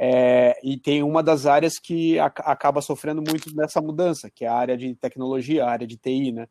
é, 0.02 0.58
e 0.64 0.78
tem 0.78 1.04
uma 1.04 1.22
das 1.22 1.46
áreas 1.46 1.78
que 1.78 2.18
a, 2.20 2.26
acaba 2.26 2.82
sofrendo 2.82 3.22
muito 3.22 3.54
nessa 3.56 3.82
mudança, 3.82 4.30
que 4.30 4.46
é 4.46 4.48
a 4.48 4.56
área 4.56 4.78
de 4.78 4.96
tecnologia, 4.96 5.66
a 5.66 5.72
área 5.72 5.88
de 5.88 5.98
TI, 5.98 6.32
né? 6.32 6.48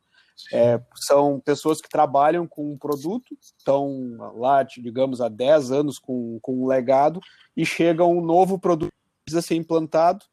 É, 0.53 0.79
são 0.95 1.39
pessoas 1.39 1.81
que 1.81 1.89
trabalham 1.89 2.47
com 2.47 2.71
um 2.71 2.77
produto, 2.77 3.35
estão 3.41 4.15
lá, 4.35 4.63
digamos, 4.63 5.19
há 5.19 5.27
10 5.27 5.71
anos 5.71 5.99
com, 5.99 6.39
com 6.41 6.63
um 6.63 6.67
legado, 6.67 7.19
e 7.57 7.65
chega 7.65 8.05
um 8.05 8.21
novo 8.21 8.57
produto 8.57 8.89
que 8.89 9.23
precisa 9.25 9.41
ser 9.45 9.55
implantado, 9.55 10.23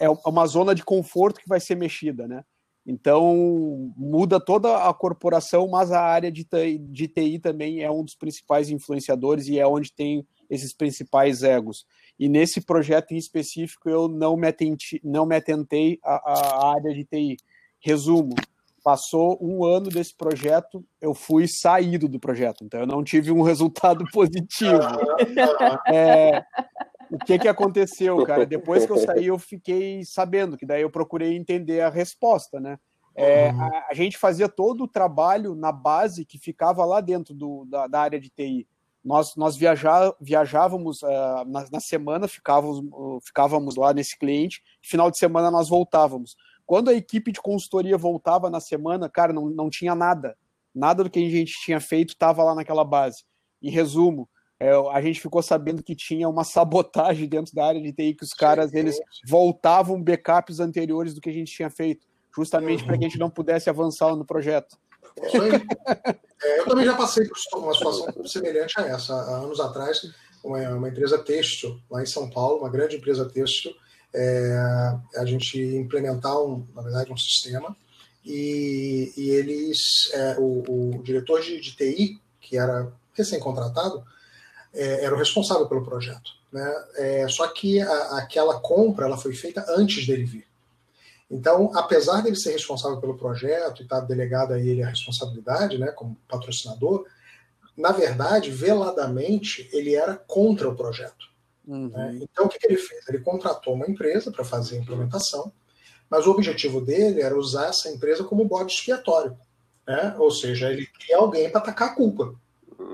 é 0.00 0.08
uma 0.26 0.46
zona 0.46 0.74
de 0.74 0.82
conforto 0.82 1.40
que 1.40 1.48
vai 1.48 1.60
ser 1.60 1.76
mexida, 1.76 2.26
né? 2.26 2.42
Então, 2.86 3.92
muda 3.96 4.40
toda 4.40 4.88
a 4.88 4.94
corporação, 4.94 5.68
mas 5.68 5.92
a 5.92 6.00
área 6.00 6.32
de 6.32 6.44
TI, 6.44 6.78
de 6.78 7.06
TI 7.06 7.38
também 7.38 7.82
é 7.82 7.90
um 7.90 8.02
dos 8.02 8.14
principais 8.14 8.70
influenciadores 8.70 9.46
e 9.46 9.58
é 9.58 9.66
onde 9.66 9.92
tem 9.92 10.26
esses 10.48 10.74
principais 10.74 11.42
egos. 11.42 11.84
E 12.18 12.28
nesse 12.28 12.60
projeto 12.60 13.12
em 13.12 13.18
específico, 13.18 13.88
eu 13.88 14.08
não 14.08 14.36
me, 14.36 14.48
atenti, 14.48 15.00
não 15.04 15.26
me 15.26 15.36
atentei 15.36 15.98
à, 16.02 16.14
à 16.14 16.72
área 16.74 16.92
de 16.92 17.04
TI. 17.04 17.36
Resumo, 17.78 18.34
passou 18.82 19.38
um 19.40 19.64
ano 19.64 19.88
desse 19.88 20.16
projeto, 20.16 20.84
eu 21.00 21.14
fui 21.14 21.46
saído 21.46 22.08
do 22.08 22.18
projeto, 22.18 22.64
então 22.64 22.80
eu 22.80 22.86
não 22.86 23.04
tive 23.04 23.30
um 23.30 23.42
resultado 23.44 24.04
positivo. 24.10 24.80
É, 25.86 26.42
o 27.10 27.18
que 27.18 27.38
que 27.38 27.48
aconteceu, 27.48 28.24
cara? 28.24 28.46
Depois 28.46 28.86
que 28.86 28.92
eu 28.92 28.98
saí, 28.98 29.26
eu 29.26 29.38
fiquei 29.38 30.04
sabendo, 30.04 30.56
que 30.56 30.64
daí 30.64 30.82
eu 30.82 30.90
procurei 30.90 31.36
entender 31.36 31.80
a 31.80 31.90
resposta, 31.90 32.60
né? 32.60 32.78
É, 33.14 33.50
uhum. 33.50 33.62
a, 33.62 33.86
a, 33.90 33.94
gente 33.94 34.16
fazia 34.16 34.48
todo 34.48 34.84
o 34.84 34.88
trabalho 34.88 35.54
na 35.54 35.72
base 35.72 36.24
que 36.24 36.38
ficava 36.38 36.84
lá 36.84 37.00
dentro 37.00 37.34
do, 37.34 37.64
da, 37.66 37.86
da 37.86 38.00
área 38.00 38.20
de 38.20 38.30
TI. 38.30 38.68
Nós, 39.04 39.34
nós 39.34 39.56
viajar, 39.56 40.14
viajávamos 40.20 41.02
uh, 41.02 41.44
na, 41.46 41.66
na, 41.72 41.80
semana, 41.80 42.28
ficávamos, 42.28 42.78
uh, 42.92 43.18
ficávamos 43.22 43.76
lá 43.76 43.92
nesse 43.92 44.16
cliente, 44.16 44.62
final 44.80 45.10
de 45.10 45.18
semana 45.18 45.50
nós 45.50 45.68
voltávamos. 45.68 46.36
Quando 46.64 46.90
a 46.90 46.94
equipe 46.94 47.32
de 47.32 47.40
consultoria 47.40 47.98
voltava 47.98 48.48
na 48.48 48.60
semana, 48.60 49.08
cara, 49.08 49.32
não, 49.32 49.50
não 49.50 49.68
tinha 49.68 49.94
nada. 49.94 50.36
Nada 50.72 51.02
do 51.02 51.10
que 51.10 51.18
a 51.18 51.28
gente 51.28 51.60
tinha 51.60 51.80
feito 51.80 52.10
estava 52.10 52.44
lá 52.44 52.54
naquela 52.54 52.84
base. 52.84 53.24
Em 53.60 53.70
resumo, 53.70 54.28
é, 54.60 54.72
a 54.92 55.00
gente 55.00 55.20
ficou 55.20 55.42
sabendo 55.42 55.82
que 55.82 55.96
tinha 55.96 56.28
uma 56.28 56.44
sabotagem 56.44 57.26
dentro 57.26 57.54
da 57.54 57.64
área 57.64 57.80
de 57.80 57.92
TI, 57.92 58.14
que 58.14 58.24
os 58.24 58.34
caras 58.34 58.74
eles 58.74 58.98
voltavam 59.26 60.02
backups 60.02 60.60
anteriores 60.60 61.14
do 61.14 61.20
que 61.20 61.30
a 61.30 61.32
gente 61.32 61.50
tinha 61.50 61.70
feito, 61.70 62.06
justamente 62.36 62.84
para 62.84 62.98
que 62.98 63.04
a 63.06 63.08
gente 63.08 63.18
não 63.18 63.30
pudesse 63.30 63.70
avançar 63.70 64.14
no 64.14 64.24
projeto. 64.24 64.76
É, 66.42 66.60
eu 66.60 66.66
também 66.66 66.84
já 66.84 66.94
passei 66.94 67.26
por 67.26 67.58
uma 67.58 67.74
situação 67.74 68.26
semelhante 68.26 68.78
a 68.78 68.86
essa. 68.86 69.14
Há 69.14 69.38
anos 69.38 69.60
atrás, 69.60 70.02
uma, 70.44 70.58
uma 70.70 70.88
empresa 70.88 71.18
têxtil, 71.18 71.80
lá 71.90 72.02
em 72.02 72.06
São 72.06 72.28
Paulo, 72.28 72.58
uma 72.58 72.70
grande 72.70 72.96
empresa 72.96 73.28
têxtil, 73.28 73.72
é, 74.14 74.56
a 75.16 75.24
gente 75.24 75.58
implementar, 75.58 76.38
um, 76.38 76.66
na 76.74 76.82
verdade, 76.82 77.12
um 77.12 77.16
sistema, 77.16 77.74
e, 78.24 79.12
e 79.16 79.30
eles, 79.30 80.10
é, 80.12 80.36
o, 80.38 80.62
o, 80.68 81.02
diretor 81.02 81.40
de, 81.40 81.60
de 81.60 81.76
TI, 81.76 82.20
que 82.40 82.58
era 82.58 82.92
recém-contratado, 83.14 84.04
é, 84.74 85.04
era 85.04 85.14
o 85.14 85.18
responsável 85.18 85.66
pelo 85.66 85.84
projeto. 85.84 86.32
Né? 86.52 86.84
É, 86.96 87.28
só 87.28 87.46
que 87.48 87.80
a, 87.80 88.18
aquela 88.18 88.60
compra 88.60 89.06
ela 89.06 89.16
foi 89.16 89.34
feita 89.34 89.64
antes 89.68 90.06
dele 90.06 90.24
vir. 90.24 90.46
Então, 91.30 91.70
apesar 91.74 92.22
dele 92.22 92.36
ser 92.36 92.52
responsável 92.52 93.00
pelo 93.00 93.16
projeto 93.16 93.80
e 93.80 93.82
estar 93.84 94.00
delegado 94.00 94.52
a 94.52 94.58
ele 94.58 94.82
a 94.82 94.88
responsabilidade, 94.88 95.78
né, 95.78 95.92
como 95.92 96.18
patrocinador, 96.26 97.06
na 97.76 97.92
verdade, 97.92 98.50
veladamente, 98.50 99.68
ele 99.72 99.94
era 99.94 100.16
contra 100.16 100.68
o 100.68 100.74
projeto. 100.74 101.30
Uhum. 101.66 101.88
Né? 101.88 102.18
Então, 102.22 102.46
o 102.46 102.48
que, 102.48 102.58
que 102.58 102.66
ele 102.66 102.76
fez? 102.76 103.08
Ele 103.08 103.20
contratou 103.20 103.74
uma 103.74 103.88
empresa 103.88 104.32
para 104.32 104.44
fazer 104.44 104.76
a 104.76 104.80
implementação, 104.80 105.52
mas 106.10 106.26
o 106.26 106.32
objetivo 106.32 106.80
dele 106.80 107.22
era 107.22 107.38
usar 107.38 107.68
essa 107.68 107.88
empresa 107.88 108.24
como 108.24 108.44
bode 108.44 108.72
expiatório. 108.72 109.38
Né? 109.86 110.14
Ou 110.18 110.32
seja, 110.32 110.70
ele 110.70 110.86
queria 110.86 111.18
alguém 111.18 111.48
para 111.48 111.60
atacar 111.60 111.90
a 111.90 111.94
culpa. 111.94 112.34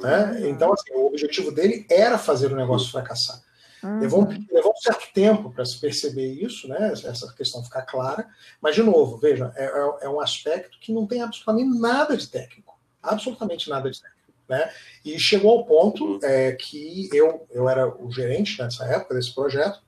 Né? 0.01 0.33
Uhum. 0.33 0.49
Então, 0.49 0.73
assim, 0.73 0.93
o 0.93 1.07
objetivo 1.07 1.51
dele 1.51 1.87
era 1.91 2.19
fazer 2.19 2.53
o 2.53 2.57
negócio 2.57 2.91
fracassar. 2.91 3.41
Uhum. 3.83 4.01
Levou, 4.01 4.23
um, 4.23 4.47
levou 4.51 4.73
um 4.73 4.81
certo 4.81 5.13
tempo 5.13 5.51
para 5.51 5.65
se 5.65 5.79
perceber 5.79 6.33
isso, 6.33 6.69
né? 6.69 6.93
essa 6.93 7.33
questão 7.35 7.65
ficar 7.65 7.83
clara, 7.83 8.29
mas, 8.61 8.75
de 8.75 8.83
novo, 8.83 9.17
veja, 9.19 9.53
é, 9.57 9.65
é, 9.65 10.07
é 10.07 10.09
um 10.09 10.21
aspecto 10.21 10.79
que 10.81 10.93
não 10.93 11.07
tem 11.07 11.23
absolutamente 11.23 11.79
nada 11.79 12.17
de 12.17 12.29
técnico. 12.29 12.79
Absolutamente 13.03 13.69
nada 13.69 13.91
de 13.91 14.01
técnico. 14.01 14.17
Né? 14.49 14.73
E 15.05 15.19
chegou 15.19 15.59
ao 15.59 15.67
ponto 15.67 16.21
é, 16.23 16.53
que 16.53 17.09
eu, 17.13 17.47
eu 17.51 17.69
era 17.69 17.89
o 17.89 18.11
gerente 18.11 18.61
nessa 18.63 18.85
época 18.87 19.15
desse 19.15 19.35
projeto. 19.35 19.83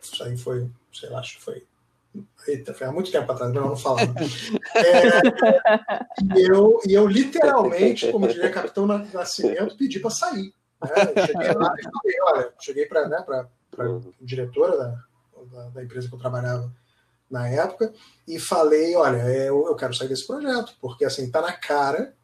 Isso 0.00 0.22
aí 0.22 0.36
foi, 0.36 0.70
sei 0.92 1.10
lá, 1.10 1.20
acho 1.20 1.38
que 1.38 1.44
foi 1.44 1.66
Eita, 2.46 2.74
foi 2.74 2.86
há 2.86 2.92
muito 2.92 3.12
tempo 3.12 3.30
atrás, 3.30 3.52
melhor 3.52 3.68
não 3.68 3.76
falar. 3.76 4.02
É, 4.02 4.06
e, 6.38 6.50
eu, 6.50 6.80
e 6.86 6.94
eu 6.94 7.06
literalmente, 7.06 8.10
como 8.10 8.26
diria 8.26 8.50
Capitão 8.50 8.86
Nascimento, 8.86 9.76
pedi 9.76 10.00
para 10.00 10.10
sair. 10.10 10.52
Né? 10.82 10.90
Eu 11.14 11.26
cheguei 11.26 11.52
lá 11.52 11.74
e 11.78 11.82
falei, 11.82 12.20
olha, 12.22 12.52
cheguei 12.60 12.86
para 12.86 13.08
né, 13.08 13.24
a 13.28 13.46
diretora 14.20 14.76
da, 14.76 15.04
da, 15.52 15.68
da, 15.68 15.84
empresa 15.84 16.08
que 16.08 16.14
eu 16.14 16.18
trabalhava 16.18 16.72
na 17.30 17.48
época 17.48 17.92
e 18.26 18.40
falei, 18.40 18.96
olha, 18.96 19.22
eu, 19.28 19.66
eu 19.66 19.76
quero 19.76 19.94
sair 19.94 20.08
desse 20.08 20.26
projeto, 20.26 20.74
porque 20.80 21.04
assim, 21.04 21.30
tá 21.30 21.40
na 21.40 21.52
cara 21.52 22.14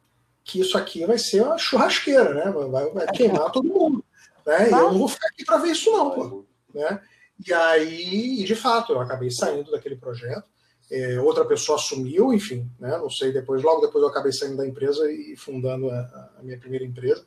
que 0.43 0.59
isso 0.59 0.77
aqui 0.77 1.05
vai 1.05 1.17
ser 1.17 1.41
uma 1.41 1.57
churrasqueira, 1.57 2.33
né? 2.33 2.51
Vai, 2.51 2.89
vai 2.91 3.07
queimar 3.07 3.51
todo 3.51 3.67
mundo. 3.67 4.03
Né? 4.45 4.69
E 4.69 4.71
eu 4.71 4.91
não 4.91 4.99
vou 4.99 5.09
ficar 5.09 5.27
aqui 5.27 5.45
para 5.45 5.57
ver 5.57 5.71
isso, 5.71 5.91
não, 5.91 6.11
pô. 6.11 6.45
Né? 6.73 7.01
E 7.45 7.53
aí, 7.53 8.43
de 8.43 8.55
fato, 8.55 8.93
eu 8.93 8.99
acabei 8.99 9.29
saindo 9.29 9.71
daquele 9.71 9.95
projeto. 9.95 10.45
É, 10.89 11.19
outra 11.19 11.43
pessoa 11.43 11.77
assumiu, 11.77 12.33
enfim, 12.33 12.69
né, 12.79 12.97
não 12.97 13.09
sei, 13.09 13.33
depois, 13.33 13.61
logo 13.61 13.81
depois 13.81 14.01
eu 14.01 14.09
acabei 14.09 14.31
saindo 14.31 14.55
da 14.55 14.65
empresa 14.65 15.11
e 15.11 15.35
fundando 15.35 15.89
a, 15.89 16.31
a 16.39 16.43
minha 16.43 16.57
primeira 16.57 16.85
empresa. 16.85 17.25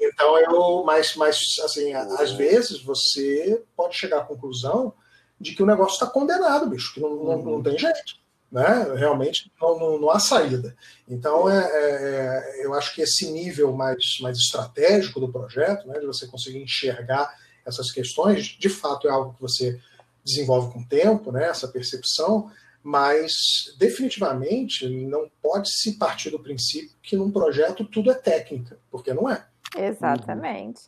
Então 0.00 0.38
eu, 0.38 0.84
mas, 0.84 1.14
mas 1.16 1.38
assim, 1.64 1.92
às 1.92 2.32
vezes 2.32 2.80
você 2.82 3.62
pode 3.76 3.96
chegar 3.96 4.18
à 4.18 4.24
conclusão 4.24 4.94
de 5.38 5.54
que 5.54 5.62
o 5.62 5.66
negócio 5.66 5.94
está 5.94 6.06
condenado, 6.06 6.70
bicho, 6.70 6.94
que 6.94 7.00
não, 7.00 7.10
não, 7.16 7.42
não, 7.42 7.52
uhum. 7.54 7.62
tem 7.62 7.76
jeito, 7.76 8.14
né? 8.50 8.94
Realmente 8.96 9.52
não, 9.60 9.78
não, 9.78 10.00
não 10.00 10.10
há 10.10 10.18
saída. 10.18 10.76
Então 11.08 11.50
é, 11.50 11.68
é, 11.72 12.64
eu 12.64 12.72
acho 12.74 12.94
que 12.94 13.02
esse 13.02 13.30
nível 13.30 13.72
mais, 13.72 14.18
mais 14.20 14.38
estratégico 14.38 15.18
do 15.18 15.32
projeto, 15.32 15.86
né, 15.86 15.98
de 15.98 16.06
você 16.06 16.26
conseguir 16.26 16.62
enxergar 16.62 17.34
essas 17.70 17.90
questões, 17.90 18.46
de 18.46 18.68
fato 18.68 19.08
é 19.08 19.10
algo 19.10 19.34
que 19.34 19.40
você 19.40 19.80
desenvolve 20.24 20.72
com 20.72 20.80
o 20.80 20.86
tempo, 20.86 21.32
né, 21.32 21.48
essa 21.48 21.66
percepção, 21.66 22.50
mas 22.82 23.32
definitivamente 23.78 24.88
não 24.88 25.30
pode 25.42 25.70
se 25.70 25.98
partir 25.98 26.30
do 26.30 26.38
princípio 26.38 26.96
que 27.02 27.16
num 27.16 27.30
projeto 27.30 27.84
tudo 27.84 28.10
é 28.10 28.14
técnica, 28.14 28.78
porque 28.90 29.12
não 29.12 29.28
é. 29.28 29.44
Exatamente. 29.76 30.82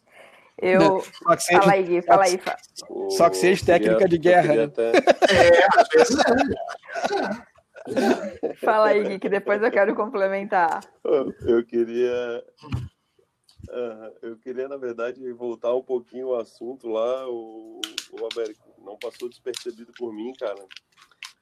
Eu. 0.59 1.01
Só 1.01 1.37
que 1.37 1.43
seja, 1.43 1.61
fala 1.61 1.73
aí, 1.73 1.83
Gui, 1.83 2.03
fala 2.03 2.25
aí. 2.25 2.39
Fala. 2.39 2.57
Só 3.11 3.31
que 3.31 3.37
seja 3.37 3.67
técnica 3.67 4.09
de 4.09 4.19
guerra. 4.19 4.55
Né? 4.55 4.65
Até... 4.65 4.93
É, 5.33 5.67
às 5.81 5.89
vezes 5.89 6.17
é. 8.39 8.55
Fala 8.65 8.89
aí, 8.89 9.03
Gui, 9.03 9.19
que 9.19 9.29
depois 9.29 9.63
eu 9.63 9.71
quero 9.71 9.95
complementar. 9.95 10.81
Eu 11.05 11.65
queria 11.67 12.45
Eu 14.21 14.37
queria, 14.37 14.69
na 14.69 14.77
verdade, 14.77 15.33
voltar 15.33 15.75
um 15.75 15.83
pouquinho 15.83 16.29
ao 16.29 16.41
assunto 16.41 16.89
lá. 16.89 17.29
O, 17.29 17.81
o 18.13 18.29
Américo 18.33 18.69
não 18.85 18.99
passou 18.99 19.29
despercebido 19.29 19.93
por 19.97 20.13
mim, 20.13 20.33
cara. 20.35 20.63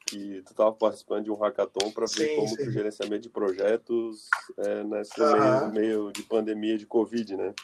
Que 0.07 0.43
tu 0.43 0.53
estava 0.53 0.73
participando 0.73 1.25
de 1.25 1.31
um 1.31 1.37
hackathon 1.37 1.91
para 1.91 2.07
ver 2.07 2.37
como 2.37 2.49
sim. 2.49 2.69
o 2.69 2.71
gerenciamento 2.71 3.23
de 3.23 3.29
projetos 3.29 4.29
é, 4.57 4.85
nesse 4.85 5.21
meio, 5.21 5.73
meio, 5.73 6.13
de 6.13 6.23
pandemia 6.23 6.79
de 6.79 6.87
Covid, 6.87 7.37
né? 7.37 7.55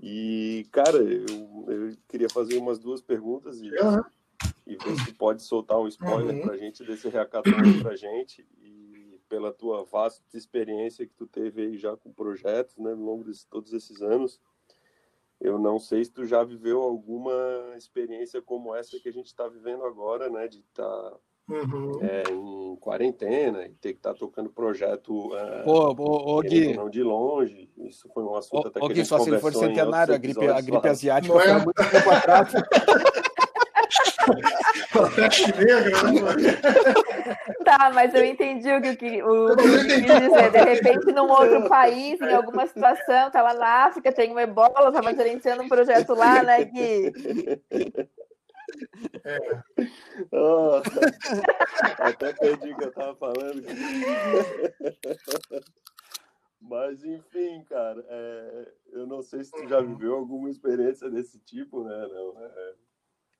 E, 0.00 0.66
cara, 0.70 0.98
eu, 0.98 1.66
eu 1.68 1.96
queria 2.08 2.28
fazer 2.30 2.56
umas 2.58 2.78
duas 2.78 3.00
perguntas 3.00 3.60
e, 3.60 3.70
e 4.66 4.76
ver 4.76 4.96
se 5.04 5.12
pode 5.12 5.42
soltar 5.42 5.78
um 5.78 5.88
spoiler 5.88 6.36
uhum. 6.36 6.42
para 6.42 6.56
gente 6.56 6.84
desse 6.84 7.08
hackathon 7.08 7.82
para 7.82 7.96
gente. 7.96 8.46
E 8.62 8.87
pela 9.28 9.52
tua 9.52 9.84
vasta 9.84 10.22
experiência 10.36 11.06
que 11.06 11.14
tu 11.14 11.26
teve 11.26 11.62
aí 11.62 11.76
já 11.76 11.96
com 11.96 12.12
projetos, 12.12 12.76
né, 12.78 12.90
ao 12.92 12.96
longo 12.96 13.24
de 13.24 13.46
todos 13.46 13.72
esses 13.72 14.00
anos. 14.02 14.40
Eu 15.40 15.58
não 15.58 15.78
sei 15.78 16.04
se 16.04 16.10
tu 16.10 16.26
já 16.26 16.42
viveu 16.42 16.82
alguma 16.82 17.32
experiência 17.76 18.42
como 18.42 18.74
essa 18.74 18.98
que 18.98 19.08
a 19.08 19.12
gente 19.12 19.26
está 19.26 19.46
vivendo 19.46 19.84
agora, 19.84 20.28
né, 20.28 20.48
de 20.48 20.58
estar 20.58 20.82
tá, 20.82 21.16
uhum. 21.48 22.00
é, 22.02 22.24
em 22.32 22.76
quarentena 22.76 23.64
e 23.66 23.74
ter 23.74 23.92
que 23.92 23.98
estar 24.00 24.14
tá 24.14 24.18
tocando 24.18 24.50
projeto 24.50 25.36
é, 25.36 25.62
Pô, 25.62 25.94
ô, 25.96 26.40
Gui. 26.40 26.74
não 26.74 26.90
de 26.90 27.02
longe. 27.02 27.70
Isso 27.76 28.08
foi 28.12 28.24
um 28.24 28.34
assunto 28.34 28.64
ô, 28.64 28.68
até 28.68 28.80
ô, 28.80 28.88
que 28.88 28.94
Gui, 28.94 29.00
a 29.00 29.04
gente 29.04 29.08
só 29.08 29.20
se 29.20 29.30
ele 29.30 29.38
for 29.38 29.52
centenário, 29.52 30.14
a 30.14 30.18
gripe, 30.18 30.46
a 30.48 30.60
gripe 30.60 30.88
asiática 30.88 31.32
foi 31.32 31.48
é? 31.48 31.54
muito 31.64 31.90
tempo 31.90 32.10
atrás. 32.10 32.52
tá, 37.64 37.90
mas 37.92 38.14
eu 38.14 38.24
entendi 38.24 38.70
o 38.72 38.80
que 38.80 39.22
o, 39.22 39.56
que 39.56 40.02
quis 40.02 40.20
dizer. 40.20 40.50
De 40.50 40.58
repente, 40.58 41.12
num 41.12 41.30
outro 41.30 41.68
país, 41.68 42.20
em 42.20 42.34
alguma 42.34 42.66
situação, 42.66 43.30
tá 43.30 43.42
lá 43.42 43.54
na 43.54 43.86
África, 43.86 44.12
tem 44.12 44.30
uma 44.30 44.42
ebola, 44.42 44.92
tava 44.92 45.14
gerenciando 45.14 45.62
um 45.62 45.68
projeto 45.68 46.14
lá, 46.14 46.42
né, 46.42 46.64
Gui? 46.64 47.12
É. 49.24 49.38
Oh, 50.32 50.82
até 51.98 52.32
perdi 52.34 52.72
o 52.72 52.76
que 52.76 52.84
eu 52.84 52.92
tava 52.92 53.14
falando. 53.16 53.64
Mas, 56.60 57.04
enfim, 57.04 57.64
cara, 57.64 58.04
é, 58.08 58.72
eu 58.92 59.06
não 59.06 59.22
sei 59.22 59.44
se 59.44 59.52
tu 59.52 59.66
já 59.68 59.80
viveu 59.80 60.14
alguma 60.14 60.50
experiência 60.50 61.08
desse 61.08 61.38
tipo, 61.40 61.84
né? 61.84 62.06
Não, 62.08 62.34
é, 62.44 62.74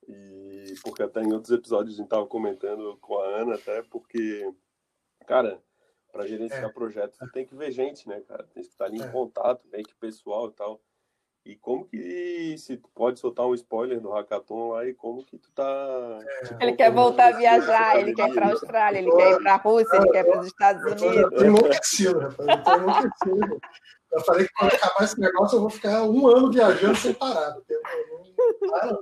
e 0.08 0.74
porque 0.82 1.02
até 1.02 1.22
em 1.22 1.32
outros 1.32 1.52
episódios 1.52 1.94
a 1.94 1.96
gente 1.98 2.06
estava 2.06 2.26
comentando 2.26 2.96
com 3.00 3.18
a 3.18 3.26
Ana, 3.26 3.54
até 3.56 3.82
porque, 3.82 4.50
cara, 5.26 5.62
para 6.10 6.26
gerenciar 6.26 6.64
é. 6.64 6.72
projetos, 6.72 7.18
você 7.18 7.30
tem 7.30 7.46
que 7.46 7.54
ver 7.54 7.70
gente, 7.70 8.08
né, 8.08 8.20
cara? 8.22 8.44
Tem 8.54 8.62
que 8.62 8.70
estar 8.70 8.86
ali 8.86 8.98
em 8.98 9.04
é. 9.04 9.08
contato, 9.08 9.68
meio 9.70 9.84
que 9.84 9.94
pessoal 9.94 10.48
e 10.48 10.52
tal. 10.52 10.80
E 11.44 11.56
como 11.56 11.86
que, 11.86 12.56
se 12.58 12.76
tu 12.76 12.88
pode 12.94 13.20
soltar 13.20 13.46
um 13.46 13.54
spoiler 13.54 14.00
do 14.00 14.10
Hackathon 14.10 14.72
lá, 14.72 14.86
e 14.86 14.92
como 14.92 15.24
que 15.24 15.38
tu 15.38 15.50
tá... 15.52 16.18
É. 16.22 16.64
Ele 16.64 16.72
quer 16.74 16.92
voltar 16.92 17.34
a 17.34 17.38
viajar, 17.38 17.98
ele 17.98 18.14
quer 18.14 18.28
ir 18.28 18.34
para 18.34 18.46
a 18.46 18.50
Austrália, 18.50 18.98
ele 18.98 19.10
quer 19.10 19.32
ir 19.32 19.42
para 19.42 19.54
a 19.54 19.56
Rússia, 19.56 19.96
ele 19.96 20.10
quer 20.10 20.26
ir 20.26 20.30
para 20.30 20.40
os 20.40 20.46
Estados 20.46 20.82
Unidos. 20.84 21.16
Eu 21.16 21.30
tô 21.30 21.44
enlouquecido, 21.44 22.18
rapaz, 22.18 22.48
eu 22.48 22.62
tô 22.62 22.74
enlouquecido. 22.74 23.60
Eu 24.10 24.20
falei 24.22 24.46
que 24.46 24.52
quando 24.54 24.74
acabar 24.74 25.04
esse 25.04 25.20
negócio 25.20 25.56
eu 25.56 25.60
vou 25.60 25.70
ficar 25.70 26.02
um 26.02 26.26
ano 26.26 26.50
viajando 26.50 26.96
sem 26.96 27.14
parar. 27.14 27.56
Não, 28.60 29.00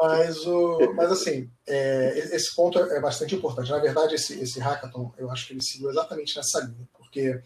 mas, 0.00 0.46
o, 0.46 0.94
mas 0.94 1.10
assim, 1.10 1.50
é, 1.66 2.18
esse 2.32 2.54
ponto 2.54 2.78
é 2.78 3.00
bastante 3.00 3.34
importante. 3.34 3.70
Na 3.70 3.78
verdade, 3.78 4.14
esse, 4.14 4.38
esse 4.40 4.60
hackathon, 4.60 5.12
eu 5.18 5.30
acho 5.30 5.46
que 5.46 5.52
ele 5.52 5.62
seguiu 5.62 5.90
exatamente 5.90 6.36
nessa 6.36 6.60
linha, 6.60 6.88
porque, 6.92 7.40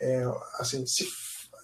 é, 0.00 0.24
assim, 0.58 0.84
se, 0.86 1.08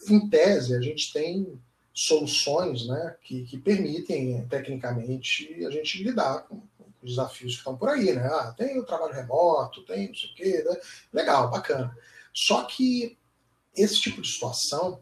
em 0.09 0.29
tese, 0.29 0.75
a 0.77 0.81
gente 0.81 1.13
tem 1.13 1.61
soluções 1.93 2.87
né, 2.87 3.17
que, 3.23 3.45
que 3.45 3.59
permitem, 3.59 4.47
tecnicamente, 4.47 5.65
a 5.67 5.71
gente 5.71 6.03
lidar 6.05 6.47
com, 6.47 6.63
os 7.03 7.11
desafios 7.11 7.53
que 7.53 7.59
estão 7.59 7.77
por 7.77 7.89
aí. 7.89 8.13
Né? 8.13 8.27
Ah, 8.27 8.55
tem 8.57 8.79
o 8.79 8.85
trabalho 8.85 9.15
remoto, 9.15 9.85
tem 9.85 10.09
não 10.09 10.15
sei 10.15 10.31
o 10.31 10.35
quê, 10.35 10.65
né? 10.65 10.77
legal, 11.13 11.51
bacana. 11.51 11.97
Só 12.33 12.65
que 12.65 13.19
esse 13.75 14.01
tipo 14.01 14.21
de 14.21 14.29
situação, 14.29 15.01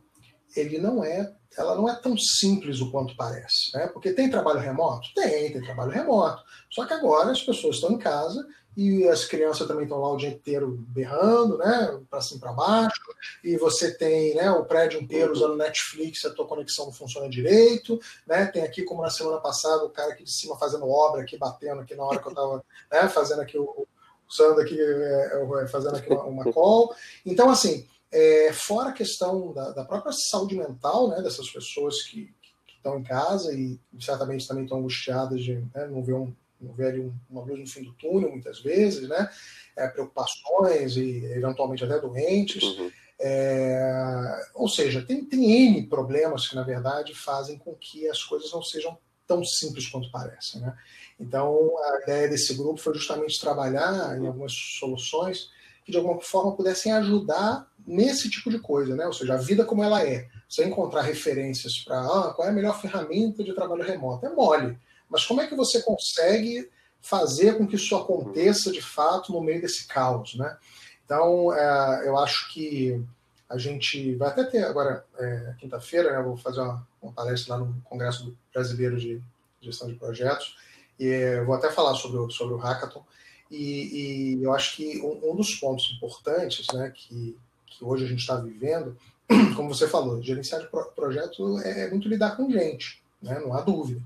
ele 0.54 0.78
não 0.78 1.04
é 1.04 1.34
ela 1.56 1.74
não 1.74 1.88
é 1.88 1.94
tão 1.94 2.16
simples 2.18 2.80
o 2.80 2.90
quanto 2.90 3.16
parece. 3.16 3.74
Né? 3.74 3.86
Porque 3.86 4.12
tem 4.12 4.30
trabalho 4.30 4.60
remoto? 4.60 5.08
Tem, 5.14 5.50
tem 5.50 5.62
trabalho 5.62 5.90
remoto. 5.90 6.42
Só 6.70 6.84
que 6.84 6.92
agora 6.92 7.30
as 7.30 7.42
pessoas 7.42 7.76
estão 7.76 7.92
em 7.92 7.98
casa 7.98 8.46
e 8.76 9.08
as 9.08 9.24
crianças 9.24 9.66
também 9.66 9.84
estão 9.84 9.98
lá 9.98 10.12
o 10.12 10.18
dia 10.18 10.28
inteiro 10.28 10.76
berrando, 10.88 11.56
né, 11.56 11.98
para 12.10 12.20
cima 12.20 12.40
para 12.40 12.52
baixo, 12.52 13.00
e 13.42 13.56
você 13.56 13.90
tem, 13.96 14.34
né, 14.34 14.50
o 14.50 14.66
prédio 14.66 15.00
inteiro 15.00 15.32
usando 15.32 15.56
Netflix, 15.56 16.22
a 16.26 16.30
tua 16.30 16.46
conexão 16.46 16.84
não 16.84 16.92
funciona 16.92 17.26
direito, 17.26 17.98
né, 18.26 18.44
tem 18.44 18.62
aqui 18.62 18.82
como 18.82 19.00
na 19.00 19.08
semana 19.08 19.38
passada 19.38 19.82
o 19.82 19.88
cara 19.88 20.12
aqui 20.12 20.24
de 20.24 20.30
cima 20.30 20.58
fazendo 20.58 20.86
obra 20.86 21.22
aqui 21.22 21.38
batendo 21.38 21.80
aqui 21.80 21.94
na 21.94 22.04
hora 22.04 22.18
que 22.18 22.26
eu 22.26 22.32
estava, 22.32 22.62
né, 22.92 23.08
fazendo 23.08 23.40
aqui 23.40 23.56
o 23.56 23.86
usando 24.28 24.60
aqui 24.60 24.78
é, 24.78 25.62
é, 25.62 25.66
fazendo 25.68 25.96
aqui 25.96 26.12
uma, 26.12 26.24
uma 26.24 26.52
call. 26.52 26.94
Então 27.24 27.48
assim, 27.48 27.86
é, 28.12 28.52
fora 28.52 28.90
a 28.90 28.92
questão 28.92 29.52
da, 29.52 29.70
da, 29.72 29.84
própria 29.84 30.12
saúde 30.12 30.56
mental 30.56 31.08
né, 31.08 31.20
dessas 31.22 31.50
pessoas 31.50 32.02
que, 32.02 32.32
que, 32.42 32.76
estão 32.76 32.98
em 32.98 33.02
casa 33.02 33.52
e 33.52 33.80
certamente 34.00 34.46
também 34.46 34.64
estão 34.64 34.78
angustiadas 34.78 35.42
de 35.42 35.56
né, 35.74 35.86
não 35.88 36.02
ver, 36.02 36.14
um, 36.14 36.34
não 36.60 36.72
ver 36.72 36.88
ali 36.88 37.12
uma 37.28 37.42
luz 37.42 37.58
no 37.58 37.66
fim 37.66 37.82
do 37.82 37.92
túnel, 37.94 38.30
muitas 38.30 38.60
vezes, 38.60 39.08
né, 39.08 39.28
é, 39.76 39.88
preocupações 39.88 40.96
e 40.96 41.24
eventualmente 41.24 41.84
até 41.84 41.98
doentes. 41.98 42.62
Uhum. 42.62 42.90
É, 43.18 44.50
ou 44.54 44.68
seja, 44.68 45.02
tem, 45.02 45.24
tem 45.24 45.50
N 45.50 45.86
problemas 45.86 46.48
que, 46.48 46.54
na 46.54 46.62
verdade, 46.62 47.14
fazem 47.14 47.58
com 47.58 47.74
que 47.74 48.06
as 48.08 48.22
coisas 48.22 48.52
não 48.52 48.62
sejam 48.62 48.96
tão 49.26 49.42
simples 49.44 49.88
quanto 49.88 50.10
parecem. 50.10 50.60
Né? 50.60 50.76
Então, 51.18 51.72
a 51.78 52.02
ideia 52.02 52.28
desse 52.28 52.54
grupo 52.54 52.78
foi 52.78 52.94
justamente 52.94 53.40
trabalhar 53.40 54.16
em 54.18 54.26
algumas 54.26 54.52
soluções 54.52 55.50
que 55.84 55.92
de 55.92 55.98
alguma 55.98 56.20
forma 56.20 56.56
pudessem 56.56 56.92
ajudar 56.92 57.70
nesse 57.86 58.28
tipo 58.28 58.50
de 58.50 58.58
coisa, 58.58 58.96
né? 58.96 59.06
Ou 59.06 59.12
seja, 59.12 59.34
a 59.34 59.38
vida 59.38 59.64
como 59.64 59.84
ela 59.84 60.02
é. 60.02 60.28
Você 60.48 60.64
encontrar 60.64 61.02
referências 61.02 61.78
para 61.78 62.00
ah, 62.00 62.32
qual 62.34 62.48
é 62.48 62.50
a 62.50 62.54
melhor 62.54 62.80
ferramenta 62.80 63.44
de 63.44 63.54
trabalho 63.54 63.84
remoto. 63.84 64.26
É 64.26 64.30
mole. 64.30 64.78
Mas 65.08 65.24
como 65.24 65.40
é 65.40 65.46
que 65.46 65.54
você 65.54 65.82
consegue 65.82 66.68
fazer 67.00 67.56
com 67.56 67.66
que 67.66 67.76
isso 67.76 67.94
aconteça 67.94 68.72
de 68.72 68.82
fato 68.82 69.32
no 69.32 69.40
meio 69.40 69.60
desse 69.60 69.86
caos, 69.86 70.34
né? 70.34 70.56
Então, 71.04 71.54
é, 71.54 72.08
eu 72.08 72.18
acho 72.18 72.52
que 72.52 73.00
a 73.48 73.56
gente 73.56 74.16
vai 74.16 74.28
até 74.28 74.42
ter 74.42 74.64
agora, 74.64 75.04
é, 75.16 75.54
quinta-feira, 75.58 76.10
né, 76.10 76.18
eu 76.18 76.24
vou 76.24 76.36
fazer 76.36 76.60
uma, 76.60 76.86
uma, 77.00 77.12
palestra 77.12 77.54
lá 77.54 77.60
no 77.60 77.80
Congresso 77.84 78.36
Brasileiro 78.52 78.98
de 78.98 79.22
Gestão 79.60 79.86
de 79.86 79.94
Projetos, 79.94 80.56
e 80.98 81.06
é, 81.06 81.44
vou 81.44 81.54
até 81.54 81.70
falar 81.70 81.94
sobre 81.94 82.18
o, 82.18 82.28
sobre 82.28 82.54
o 82.54 82.58
Hackathon, 82.58 83.04
e, 83.48 84.34
e 84.38 84.42
eu 84.42 84.52
acho 84.52 84.76
que 84.76 85.00
um, 85.00 85.30
um, 85.30 85.36
dos 85.36 85.54
pontos 85.54 85.92
importantes 85.96 86.66
né, 86.74 86.90
que, 86.92 87.38
que 87.76 87.84
hoje 87.84 88.04
a 88.04 88.08
gente 88.08 88.20
está 88.20 88.36
vivendo, 88.36 88.96
como 89.56 89.74
você 89.74 89.88
falou, 89.88 90.22
gerenciar 90.22 90.60
de 90.60 90.68
projeto 90.94 91.58
é 91.60 91.90
muito 91.90 92.08
lidar 92.08 92.36
com 92.36 92.50
gente, 92.50 93.02
né, 93.22 93.38
não 93.40 93.52
há 93.54 93.60
dúvida. 93.60 94.00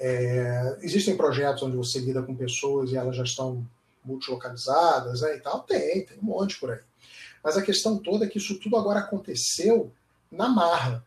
É, 0.00 0.78
existem 0.82 1.16
projetos 1.16 1.62
onde 1.62 1.76
você 1.76 1.98
lida 1.98 2.22
com 2.22 2.34
pessoas 2.34 2.92
e 2.92 2.96
elas 2.96 3.16
já 3.16 3.24
estão 3.24 3.66
multilocalizadas 4.04 5.22
né, 5.22 5.36
e 5.36 5.40
tal? 5.40 5.60
Tem, 5.60 6.06
tem 6.06 6.18
um 6.18 6.26
monte 6.26 6.58
por 6.58 6.70
aí. 6.70 6.80
Mas 7.42 7.56
a 7.56 7.62
questão 7.62 7.98
toda 7.98 8.24
é 8.24 8.28
que 8.28 8.38
isso 8.38 8.58
tudo 8.60 8.76
agora 8.76 9.00
aconteceu 9.00 9.92
na 10.30 10.48
marra. 10.48 11.04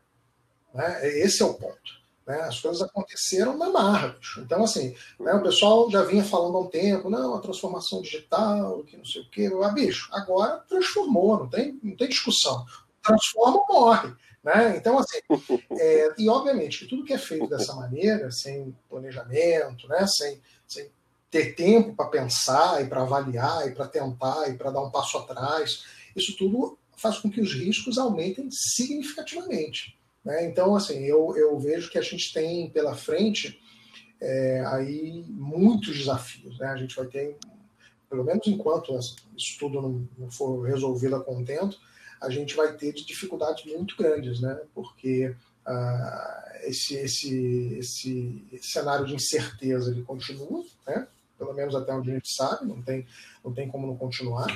Né? 0.74 1.20
Esse 1.20 1.42
é 1.42 1.46
o 1.46 1.54
ponto. 1.54 2.01
Né? 2.26 2.40
As 2.42 2.60
coisas 2.60 2.82
aconteceram 2.82 3.58
na 3.58 3.70
marra. 3.70 4.10
Bicho. 4.10 4.42
Então, 4.42 4.64
assim, 4.64 4.96
né, 5.20 5.34
o 5.34 5.44
pessoal 5.44 5.90
já 5.90 6.04
vinha 6.04 6.24
falando 6.24 6.58
há 6.58 6.62
um 6.62 6.68
tempo, 6.68 7.10
não, 7.10 7.36
a 7.36 7.42
transformação 7.42 8.02
digital, 8.02 8.84
que 8.84 8.98
não 8.98 9.06
sei 9.06 9.22
o 9.22 9.30
quê. 9.30 9.52
Ah, 9.64 9.70
bicho, 9.70 10.10
agora 10.12 10.64
transformou, 10.70 11.40
não 11.40 11.50
tem, 11.50 11.80
não 11.84 11.96
tem 11.96 12.08
discussão. 12.08 12.66
Transforma 13.02 13.58
ou 13.58 13.68
morre. 13.68 14.14
Né? 14.44 14.78
Então, 14.78 14.98
assim, 14.98 15.20
é, 15.80 16.14
e 16.18 16.30
obviamente 16.30 16.80
que 16.80 16.88
tudo 16.88 17.04
que 17.04 17.14
é 17.14 17.18
feito 17.18 17.48
dessa 17.48 17.76
maneira, 17.76 18.32
sem 18.32 18.76
planejamento, 18.90 19.88
né, 19.88 20.06
sem, 20.08 20.42
sem 20.68 20.90
ter 21.30 21.54
tempo 21.56 21.96
para 21.96 22.10
pensar 22.10 22.84
e 22.84 22.88
para 22.88 23.02
avaliar 23.02 23.68
e 23.68 23.72
para 23.72 23.88
tentar 23.88 24.50
e 24.50 24.58
para 24.58 24.72
dar 24.72 24.82
um 24.82 24.92
passo 24.92 25.18
atrás, 25.18 25.86
isso 26.16 26.36
tudo 26.38 26.78
faz 26.98 27.18
com 27.18 27.32
que 27.32 27.42
os 27.42 27.54
riscos 27.54 27.98
aumentem 27.98 28.50
significativamente. 28.52 29.98
Né? 30.24 30.46
Então, 30.46 30.76
assim, 30.76 31.04
eu, 31.04 31.36
eu 31.36 31.58
vejo 31.60 31.90
que 31.90 31.98
a 31.98 32.02
gente 32.02 32.34
tem 32.34 32.70
pela 32.70 32.96
frente 32.96 33.60
é, 34.20 34.64
aí 34.68 35.26
muitos 35.30 35.98
desafios. 35.98 36.60
Né? 36.60 36.68
A 36.68 36.78
gente 36.78 36.96
vai 36.96 37.08
ter, 37.08 37.36
pelo 38.10 38.24
menos 38.24 38.46
enquanto 38.48 38.98
isso 39.36 39.58
tudo 39.60 39.82
não, 39.82 40.08
não 40.18 40.32
for 40.32 40.62
resolvido 40.62 41.16
a 41.16 41.24
contento, 41.24 41.78
a 42.22 42.30
gente 42.30 42.56
vai 42.56 42.76
ter 42.78 42.94
dificuldades 42.94 43.66
muito 43.66 43.98
grandes, 43.98 44.40
né? 44.40 44.62
porque 44.76 45.36
ah, 45.66 46.52
esse, 46.64 46.96
esse, 46.96 47.76
esse, 47.80 48.48
esse, 48.52 48.72
cenário 48.72 49.06
de 49.06 49.16
incerteza 49.16 49.92
ele 49.92 50.04
continua, 50.04 50.64
né? 50.88 51.08
pelo 51.38 51.54
menos 51.54 51.74
até 51.74 51.92
onde 51.92 52.12
a 52.12 52.14
gente 52.14 52.32
sabe, 52.32 52.68
não 52.68 52.80
tem, 52.84 53.08
não 53.44 53.52
tem 53.52 53.68
como 53.68 53.88
não 53.88 53.98
continuar. 53.98 54.48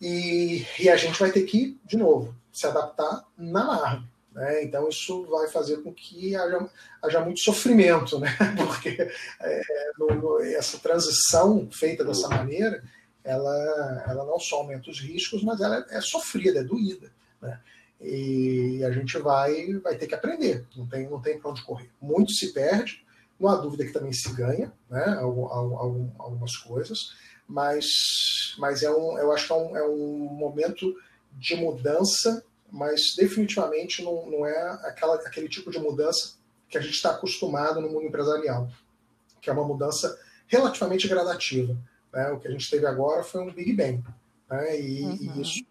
E, 0.00 0.66
e 0.80 0.88
a 0.88 0.96
gente 0.96 1.18
vai 1.20 1.30
ter 1.30 1.44
que, 1.44 1.78
de 1.84 1.96
novo, 1.96 2.34
se 2.52 2.66
adaptar 2.66 3.24
na 3.38 3.64
marra. 3.64 4.11
Né? 4.34 4.64
Então, 4.64 4.88
isso 4.88 5.24
vai 5.26 5.48
fazer 5.48 5.78
com 5.78 5.92
que 5.92 6.34
haja, 6.34 6.68
haja 7.02 7.20
muito 7.20 7.40
sofrimento, 7.40 8.18
né? 8.18 8.28
porque 8.56 8.96
é, 9.40 9.62
no, 9.98 10.14
no, 10.14 10.40
essa 10.40 10.78
transição 10.78 11.68
feita 11.70 12.04
dessa 12.04 12.28
maneira, 12.28 12.82
ela, 13.22 14.04
ela 14.08 14.24
não 14.24 14.38
só 14.38 14.56
aumenta 14.56 14.90
os 14.90 15.00
riscos, 15.00 15.42
mas 15.42 15.60
ela 15.60 15.84
é, 15.90 15.98
é 15.98 16.00
sofrida, 16.00 16.60
é 16.60 16.64
doída. 16.64 17.12
Né? 17.40 17.60
E 18.00 18.82
a 18.84 18.90
gente 18.90 19.16
vai, 19.18 19.74
vai 19.74 19.96
ter 19.96 20.06
que 20.06 20.14
aprender, 20.14 20.66
não 20.76 20.86
tem, 20.86 21.08
não 21.08 21.20
tem 21.20 21.38
para 21.38 21.50
onde 21.50 21.62
correr. 21.62 21.90
Muito 22.00 22.32
se 22.32 22.52
perde, 22.52 23.04
não 23.38 23.50
há 23.50 23.56
dúvida 23.56 23.84
que 23.84 23.92
também 23.92 24.12
se 24.12 24.32
ganha 24.32 24.72
né? 24.90 25.18
algumas 25.18 26.56
coisas, 26.56 27.12
mas, 27.46 28.54
mas 28.58 28.82
é 28.82 28.90
um, 28.90 29.18
eu 29.18 29.30
acho 29.30 29.46
que 29.46 29.52
é 29.52 29.56
um, 29.56 29.76
é 29.76 29.88
um 29.88 30.18
momento 30.18 30.94
de 31.32 31.54
mudança, 31.54 32.44
mas 32.72 33.14
definitivamente 33.14 34.02
não, 34.02 34.30
não 34.30 34.46
é 34.46 34.70
aquela, 34.84 35.16
aquele 35.16 35.46
tipo 35.46 35.70
de 35.70 35.78
mudança 35.78 36.34
que 36.70 36.78
a 36.78 36.80
gente 36.80 36.94
está 36.94 37.10
acostumado 37.10 37.82
no 37.82 37.90
mundo 37.90 38.06
empresarial, 38.06 38.66
que 39.42 39.50
é 39.50 39.52
uma 39.52 39.66
mudança 39.66 40.18
relativamente 40.46 41.06
gradativa. 41.06 41.76
Né? 42.10 42.30
O 42.30 42.40
que 42.40 42.48
a 42.48 42.50
gente 42.50 42.70
teve 42.70 42.86
agora 42.86 43.22
foi 43.22 43.42
um 43.42 43.52
Big 43.52 43.74
Bang. 43.74 44.02
Né? 44.50 44.80
E, 44.80 45.02
uhum. 45.02 45.18
e, 45.20 45.42
isso 45.42 45.62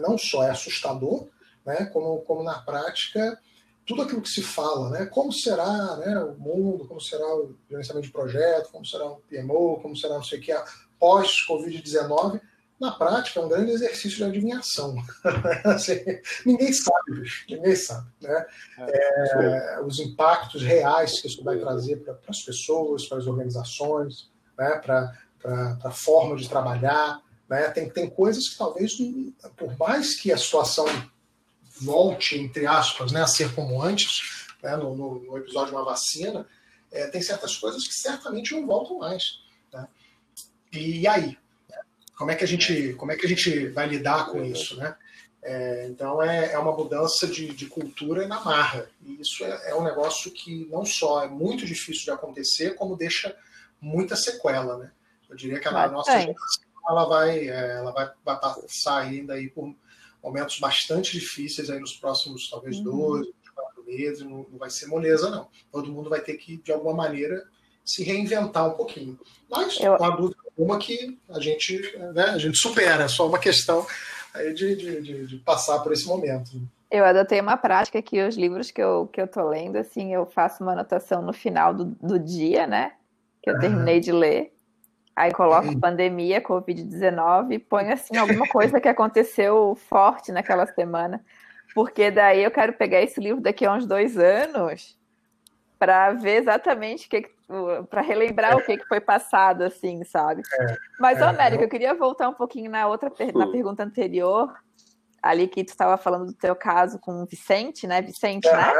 não 0.00 0.18
só 0.18 0.42
é 0.42 0.50
assustador, 0.50 1.28
né? 1.64 1.84
como, 1.86 2.20
como 2.22 2.42
na 2.42 2.58
prática, 2.58 3.40
tudo 3.86 4.02
aquilo 4.02 4.20
que 4.20 4.28
se 4.28 4.42
fala, 4.42 4.90
né? 4.90 5.06
como 5.06 5.32
será 5.32 5.96
né, 5.98 6.18
o 6.18 6.34
mundo, 6.34 6.88
como 6.88 7.00
será 7.00 7.24
o 7.36 7.54
gerenciamento 7.70 8.08
de 8.08 8.12
projeto, 8.12 8.70
como 8.72 8.84
será 8.84 9.06
o 9.06 9.22
PMO, 9.30 9.80
como 9.80 9.96
será 9.96 10.14
não 10.14 10.24
sei 10.24 10.40
o 10.40 10.42
que, 10.42 10.52
pós-Covid-19, 10.98 12.40
na 12.78 12.92
prática 12.92 13.40
é 13.40 13.42
um 13.42 13.48
grande 13.48 13.72
exercício 13.72 14.18
de 14.18 14.24
adivinhação. 14.24 14.94
assim, 15.64 15.98
ninguém 16.44 16.72
sabe, 16.72 17.20
bicho, 17.20 17.44
ninguém 17.48 17.76
sabe. 17.76 18.06
Né? 18.20 18.46
É, 18.78 19.76
é 19.76 19.80
os 19.82 19.98
impactos 19.98 20.62
reais 20.62 21.20
que 21.20 21.28
isso 21.28 21.42
vai 21.42 21.58
trazer 21.58 21.96
para 21.96 22.18
as 22.28 22.42
pessoas, 22.42 23.06
para 23.06 23.18
as 23.18 23.26
organizações, 23.26 24.30
né? 24.58 24.78
para 24.84 25.12
a 25.84 25.90
forma 25.90 26.36
de 26.36 26.48
trabalhar. 26.48 27.20
Né? 27.48 27.70
Tem, 27.70 27.88
tem 27.88 28.10
coisas 28.10 28.48
que 28.48 28.58
talvez, 28.58 28.96
por 29.56 29.76
mais 29.78 30.14
que 30.14 30.30
a 30.30 30.38
situação 30.38 30.86
volte, 31.80 32.38
entre 32.38 32.66
aspas, 32.66 33.12
né, 33.12 33.22
a 33.22 33.26
ser 33.26 33.54
como 33.54 33.82
antes, 33.82 34.46
né, 34.62 34.76
no, 34.76 34.96
no, 34.96 35.20
no 35.20 35.36
episódio 35.36 35.70
de 35.70 35.76
uma 35.76 35.84
vacina, 35.84 36.46
é, 36.90 37.06
tem 37.08 37.20
certas 37.20 37.56
coisas 37.56 37.86
que 37.86 37.94
certamente 37.94 38.54
não 38.54 38.66
voltam 38.66 38.98
mais. 38.98 39.40
Né? 39.72 39.86
E 40.72 41.06
aí? 41.06 41.38
Como 42.16 42.30
é 42.30 42.34
que 42.34 42.44
a 42.44 42.46
gente, 42.46 42.94
como 42.94 43.12
é 43.12 43.16
que 43.16 43.26
a 43.26 43.28
gente 43.28 43.68
vai 43.68 43.86
lidar 43.86 44.26
com 44.30 44.42
isso? 44.42 44.76
Né? 44.76 44.96
É, 45.42 45.86
então 45.88 46.22
é, 46.22 46.52
é 46.52 46.58
uma 46.58 46.72
mudança 46.72 47.26
de, 47.26 47.48
de, 47.48 47.66
cultura 47.66 48.26
na 48.26 48.40
marra. 48.40 48.88
E 49.04 49.20
isso 49.20 49.44
é, 49.44 49.70
é, 49.70 49.74
um 49.74 49.84
negócio 49.84 50.30
que 50.30 50.66
não 50.70 50.84
só 50.84 51.22
é 51.22 51.28
muito 51.28 51.66
difícil 51.66 52.04
de 52.04 52.10
acontecer, 52.10 52.74
como 52.74 52.96
deixa 52.96 53.36
muita 53.80 54.16
sequela. 54.16 54.78
Né? 54.78 54.90
Eu 55.28 55.36
diria 55.36 55.60
que 55.60 55.68
a 55.68 55.88
nossa 55.88 56.18
geração 56.18 56.64
ela 56.88 57.04
vai, 57.04 57.48
é, 57.48 57.76
ela 57.78 57.92
vai, 57.92 58.10
vai 58.24 58.40
passar 58.40 59.02
ainda 59.02 59.34
aí 59.34 59.50
por 59.50 59.74
momentos 60.22 60.58
bastante 60.58 61.12
difíceis 61.12 61.68
aí 61.68 61.78
nos 61.78 61.96
próximos, 61.96 62.48
talvez, 62.48 62.78
uhum. 62.78 62.84
dois, 62.84 63.26
quatro 63.54 63.84
meses. 63.84 64.22
Não, 64.22 64.46
não 64.50 64.58
vai 64.58 64.70
ser 64.70 64.86
moleza, 64.86 65.28
não. 65.28 65.48
Todo 65.70 65.92
mundo 65.92 66.08
vai 66.08 66.20
ter 66.20 66.34
que, 66.38 66.56
de 66.56 66.72
alguma 66.72 66.94
maneira, 66.94 67.46
se 67.84 68.02
reinventar 68.02 68.66
um 68.66 68.74
pouquinho. 68.74 69.18
Mas, 69.50 69.78
Eu... 69.78 69.96
com 69.96 70.04
a 70.04 70.10
dúvida 70.10 70.45
uma 70.56 70.78
que 70.78 71.18
a 71.28 71.40
gente, 71.40 71.96
né, 72.14 72.24
a 72.24 72.38
gente 72.38 72.56
supera, 72.56 73.04
é 73.04 73.08
só 73.08 73.28
uma 73.28 73.38
questão 73.38 73.86
aí 74.34 74.52
de, 74.54 74.76
de, 74.76 75.02
de, 75.02 75.26
de, 75.26 75.36
passar 75.38 75.80
por 75.80 75.92
esse 75.92 76.06
momento. 76.06 76.50
Eu 76.90 77.04
adotei 77.04 77.40
uma 77.40 77.56
prática 77.56 78.00
que 78.00 78.22
os 78.22 78.36
livros 78.36 78.70
que 78.70 78.82
eu, 78.82 79.08
que 79.12 79.20
eu 79.20 79.26
tô 79.26 79.46
lendo, 79.48 79.76
assim, 79.76 80.14
eu 80.14 80.24
faço 80.24 80.62
uma 80.62 80.72
anotação 80.72 81.20
no 81.20 81.32
final 81.32 81.74
do, 81.74 81.84
do 81.84 82.18
dia, 82.18 82.66
né? 82.66 82.92
Que 83.42 83.50
eu 83.50 83.58
terminei 83.58 84.00
de 84.00 84.12
ler. 84.12 84.52
Aí 85.14 85.32
coloco 85.32 85.68
uhum. 85.68 85.80
pandemia, 85.80 86.42
Covid-19 86.42 87.52
e 87.52 87.58
ponho 87.58 87.92
assim 87.92 88.16
alguma 88.16 88.46
coisa 88.46 88.78
que 88.78 88.88
aconteceu 88.88 89.74
forte 89.88 90.30
naquela 90.30 90.66
semana. 90.66 91.24
Porque 91.74 92.10
daí 92.10 92.44
eu 92.44 92.50
quero 92.50 92.74
pegar 92.74 93.00
esse 93.02 93.18
livro 93.18 93.40
daqui 93.40 93.64
a 93.64 93.72
uns 93.72 93.86
dois 93.86 94.18
anos 94.18 94.96
para 95.78 96.12
ver 96.12 96.36
exatamente 96.36 97.06
o 97.06 97.10
que, 97.10 97.30
para 97.88 98.00
relembrar 98.00 98.56
o 98.56 98.64
que, 98.64 98.76
que 98.76 98.86
foi 98.86 99.00
passado, 99.00 99.62
assim, 99.62 100.02
sabe? 100.04 100.42
É, 100.60 100.76
Mas, 100.98 101.20
é, 101.20 101.24
América, 101.24 101.64
eu 101.64 101.68
queria 101.68 101.94
voltar 101.94 102.28
um 102.28 102.34
pouquinho 102.34 102.70
na 102.70 102.88
outra 102.88 103.10
na 103.34 103.46
pergunta 103.46 103.84
anterior, 103.84 104.52
ali 105.22 105.46
que 105.46 105.64
tu 105.64 105.68
estava 105.68 105.96
falando 105.96 106.26
do 106.26 106.32
teu 106.32 106.56
caso 106.56 106.98
com 106.98 107.22
o 107.22 107.26
Vicente, 107.26 107.86
né? 107.86 108.02
Vicente, 108.02 108.48
né? 108.50 108.72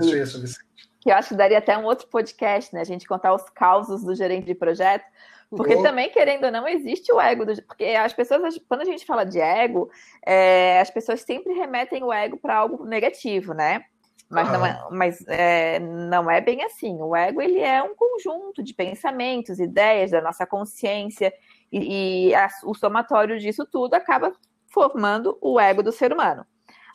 Isso, 0.00 0.16
isso, 0.16 0.40
Vicente. 0.40 0.70
Que 1.00 1.10
eu 1.10 1.14
acho 1.14 1.30
que 1.30 1.34
daria 1.34 1.58
até 1.58 1.78
um 1.78 1.84
outro 1.84 2.08
podcast, 2.08 2.74
né? 2.74 2.80
A 2.82 2.84
gente 2.84 3.06
contar 3.06 3.32
os 3.32 3.48
causos 3.50 4.04
do 4.04 4.14
gerente 4.14 4.44
de 4.44 4.54
projeto. 4.54 5.04
Porque 5.48 5.82
também, 5.82 6.10
querendo 6.10 6.44
ou 6.44 6.52
não, 6.52 6.68
existe 6.68 7.12
o 7.12 7.20
ego. 7.20 7.44
Do, 7.44 7.60
porque 7.62 7.84
as 7.84 8.12
pessoas, 8.12 8.60
quando 8.68 8.82
a 8.82 8.84
gente 8.84 9.04
fala 9.04 9.24
de 9.24 9.40
ego, 9.40 9.90
é, 10.24 10.78
as 10.78 10.90
pessoas 10.90 11.22
sempre 11.22 11.54
remetem 11.54 12.04
o 12.04 12.12
ego 12.12 12.36
para 12.36 12.56
algo 12.56 12.84
negativo, 12.84 13.52
né? 13.54 13.84
Mas, 14.30 14.48
ah. 14.48 14.52
não, 14.52 14.64
é, 14.66 14.86
mas 14.92 15.24
é, 15.26 15.78
não 15.80 16.30
é 16.30 16.40
bem 16.40 16.62
assim. 16.62 16.96
O 17.02 17.16
ego 17.16 17.42
ele 17.42 17.58
é 17.58 17.82
um 17.82 17.94
conjunto 17.96 18.62
de 18.62 18.72
pensamentos, 18.72 19.58
ideias 19.58 20.12
da 20.12 20.20
nossa 20.20 20.46
consciência, 20.46 21.32
e, 21.72 22.28
e 22.28 22.34
a, 22.34 22.48
o 22.64 22.74
somatório 22.74 23.38
disso 23.40 23.66
tudo 23.66 23.94
acaba 23.94 24.32
formando 24.68 25.36
o 25.40 25.58
ego 25.58 25.82
do 25.82 25.90
ser 25.90 26.12
humano. 26.12 26.46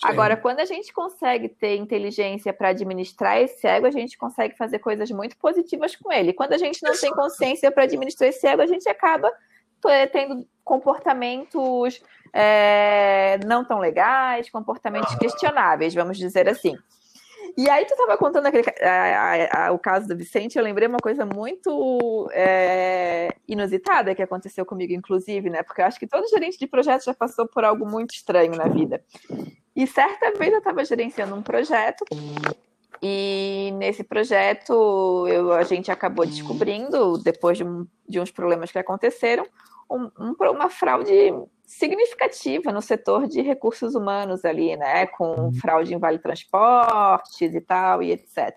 Sim. 0.01 0.07
Agora, 0.07 0.37
quando 0.37 0.59
a 0.59 0.65
gente 0.65 0.93
consegue 0.93 1.49
ter 1.49 1.75
inteligência 1.75 2.53
para 2.53 2.69
administrar 2.69 3.37
esse 3.37 3.67
ego, 3.67 3.85
a 3.85 3.91
gente 3.91 4.17
consegue 4.17 4.55
fazer 4.57 4.79
coisas 4.79 5.11
muito 5.11 5.37
positivas 5.37 5.95
com 5.95 6.11
ele. 6.11 6.33
Quando 6.33 6.53
a 6.53 6.57
gente 6.57 6.81
não 6.83 6.97
tem 6.97 7.11
consciência 7.11 7.69
para 7.69 7.83
administrar 7.83 8.29
esse 8.29 8.45
ego, 8.47 8.61
a 8.61 8.67
gente 8.67 8.87
acaba 8.87 9.31
tendo 10.11 10.47
comportamentos 10.63 12.01
é, 12.33 13.37
não 13.45 13.63
tão 13.63 13.79
legais, 13.79 14.49
comportamentos 14.49 15.13
questionáveis, 15.15 15.93
vamos 15.93 16.17
dizer 16.17 16.49
assim. 16.49 16.75
E 17.57 17.69
aí 17.69 17.85
tu 17.85 17.93
estava 17.93 18.17
contando 18.17 18.45
aquele, 18.47 18.65
a, 18.81 19.67
a, 19.67 19.71
o 19.71 19.79
caso 19.79 20.07
do 20.07 20.15
Vicente, 20.15 20.57
eu 20.57 20.63
lembrei 20.63 20.87
uma 20.87 20.99
coisa 20.99 21.25
muito 21.25 22.29
é, 22.33 23.33
inusitada 23.47 24.15
que 24.15 24.21
aconteceu 24.21 24.65
comigo, 24.65 24.93
inclusive, 24.93 25.49
né? 25.49 25.63
Porque 25.63 25.81
eu 25.81 25.85
acho 25.85 25.99
que 25.99 26.07
todo 26.07 26.27
gerente 26.29 26.57
de 26.57 26.67
projeto 26.67 27.05
já 27.05 27.13
passou 27.13 27.47
por 27.47 27.63
algo 27.63 27.85
muito 27.85 28.13
estranho 28.13 28.55
na 28.55 28.67
vida. 28.67 29.03
E 29.75 29.85
certa 29.85 30.31
vez 30.31 30.51
eu 30.51 30.59
estava 30.59 30.83
gerenciando 30.85 31.35
um 31.35 31.41
projeto 31.41 32.05
e 33.01 33.71
nesse 33.75 34.03
projeto 34.03 35.27
eu, 35.27 35.51
a 35.53 35.63
gente 35.63 35.91
acabou 35.91 36.25
descobrindo, 36.25 37.17
depois 37.17 37.57
de, 37.57 37.63
um, 37.63 37.85
de 38.07 38.19
uns 38.19 38.31
problemas 38.31 38.71
que 38.71 38.79
aconteceram, 38.79 39.45
um, 39.89 40.09
um, 40.19 40.35
uma 40.51 40.69
fraude 40.69 41.33
significativa 41.63 42.71
no 42.71 42.81
setor 42.81 43.27
de 43.27 43.41
recursos 43.41 43.95
humanos 43.95 44.45
ali, 44.45 44.75
né? 44.75 45.07
Com 45.07 45.35
uhum. 45.35 45.53
fraude 45.53 45.93
em 45.93 45.97
vale 45.97 46.19
transportes 46.19 47.53
e 47.53 47.61
tal, 47.61 48.03
e 48.03 48.11
etc. 48.11 48.55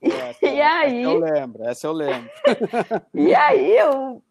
Essa, 0.00 0.46
e 0.46 0.60
aí. 0.60 1.02
Eu 1.02 1.18
lembro, 1.18 1.64
essa 1.64 1.86
eu 1.86 1.92
lembro. 1.92 2.30
e 3.14 3.34
aí 3.34 3.76
eu 3.76 4.22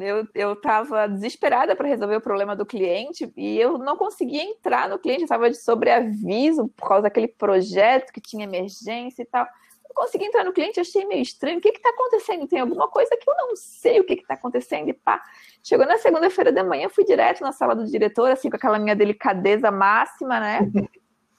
eu, 0.00 0.26
eu 0.34 0.56
tava 0.56 1.06
desesperada 1.06 1.76
para 1.76 1.88
resolver 1.88 2.16
o 2.16 2.20
problema 2.22 2.56
do 2.56 2.64
cliente 2.64 3.30
e 3.36 3.58
eu 3.60 3.76
não 3.76 3.96
conseguia 3.96 4.42
entrar 4.42 4.88
no 4.88 4.98
cliente, 4.98 5.24
estava 5.24 5.50
de 5.50 5.58
sobreaviso 5.58 6.68
por 6.68 6.88
causa 6.88 7.02
daquele 7.02 7.28
projeto 7.28 8.10
que 8.10 8.20
tinha 8.20 8.44
emergência 8.44 9.22
e 9.22 9.26
tal. 9.26 9.46
Não 9.88 9.94
consegui 9.94 10.26
entrar 10.26 10.44
no 10.44 10.52
cliente, 10.52 10.80
achei 10.80 11.04
meio 11.04 11.22
estranho. 11.22 11.58
O 11.58 11.60
que 11.60 11.68
está 11.68 11.90
acontecendo? 11.90 12.46
Tem 12.46 12.60
alguma 12.60 12.88
coisa 12.88 13.16
que 13.16 13.28
eu 13.28 13.34
não 13.36 13.56
sei 13.56 14.00
o 14.00 14.04
que 14.04 14.14
está 14.14 14.34
acontecendo 14.34 14.88
e 14.88 14.92
pá. 14.92 15.22
Chegou 15.62 15.86
na 15.86 15.98
segunda-feira 15.98 16.52
da 16.52 16.62
manhã, 16.62 16.88
fui 16.88 17.04
direto 17.04 17.40
na 17.40 17.52
sala 17.52 17.74
do 17.74 17.84
diretor, 17.86 18.30
assim, 18.30 18.50
com 18.50 18.56
aquela 18.56 18.78
minha 18.78 18.94
delicadeza 18.94 19.70
máxima, 19.70 20.38
né? 20.40 20.60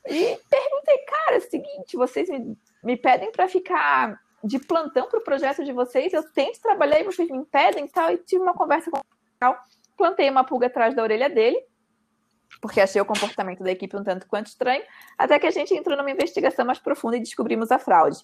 E 0.07 0.39
perguntei, 0.49 0.97
cara, 0.99 1.35
é 1.35 1.37
o 1.37 1.41
seguinte, 1.41 1.95
vocês 1.95 2.27
me, 2.29 2.57
me 2.83 2.97
pedem 2.97 3.31
para 3.31 3.47
ficar 3.47 4.19
de 4.43 4.57
plantão 4.57 5.07
para 5.07 5.19
o 5.19 5.23
projeto 5.23 5.63
de 5.63 5.71
vocês, 5.71 6.13
eu 6.13 6.23
tento 6.31 6.59
trabalhar 6.61 6.99
e 6.99 7.03
vocês 7.03 7.29
me 7.29 7.37
impedem 7.37 7.85
e 7.85 7.89
tal. 7.89 8.11
E 8.11 8.17
tive 8.17 8.41
uma 8.41 8.53
conversa 8.53 8.89
com 8.89 8.97
o 8.97 9.55
plantei 9.97 10.29
uma 10.29 10.45
pulga 10.45 10.67
atrás 10.67 10.95
da 10.95 11.03
orelha 11.03 11.29
dele, 11.29 11.61
porque 12.61 12.81
achei 12.81 13.01
o 13.01 13.05
comportamento 13.05 13.63
da 13.63 13.71
equipe 13.71 13.95
um 13.95 14.03
tanto 14.03 14.27
quanto 14.27 14.47
estranho, 14.47 14.83
até 15.17 15.39
que 15.39 15.47
a 15.47 15.51
gente 15.51 15.73
entrou 15.73 15.97
numa 15.97 16.11
investigação 16.11 16.65
mais 16.65 16.79
profunda 16.79 17.17
e 17.17 17.19
descobrimos 17.19 17.71
a 17.71 17.79
fraude. 17.79 18.19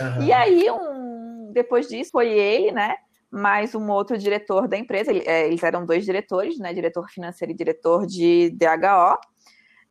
Uhum. 0.00 0.24
E 0.24 0.32
aí, 0.32 0.70
um, 0.70 1.50
depois 1.52 1.88
disso, 1.88 2.10
foi 2.12 2.28
ele, 2.28 2.72
né? 2.72 2.96
Mais 3.30 3.74
um 3.74 3.90
outro 3.90 4.16
diretor 4.16 4.68
da 4.68 4.76
empresa, 4.76 5.12
é, 5.12 5.46
eles 5.46 5.62
eram 5.62 5.84
dois 5.84 6.04
diretores, 6.04 6.58
né? 6.58 6.72
Diretor 6.72 7.08
financeiro 7.08 7.52
e 7.52 7.56
diretor 7.56 8.06
de 8.06 8.50
DHO 8.50 9.18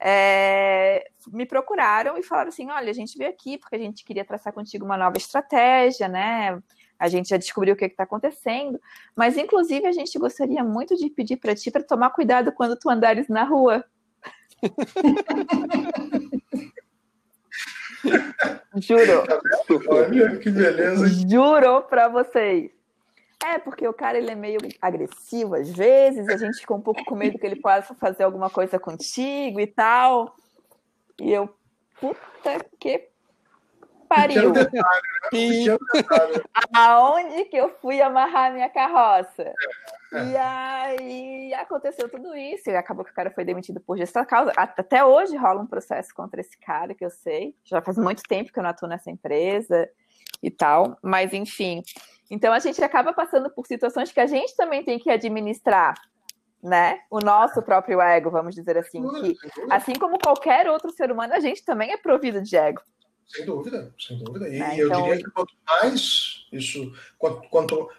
é, 0.05 1.09
me 1.31 1.45
procuraram 1.45 2.17
e 2.17 2.23
falaram 2.23 2.49
assim: 2.49 2.69
olha, 2.69 2.89
a 2.89 2.93
gente 2.93 3.17
veio 3.17 3.29
aqui 3.29 3.57
porque 3.57 3.77
a 3.77 3.79
gente 3.79 4.03
queria 4.03 4.25
traçar 4.25 4.51
contigo 4.51 4.83
uma 4.83 4.97
nova 4.97 5.17
estratégia, 5.17 6.09
né? 6.09 6.61
A 7.03 7.09
gente 7.09 7.27
já 7.27 7.35
descobriu 7.35 7.73
o 7.73 7.77
que 7.77 7.83
está 7.83 8.03
acontecendo, 8.03 8.79
mas 9.13 9.37
inclusive 9.37 9.85
a 9.85 9.91
gente 9.91 10.17
gostaria 10.17 10.63
muito 10.63 10.95
de 10.95 11.09
pedir 11.09 11.35
para 11.35 11.53
ti 11.53 11.69
para 11.69 11.83
tomar 11.83 12.11
cuidado 12.11 12.53
quando 12.53 12.77
tu 12.77 12.89
andares 12.89 13.27
na 13.27 13.43
rua. 13.43 13.83
Juro. 18.77 19.25
Olha 19.89 20.37
que 20.37 20.49
beleza. 20.49 21.09
Juro 21.29 21.81
para 21.81 22.07
vocês. 22.07 22.71
É, 23.43 23.59
porque 23.59 23.85
o 23.85 23.93
cara 23.93 24.17
ele 24.17 24.31
é 24.31 24.35
meio 24.35 24.59
agressivo 24.81 25.55
às 25.55 25.69
vezes, 25.69 26.29
a 26.29 26.37
gente 26.37 26.61
fica 26.61 26.73
um 26.73 26.79
pouco 26.79 27.03
com 27.03 27.15
medo 27.15 27.37
que 27.37 27.45
ele 27.45 27.57
possa 27.57 27.93
fazer 27.95 28.23
alguma 28.23 28.49
coisa 28.49 28.79
contigo 28.79 29.59
e 29.59 29.67
tal. 29.67 30.37
E 31.19 31.33
eu, 31.33 31.53
puta 31.99 32.65
que 32.79 33.09
pariu. 34.13 34.51
Detalhe, 34.51 34.81
né? 35.31 35.77
Aonde 36.75 37.45
que 37.45 37.57
eu 37.57 37.69
fui 37.81 38.01
amarrar 38.01 38.53
minha 38.53 38.69
carroça? 38.69 39.53
É. 40.13 40.25
E 40.25 40.37
aí 40.37 41.53
aconteceu 41.55 42.07
tudo 42.07 42.35
isso, 42.35 42.69
e 42.69 42.75
acabou 42.75 43.03
que 43.03 43.11
o 43.11 43.15
cara 43.15 43.31
foi 43.31 43.43
demitido 43.43 43.79
por 43.79 43.97
justa 43.97 44.23
causa. 44.25 44.53
Até 44.55 45.03
hoje 45.03 45.35
rola 45.35 45.61
um 45.61 45.67
processo 45.67 46.13
contra 46.13 46.39
esse 46.39 46.57
cara, 46.59 46.93
que 46.93 47.03
eu 47.03 47.09
sei. 47.09 47.55
Já 47.63 47.81
faz 47.81 47.97
muito 47.97 48.21
tempo 48.23 48.51
que 48.51 48.59
eu 48.59 48.63
não 48.63 48.69
atuo 48.69 48.87
nessa 48.87 49.09
empresa 49.09 49.89
e 50.41 50.51
tal, 50.51 50.97
mas 51.01 51.33
enfim. 51.33 51.81
Então 52.29 52.53
a 52.53 52.59
gente 52.59 52.83
acaba 52.83 53.13
passando 53.13 53.49
por 53.49 53.65
situações 53.65 54.11
que 54.11 54.19
a 54.19 54.27
gente 54.27 54.55
também 54.55 54.83
tem 54.83 54.99
que 54.99 55.09
administrar, 55.09 55.95
né? 56.61 56.99
O 57.09 57.19
nosso 57.19 57.61
próprio 57.61 58.01
ego, 58.01 58.29
vamos 58.29 58.53
dizer 58.53 58.77
assim. 58.77 59.01
Que, 59.01 59.35
assim 59.69 59.93
como 59.93 60.19
qualquer 60.19 60.69
outro 60.69 60.91
ser 60.91 61.11
humano, 61.11 61.33
a 61.33 61.39
gente 61.39 61.63
também 61.65 61.91
é 61.91 61.97
provido 61.97 62.41
de 62.41 62.55
ego. 62.55 62.81
Sem 63.27 63.45
dúvida, 63.45 63.93
sem 63.99 64.17
dúvida. 64.17 64.47
E 64.49 64.61
é, 64.61 64.81
eu 64.81 64.87
então... 64.87 65.03
diria 65.03 65.17
que 65.17 65.31
quanto 65.31 65.53
mais 65.67 66.45
isso, 66.51 66.93
quanto, 67.17 67.49
quanto 67.49 67.89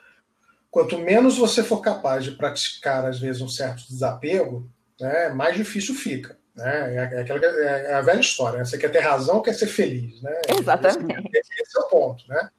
quanto 0.74 0.98
menos 0.98 1.38
você 1.38 1.62
for 1.62 1.80
capaz 1.80 2.24
de 2.24 2.32
praticar, 2.32 3.04
às 3.04 3.20
vezes, 3.20 3.40
um 3.40 3.48
certo 3.48 3.86
desapego, 3.88 4.68
né, 5.00 5.28
mais 5.28 5.56
difícil 5.56 5.94
fica. 5.94 6.36
Né? 6.52 6.96
É, 6.96 7.20
aquela, 7.20 7.46
é 7.46 7.94
a 7.94 8.00
velha 8.00 8.18
história. 8.18 8.58
Né? 8.58 8.64
Você 8.64 8.76
quer 8.76 8.90
ter 8.90 8.98
razão 8.98 9.36
ou 9.36 9.42
quer 9.42 9.54
ser 9.54 9.68
feliz? 9.68 10.20
Né? 10.20 10.40
Exatamente. 10.48 11.30
Esse, 11.32 11.62
esse, 11.62 11.78
é 11.78 11.80
o 11.80 11.88
ponto. 11.88 12.24
Né? 12.28 12.50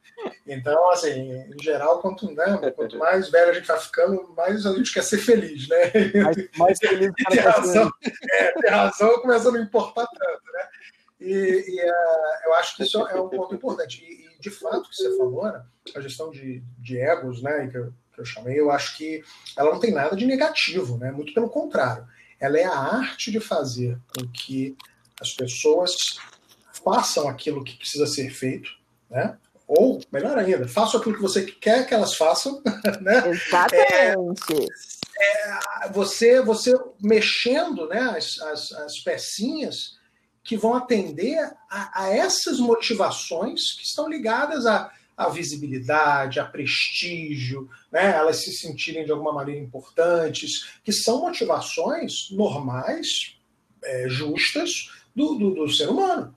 Então, 0.47 0.91
assim, 0.91 1.30
em 1.30 1.61
geral, 1.61 1.99
quanto, 1.99 2.32
né, 2.32 2.72
quanto 2.74 2.97
mais 2.97 3.30
velho 3.30 3.51
a 3.51 3.53
gente 3.53 3.68
vai 3.68 3.80
ficando, 3.82 4.34
mais 4.36 4.66
a 4.66 4.74
gente 4.74 4.93
quer 4.93 5.03
ser 5.03 5.18
feliz. 5.18 5.68
Né? 5.68 5.91
Mais, 6.24 6.38
mais 6.57 6.80
feliz 6.80 7.11
ter 7.30 7.39
razão, 7.39 7.91
é, 8.32 8.51
ter 8.53 8.70
razão 8.70 9.20
começa 9.20 9.49
a 9.49 9.51
não 9.51 9.61
importar 9.61 10.07
tanto. 10.07 10.53
Né? 10.53 10.68
E, 11.20 11.32
e 11.32 11.82
uh, 11.82 12.45
eu 12.45 12.53
acho 12.55 12.76
que 12.76 12.84
isso 12.84 12.99
é 12.99 13.20
um 13.20 13.30
ponto 13.30 13.55
importante. 13.55 14.03
E, 14.03 14.36
e 14.36 14.39
de 14.39 14.49
fato, 14.49 14.89
que 14.89 14.95
você 14.95 15.18
falou, 15.18 15.43
né, 15.43 15.63
a 15.95 16.01
gestão 16.01 16.30
de, 16.30 16.63
de 16.78 16.97
egos, 16.99 17.41
né, 17.41 17.68
que 17.68 17.78
eu, 17.78 17.93
que 18.16 18.22
eu 18.22 18.26
chamei, 18.26 18.59
eu 18.59 18.72
acho 18.72 18.97
que 18.97 19.24
ela 19.57 19.72
não 19.72 19.80
tem 19.80 19.91
nada 19.91 20.16
de 20.16 20.26
negativo, 20.26 20.97
né? 20.97 21.11
muito 21.11 21.34
pelo 21.34 21.49
contrário. 21.49 22.07
Ela 22.39 22.57
é 22.57 22.63
a 22.63 22.78
arte 22.78 23.32
de 23.32 23.39
fazer 23.39 23.99
com 24.07 24.28
que 24.28 24.76
as 25.20 25.34
pessoas 25.34 26.18
façam 26.72 27.28
aquilo 27.28 27.63
que 27.63 27.78
precisa 27.78 28.07
ser 28.07 28.30
feito, 28.30 28.70
né? 29.09 29.38
ou, 29.68 29.99
melhor 30.11 30.38
ainda, 30.38 30.68
façam 30.68 30.99
aquilo 30.99 31.16
que 31.16 31.22
você 31.22 31.43
quer 31.43 31.86
que 31.88 31.93
elas 31.93 32.16
façam. 32.16 32.61
Né? 33.01 33.30
Exatamente. 33.30 34.53
É, 35.18 35.86
é, 35.86 35.89
você, 35.91 36.41
você 36.41 36.74
mexendo 37.01 37.88
né, 37.88 37.99
as, 37.99 38.39
as, 38.41 38.72
as 38.74 38.99
pecinhas 38.99 39.97
que 40.46 40.56
vão 40.56 40.76
atender 40.76 41.38
a, 41.70 42.04
a 42.04 42.10
essas 42.10 42.60
motivações 42.60 43.74
que 43.74 43.84
estão 43.84 44.08
ligadas 44.08 44.66
a 44.66 44.89
a 45.18 45.30
visibilidade, 45.30 46.39
a 46.39 46.46
prestígio, 46.46 47.70
né? 47.91 48.14
elas 48.16 48.43
se 48.43 48.52
sentirem 48.52 49.06
de 49.06 49.12
alguma 49.12 49.32
maneira 49.32 49.62
importantes, 49.62 50.78
que 50.84 50.91
são 50.91 51.22
motivações 51.22 52.30
normais, 52.32 53.38
é, 53.84 54.10
justas 54.10 54.91
do, 55.16 55.36
do, 55.36 55.54
do, 55.56 55.70
ser 55.70 55.88
humano. 55.88 56.36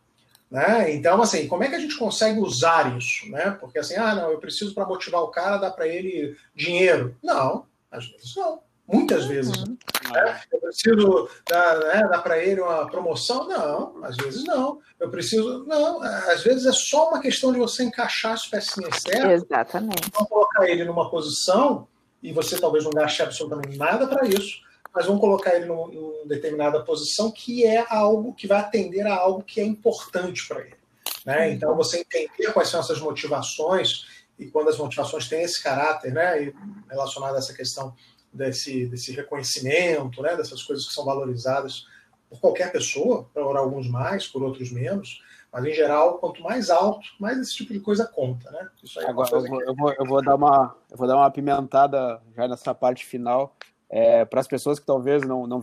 Né? 0.50 0.94
Então, 0.94 1.20
assim, 1.20 1.48
como 1.48 1.64
é 1.64 1.68
que 1.68 1.74
a 1.74 1.80
gente 1.80 1.96
consegue 1.96 2.38
usar 2.38 2.96
isso? 2.96 3.28
Né? 3.28 3.50
Porque 3.50 3.78
assim, 3.78 3.96
ah, 3.96 4.14
não, 4.14 4.30
eu 4.30 4.38
preciso 4.38 4.74
para 4.74 4.86
motivar 4.86 5.22
o 5.22 5.28
cara 5.28 5.59
dar 5.59 5.72
para 5.72 5.88
ele 5.88 6.36
dinheiro. 6.54 7.16
Não, 7.22 7.66
às 7.90 8.06
vezes 8.06 8.36
não. 8.36 8.61
Muitas 8.86 9.26
vezes. 9.26 9.54
Uhum. 9.56 9.76
Né? 10.12 10.40
Eu 10.52 10.61
preciso 10.61 11.28
dar, 11.48 11.78
né, 11.78 12.09
dar 12.09 12.22
para 12.22 12.38
ele 12.38 12.61
uma 12.61 12.86
promoção? 12.86 13.46
Não, 13.48 14.04
às 14.04 14.16
vezes 14.16 14.44
não. 14.44 14.80
Eu 14.98 15.11
preciso. 15.11 15.64
Não, 15.64 16.02
às 16.02 16.42
vezes 16.42 16.66
é 16.66 16.72
só 16.72 17.09
uma 17.09 17.20
questão 17.20 17.52
de 17.52 17.59
você 17.59 17.84
encaixar 17.84 18.32
as 18.32 18.46
pecinhas 18.46 19.02
certas. 19.02 19.42
Exatamente. 19.42 20.11
Vamos 20.12 20.28
colocar 20.28 20.68
ele 20.68 20.84
numa 20.84 21.11
posição, 21.11 21.86
e 22.22 22.32
você 22.32 22.59
talvez 22.59 22.84
não 22.84 22.90
gaste 22.90 23.22
absolutamente 23.22 23.76
nada 23.76 24.06
para 24.06 24.26
isso, 24.26 24.61
mas 24.94 25.06
vamos 25.06 25.20
colocar 25.20 25.54
ele 25.54 25.66
numa, 25.66 25.86
numa 25.86 26.26
determinada 26.26 26.82
posição 26.82 27.30
que 27.30 27.64
é 27.64 27.84
algo 27.88 28.34
que 28.34 28.46
vai 28.46 28.59
atender 28.59 29.06
a 29.06 29.16
algo 29.16 29.42
que 29.42 29.61
é 29.61 29.64
importante 29.64 30.46
para 30.48 30.61
ele. 30.61 30.76
Né? 31.24 31.46
Uhum. 31.46 31.52
Então, 31.52 31.76
você 31.76 32.00
entender 32.00 32.52
quais 32.52 32.68
são 32.68 32.80
essas 32.80 33.00
motivações, 33.00 34.06
e 34.38 34.46
quando 34.46 34.70
as 34.70 34.78
motivações 34.78 35.28
têm 35.28 35.42
esse 35.42 35.62
caráter, 35.62 36.12
né, 36.12 36.52
relacionado 36.88 37.34
a 37.34 37.38
essa 37.38 37.52
questão 37.52 37.94
desse, 38.39 38.86
desse 38.86 39.12
reconhecimento, 39.12 40.22
né, 40.22 40.36
dessas 40.36 40.62
coisas 40.62 40.86
que 40.86 40.95
são 40.95 41.05
valorizadas 41.05 41.84
por 42.30 42.41
qualquer 42.41 42.72
pessoa, 42.72 43.28
por 43.34 43.57
alguns 43.57 43.89
mais, 43.89 44.26
por 44.26 44.43
outros 44.43 44.70
menos, 44.70 45.22
mas 45.53 45.64
em 45.64 45.72
geral, 45.72 46.18
quanto 46.18 46.43
mais 46.43 46.70
alto, 46.70 47.07
mais 47.18 47.39
esse 47.39 47.55
tipo 47.55 47.72
de 47.72 47.80
coisa 47.80 48.07
conta, 48.07 48.51
né? 48.51 48.68
Isso 48.82 49.01
aí 49.01 49.07
é 49.07 49.09
Agora, 49.09 49.30
eu 49.34 49.47
vou, 49.47 49.62
eu, 49.62 49.74
vou, 49.74 49.93
eu, 49.93 50.05
vou, 50.05 50.22
dar 50.22 50.34
uma, 50.34 50.76
eu 50.91 50.97
vou 50.97 51.07
dar 51.07 51.16
uma 51.16 51.26
apimentada 51.26 52.20
já 52.36 52.47
nessa 52.47 52.74
parte 52.74 53.07
final 53.07 53.57
é, 53.89 54.24
para 54.26 54.41
as 54.41 54.47
pessoas 54.47 54.78
que 54.78 54.86
talvez 54.86 55.22
não 55.22 55.47
não 55.47 55.61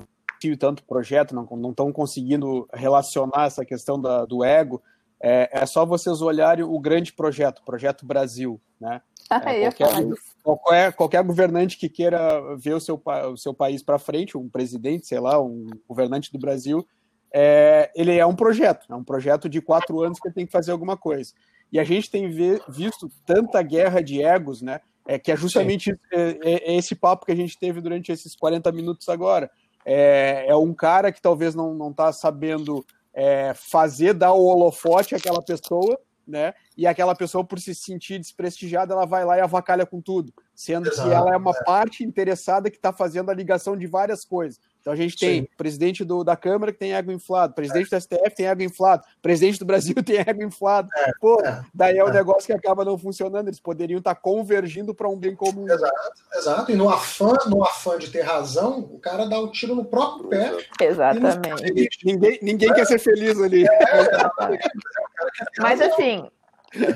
tanto 0.59 0.83
projeto, 0.83 1.33
não 1.33 1.69
estão 1.71 1.91
conseguindo 1.91 2.67
relacionar 2.71 3.45
essa 3.47 3.65
questão 3.65 3.99
da, 3.99 4.25
do 4.25 4.43
ego. 4.43 4.79
É, 5.19 5.49
é 5.51 5.65
só 5.65 5.83
vocês 5.83 6.21
olharem 6.21 6.63
o 6.63 6.79
grande 6.79 7.11
projeto, 7.11 7.59
o 7.59 7.65
Projeto 7.65 8.05
Brasil, 8.05 8.61
né? 8.79 9.01
É, 9.31 9.71
qualquer, 9.71 10.07
qualquer, 10.45 10.93
qualquer, 10.93 11.23
governante 11.23 11.77
que 11.77 11.89
queira 11.89 12.55
ver 12.55 12.75
o 12.75 12.79
seu, 12.79 13.01
o 13.31 13.35
seu 13.35 13.53
país 13.53 13.81
para 13.81 13.97
frente, 13.97 14.37
um 14.37 14.47
presidente, 14.47 15.07
sei 15.07 15.19
lá, 15.19 15.41
um 15.41 15.65
governante 15.87 16.31
do 16.31 16.37
Brasil, 16.37 16.87
é, 17.33 17.91
ele 17.95 18.15
é 18.15 18.25
um 18.25 18.35
projeto, 18.35 18.85
é 18.89 18.95
um 18.95 19.03
projeto 19.03 19.49
de 19.49 19.59
quatro 19.59 20.01
anos 20.01 20.19
que 20.19 20.31
tem 20.31 20.45
que 20.45 20.51
fazer 20.51 20.71
alguma 20.71 20.95
coisa. 20.95 21.33
E 21.71 21.79
a 21.79 21.83
gente 21.83 22.11
tem 22.11 22.29
visto 22.69 23.09
tanta 23.25 23.61
guerra 23.63 24.01
de 24.01 24.21
egos, 24.21 24.61
né? 24.61 24.79
É, 25.07 25.19
que 25.19 25.31
é 25.31 25.35
justamente 25.35 25.91
é, 26.11 26.21
é, 26.21 26.73
é, 26.73 26.75
esse 26.75 26.95
papo 26.95 27.25
que 27.25 27.31
a 27.31 27.35
gente 27.35 27.59
teve 27.59 27.81
durante 27.81 28.11
esses 28.11 28.35
40 28.35 28.71
minutos 28.71 29.09
agora. 29.09 29.49
É, 29.83 30.45
é 30.47 30.55
um 30.55 30.73
cara 30.73 31.11
que 31.11 31.21
talvez 31.21 31.53
não 31.53 31.89
está 31.89 32.11
sabendo 32.11 32.85
é, 33.13 33.53
fazer, 33.53 34.13
dar 34.13 34.33
o 34.33 34.45
holofote 34.45 35.15
àquela 35.15 35.41
pessoa, 35.41 35.99
né? 36.27 36.53
E 36.77 36.85
aquela 36.85 37.15
pessoa, 37.15 37.43
por 37.43 37.59
se 37.59 37.73
sentir 37.73 38.19
desprestigiada, 38.19 38.93
ela 38.93 39.05
vai 39.05 39.23
lá 39.23 39.37
e 39.37 39.41
avacalha 39.41 39.85
com 39.85 40.01
tudo, 40.01 40.33
sendo 40.53 40.89
Exato, 40.89 41.07
que 41.07 41.15
ela 41.15 41.33
é 41.33 41.37
uma 41.37 41.51
é. 41.51 41.63
parte 41.63 42.03
interessada 42.03 42.69
que 42.69 42.75
está 42.75 42.91
fazendo 42.91 43.31
a 43.31 43.33
ligação 43.33 43.77
de 43.77 43.87
várias 43.87 44.25
coisas. 44.25 44.59
Então 44.85 44.93
a 44.93 44.95
gente 44.95 45.17
tem 45.17 45.41
Sim. 45.41 45.47
presidente 45.57 46.05
do, 46.05 46.23
da 46.23 46.35
Câmara 46.35 46.71
que 46.71 46.77
tem 46.77 46.93
ego 46.93 47.11
inflado, 47.11 47.55
presidente 47.55 47.87
é. 47.91 47.97
do 47.97 48.01
STF 48.01 48.35
tem 48.35 48.45
ego 48.45 48.61
inflado, 48.61 49.03
presidente 49.19 49.57
do 49.57 49.65
Brasil 49.65 49.95
tem 50.05 50.17
ego 50.17 50.43
inflado. 50.43 50.87
É. 50.95 51.11
Pô, 51.19 51.41
é. 51.43 51.63
daí 51.73 51.97
é 51.97 52.03
o 52.03 52.05
um 52.05 52.09
é. 52.09 52.13
negócio 52.13 52.45
que 52.45 52.53
acaba 52.53 52.85
não 52.85 52.95
funcionando. 52.95 53.47
Eles 53.47 53.59
poderiam 53.59 53.97
estar 53.97 54.13
tá 54.13 54.21
convergindo 54.21 54.93
para 54.93 55.09
um 55.09 55.17
bem 55.17 55.35
comum. 55.35 55.67
Exato, 55.67 56.21
exato. 56.35 56.71
E 56.71 56.75
no 56.75 56.87
afã, 56.87 57.33
no 57.47 57.63
afã 57.63 57.97
de 57.97 58.11
ter 58.11 58.21
razão, 58.21 58.79
o 58.79 58.99
cara 58.99 59.25
dá 59.25 59.39
o 59.39 59.45
um 59.45 59.51
tiro 59.51 59.73
no 59.73 59.85
próprio 59.85 60.29
pé. 60.29 60.55
Exatamente. 60.79 62.05
Ninguém, 62.05 62.37
ninguém 62.43 62.71
quer 62.71 62.85
ser 62.85 62.99
feliz 62.99 63.41
ali. 63.41 63.65
Mas 65.57 65.81
assim, 65.81 66.29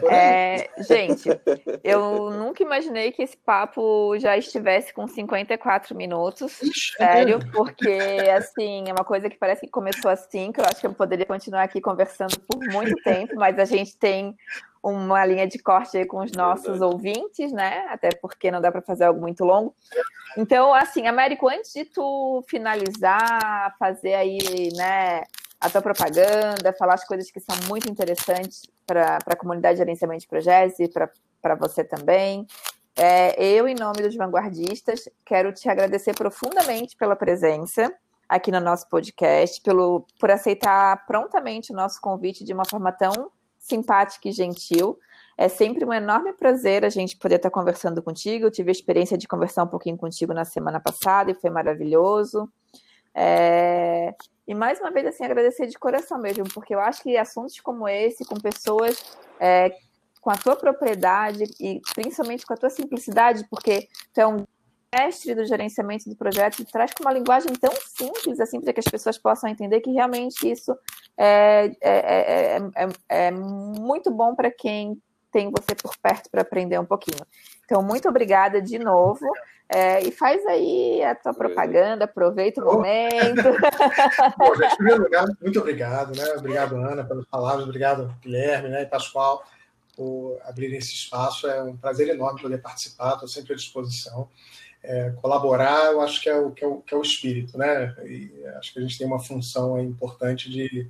é, 0.10 0.70
gente, 0.80 1.30
eu 1.84 2.32
nunca 2.32 2.64
imaginei 2.64 3.12
que 3.12 3.22
esse 3.22 3.38
papo 3.38 4.18
já 4.20 4.38
estivesse 4.38 4.94
com 4.94 5.08
54 5.08 5.96
minutos, 5.96 6.60
sério, 6.98 7.40
porque 7.52 7.90
assim, 8.36 8.86
é 8.88 8.92
uma 8.92 9.06
coisa 9.06 9.30
que 9.30 9.38
parece 9.38 9.62
que 9.62 9.72
começou 9.72 10.10
assim, 10.10 10.52
que 10.52 10.60
eu 10.60 10.66
acho 10.66 10.80
que 10.80 10.88
eu 10.88 10.94
poderia 10.94 11.26
continuar 11.26 11.64
aqui 11.64 11.82
conversando 11.82 12.40
por 12.42 12.60
muito 12.72 12.96
tempo, 13.04 13.36
mas 13.36 13.58
a 13.60 13.66
gente 13.66 13.98
tem 13.98 14.36
uma 14.82 15.26
linha 15.26 15.46
de 15.46 15.60
corte 15.60 15.98
aí 15.98 16.06
com 16.06 16.20
os 16.20 16.32
nossos 16.32 16.80
ouvintes, 16.82 17.52
né? 17.52 17.86
Até 17.90 18.10
porque 18.22 18.50
não 18.50 18.62
dá 18.62 18.72
para 18.72 18.82
fazer 18.82 19.06
algo 19.06 19.20
muito 19.20 19.44
longo. 19.44 19.76
Então, 20.38 20.74
assim, 20.74 21.06
Américo, 21.06 21.50
antes 21.50 21.74
de 21.74 21.86
tu 21.86 22.44
finalizar, 22.48 23.76
fazer 23.78 24.14
aí, 24.14 24.70
né, 24.76 25.24
a 25.60 25.70
tua 25.70 25.82
propaganda, 25.82 26.74
falar 26.78 26.94
as 26.94 27.06
coisas 27.06 27.30
que 27.30 27.40
são 27.40 27.56
muito 27.68 27.90
interessantes 27.90 28.62
para 28.90 29.20
a 29.24 29.36
comunidade 29.36 29.76
de 29.76 29.84
gerenciamento 29.84 30.22
de 30.22 30.28
projetos 30.28 30.80
e 30.80 30.90
para 30.90 31.56
você 31.56 31.84
também. 31.84 32.48
É, 32.96 33.42
eu, 33.42 33.68
em 33.68 33.76
nome 33.76 34.02
dos 34.02 34.16
vanguardistas, 34.16 35.08
quero 35.24 35.54
te 35.54 35.70
agradecer 35.70 36.16
profundamente 36.16 36.98
pela 36.98 37.16
presença 37.16 37.94
aqui 38.28 38.52
no 38.52 38.60
nosso 38.60 38.90
podcast, 38.90 39.62
pelo, 39.62 40.06
por 40.20 40.32
aceitar 40.32 41.06
prontamente 41.06 41.72
o 41.72 41.76
nosso 41.76 42.02
convite 42.02 42.44
de 42.44 42.54
uma 42.54 42.64
forma 42.70 42.92
tão 42.92 43.32
simpática 43.58 44.28
e 44.28 44.32
gentil. 44.32 44.98
É 45.38 45.48
sempre 45.48 45.86
um 45.86 45.94
enorme 45.94 46.34
prazer 46.34 46.84
a 46.84 46.90
gente 46.90 47.16
poder 47.16 47.36
estar 47.36 47.50
conversando 47.50 48.02
contigo. 48.02 48.46
Eu 48.46 48.52
tive 48.52 48.70
a 48.70 48.74
experiência 48.74 49.18
de 49.18 49.28
conversar 49.28 49.64
um 49.64 49.68
pouquinho 49.68 49.98
contigo 49.98 50.34
na 50.34 50.44
semana 50.44 50.80
passada 50.80 51.32
e 51.32 51.36
foi 51.36 51.50
maravilhoso. 51.50 52.50
É... 53.16 53.79
E 54.50 54.56
mais 54.56 54.80
uma 54.80 54.90
vez, 54.90 55.06
assim, 55.06 55.24
agradecer 55.24 55.68
de 55.68 55.78
coração 55.78 56.18
mesmo, 56.18 56.44
porque 56.52 56.74
eu 56.74 56.80
acho 56.80 57.04
que 57.04 57.16
assuntos 57.16 57.60
como 57.60 57.88
esse, 57.88 58.26
com 58.26 58.34
pessoas 58.34 59.16
é, 59.40 59.72
com 60.20 60.32
a 60.32 60.36
tua 60.36 60.56
propriedade 60.56 61.44
e 61.60 61.80
principalmente 61.94 62.48
com 62.48 62.56
a 62.56 62.58
tua 62.58 62.72
simplicidade, 62.72 63.46
porque 63.48 63.88
tu 64.12 64.20
é 64.20 64.26
um 64.26 64.44
mestre 64.92 65.36
do 65.36 65.46
gerenciamento 65.46 66.10
do 66.10 66.16
projeto, 66.16 66.66
traz 66.66 66.92
com 66.96 67.04
uma 67.04 67.14
linguagem 67.14 67.54
tão 67.54 67.72
simples, 67.96 68.40
assim, 68.40 68.60
para 68.60 68.74
que 68.74 68.80
as 68.80 68.88
pessoas 68.88 69.20
possam 69.20 69.48
entender 69.48 69.82
que 69.82 69.92
realmente 69.92 70.50
isso 70.50 70.76
é, 71.16 71.72
é, 71.80 72.58
é, 72.58 73.28
é 73.28 73.32
muito 73.32 74.10
bom 74.10 74.34
para 74.34 74.50
quem 74.50 75.00
tem 75.32 75.52
você 75.52 75.76
por 75.76 75.96
perto 75.98 76.30
para 76.30 76.42
aprender 76.42 76.80
um 76.80 76.86
pouquinho. 76.86 77.26
Então, 77.66 77.82
muito 77.82 78.08
obrigada 78.10 78.62
de 78.62 78.80
novo. 78.80 79.26
É, 79.72 80.02
e 80.02 80.12
faz 80.12 80.44
aí 80.48 81.04
a 81.04 81.14
tua 81.14 81.32
propaganda, 81.32 82.06
aproveita 82.06 82.60
o 82.60 82.66
momento. 82.66 83.44
Bom, 84.36 84.56
gente, 84.58 84.74
em 84.74 84.78
primeiro 84.78 85.04
lugar, 85.04 85.28
muito 85.40 85.60
obrigado, 85.60 86.18
né? 86.18 86.26
Obrigado, 86.36 86.76
Ana, 86.76 87.04
pelas 87.04 87.26
palavras, 87.26 87.66
obrigado, 87.66 88.12
Guilherme 88.20 88.70
né, 88.70 88.82
e 88.82 88.86
Pascoal, 88.88 89.44
por 89.96 90.40
abrir 90.44 90.74
esse 90.74 90.92
espaço. 90.92 91.48
É 91.48 91.62
um 91.62 91.78
prazer 91.78 92.08
enorme 92.10 92.42
poder 92.42 92.58
participar, 92.58 93.14
estou 93.14 93.28
sempre 93.28 93.54
à 93.54 93.56
disposição. 93.56 94.28
É, 94.82 95.12
colaborar, 95.22 95.92
eu 95.92 96.02
acho 96.02 96.20
que 96.20 96.30
é, 96.30 96.36
o, 96.36 96.50
que, 96.50 96.64
é 96.64 96.68
o, 96.68 96.78
que 96.82 96.96
é 96.96 96.98
o 96.98 97.04
espírito, 97.04 97.56
né? 97.56 97.96
E 98.06 98.32
acho 98.58 98.74
que 98.74 98.80
a 98.80 98.82
gente 98.82 98.98
tem 98.98 99.06
uma 99.06 99.20
função 99.20 99.80
importante 99.80 100.50
de, 100.50 100.90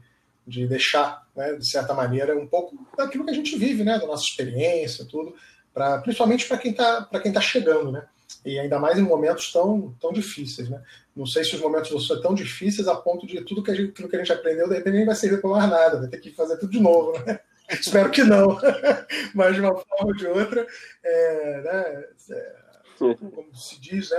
de 0.49 0.67
deixar, 0.67 1.25
né, 1.35 1.53
de 1.53 1.65
certa 1.65 1.93
maneira, 1.93 2.37
um 2.37 2.47
pouco 2.47 2.75
daquilo 2.97 3.23
que 3.23 3.31
a 3.31 3.35
gente 3.35 3.57
vive, 3.57 3.83
né? 3.83 3.99
Da 3.99 4.07
nossa 4.07 4.23
experiência, 4.23 5.05
tudo, 5.05 5.35
pra, 5.73 5.99
principalmente 5.99 6.47
para 6.47 6.57
quem 6.57 6.71
está 6.71 7.03
tá 7.03 7.41
chegando, 7.41 7.91
né? 7.91 8.05
E 8.43 8.57
ainda 8.57 8.79
mais 8.79 8.97
em 8.97 9.03
momentos 9.03 9.51
tão, 9.51 9.95
tão 10.01 10.11
difíceis, 10.11 10.69
né? 10.69 10.81
Não 11.15 11.25
sei 11.25 11.43
se 11.43 11.55
os 11.55 11.61
momentos 11.61 11.89
vão 11.89 11.99
ser 11.99 12.21
tão 12.21 12.33
difíceis 12.33 12.87
a 12.87 12.95
ponto 12.95 13.27
de 13.27 13.41
tudo 13.41 13.63
que 13.63 13.71
a 13.71 13.75
gente, 13.75 13.91
que 13.91 14.15
a 14.15 14.19
gente 14.19 14.33
aprendeu, 14.33 14.67
de 14.67 14.75
repente 14.75 14.95
nem 14.95 15.05
vai 15.05 15.15
servir 15.15 15.41
para 15.41 15.49
mais 15.49 15.69
nada, 15.69 15.99
vai 15.99 16.07
ter 16.07 16.19
que 16.19 16.31
fazer 16.31 16.57
tudo 16.57 16.71
de 16.71 16.79
novo, 16.79 17.11
né? 17.25 17.39
Espero 17.69 18.09
que 18.09 18.23
não, 18.23 18.57
mas 19.35 19.53
de 19.53 19.61
uma 19.61 19.75
forma 19.75 20.07
ou 20.07 20.15
de 20.15 20.25
outra, 20.25 20.65
é, 21.03 21.61
né, 21.61 22.05
é, 22.31 22.55
como 22.97 23.55
se 23.55 23.79
diz, 23.79 24.09
né, 24.09 24.17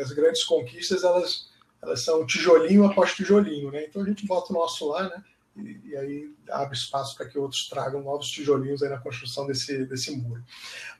as 0.00 0.10
grandes 0.10 0.42
conquistas 0.42 1.04
elas, 1.04 1.48
elas 1.80 2.02
são 2.02 2.26
tijolinho 2.26 2.84
após 2.84 3.14
tijolinho, 3.14 3.70
né? 3.70 3.84
Então 3.84 4.02
a 4.02 4.04
gente 4.04 4.26
bota 4.26 4.52
o 4.52 4.56
nosso 4.56 4.88
lá, 4.88 5.04
né? 5.04 5.22
E, 5.58 5.90
e 5.90 5.96
aí 5.96 6.34
abre 6.50 6.76
espaço 6.76 7.16
para 7.16 7.26
que 7.26 7.38
outros 7.38 7.68
tragam 7.68 8.02
novos 8.02 8.28
tijolinhos 8.28 8.82
aí 8.82 8.88
na 8.88 8.98
construção 8.98 9.46
desse, 9.46 9.84
desse 9.86 10.16
muro. 10.16 10.42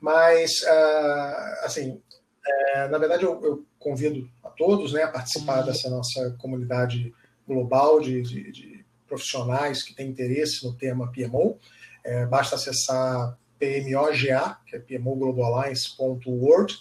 Mas, 0.01 0.63
uh, 0.63 1.65
assim, 1.65 2.01
é, 2.47 2.89
na 2.89 2.99
verdade, 2.99 3.25
eu, 3.25 3.41
eu, 3.43 3.65
convido 3.79 4.29
a 4.43 4.51
todos 4.51 4.93
né, 4.93 5.03
a 5.05 5.09
participar 5.09 5.63
dessa 5.63 5.89
nossa 5.89 6.35
comunidade 6.39 7.15
global 7.47 8.01
de, 8.01 8.21
de, 8.23 8.51
de 8.51 8.85
profissionais 9.07 9.83
que 9.83 9.95
têm 9.95 10.11
interesse 10.11 10.65
no 10.65 10.75
tema 10.75 11.11
PMO. 11.13 11.59
É, 12.05 12.27
basta 12.27 12.57
acessar 12.57 13.39
PMOGA, 13.59 14.59
que 14.67 14.77
é 14.77 14.79
pmoglobaliance.org, 14.79 16.75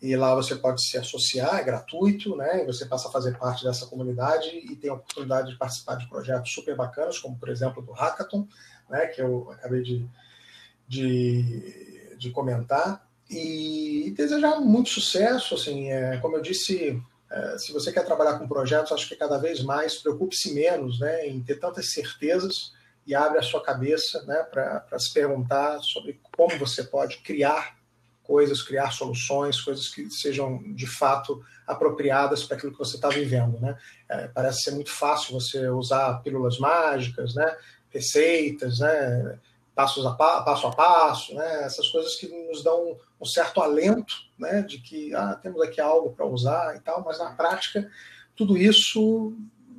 e 0.00 0.14
lá 0.14 0.34
você 0.34 0.54
pode 0.54 0.84
se 0.84 0.98
associar, 0.98 1.56
é 1.56 1.64
gratuito, 1.64 2.36
né? 2.36 2.62
E 2.62 2.66
você 2.66 2.84
passa 2.84 3.08
a 3.08 3.12
fazer 3.12 3.36
parte 3.38 3.64
dessa 3.64 3.86
comunidade 3.86 4.48
e 4.48 4.76
tem 4.76 4.90
a 4.90 4.94
oportunidade 4.94 5.50
de 5.50 5.58
participar 5.58 5.96
de 5.96 6.08
projetos 6.08 6.52
super 6.52 6.76
bacanas, 6.76 7.18
como 7.18 7.38
por 7.38 7.48
exemplo 7.48 7.82
do 7.82 7.92
Hackathon, 7.92 8.46
né? 8.90 9.06
Que 9.06 9.22
eu 9.22 9.50
acabei 9.52 9.82
de, 9.82 10.06
de, 10.86 12.16
de 12.18 12.30
comentar 12.30 13.08
e 13.28 14.12
desejar 14.16 14.60
muito 14.60 14.90
sucesso. 14.90 15.54
Assim, 15.54 15.90
é, 15.90 16.18
como 16.18 16.36
eu 16.36 16.42
disse, 16.42 17.02
é, 17.30 17.58
se 17.58 17.72
você 17.72 17.90
quer 17.90 18.04
trabalhar 18.04 18.38
com 18.38 18.46
projetos, 18.46 18.92
acho 18.92 19.08
que 19.08 19.16
cada 19.16 19.38
vez 19.38 19.62
mais 19.62 19.96
preocupe-se 19.96 20.52
menos 20.52 21.00
né, 21.00 21.26
em 21.26 21.42
ter 21.42 21.56
tantas 21.56 21.90
certezas 21.92 22.72
e 23.06 23.14
abre 23.14 23.38
a 23.38 23.42
sua 23.42 23.62
cabeça 23.62 24.22
né, 24.24 24.42
para 24.42 24.98
se 24.98 25.12
perguntar 25.12 25.80
sobre 25.80 26.20
como 26.36 26.58
você 26.58 26.84
pode 26.84 27.18
criar 27.18 27.75
coisas, 28.26 28.62
criar 28.62 28.90
soluções, 28.90 29.60
coisas 29.60 29.88
que 29.88 30.10
sejam 30.10 30.62
de 30.74 30.86
fato 30.86 31.42
apropriadas 31.66 32.44
para 32.44 32.56
aquilo 32.56 32.72
que 32.72 32.78
você 32.78 32.96
está 32.96 33.08
vivendo. 33.08 33.58
Né? 33.60 33.76
É, 34.08 34.28
parece 34.28 34.62
ser 34.62 34.72
muito 34.72 34.90
fácil 34.90 35.32
você 35.32 35.68
usar 35.68 36.22
pílulas 36.22 36.58
mágicas, 36.58 37.34
né, 37.34 37.56
receitas, 37.90 38.80
né, 38.80 39.38
passos 39.74 40.04
a 40.06 40.12
pa, 40.12 40.42
passo 40.42 40.66
a 40.66 40.72
passo, 40.72 41.34
né? 41.34 41.64
essas 41.64 41.88
coisas 41.88 42.16
que 42.16 42.26
nos 42.48 42.64
dão 42.64 42.98
um 43.20 43.24
certo 43.24 43.60
alento 43.60 44.14
né? 44.38 44.62
de 44.62 44.78
que 44.78 45.14
ah, 45.14 45.38
temos 45.40 45.60
aqui 45.62 45.80
algo 45.80 46.10
para 46.12 46.26
usar 46.26 46.76
e 46.76 46.80
tal, 46.80 47.04
mas 47.04 47.18
na 47.18 47.30
prática 47.32 47.88
tudo 48.34 48.56
isso 48.56 49.34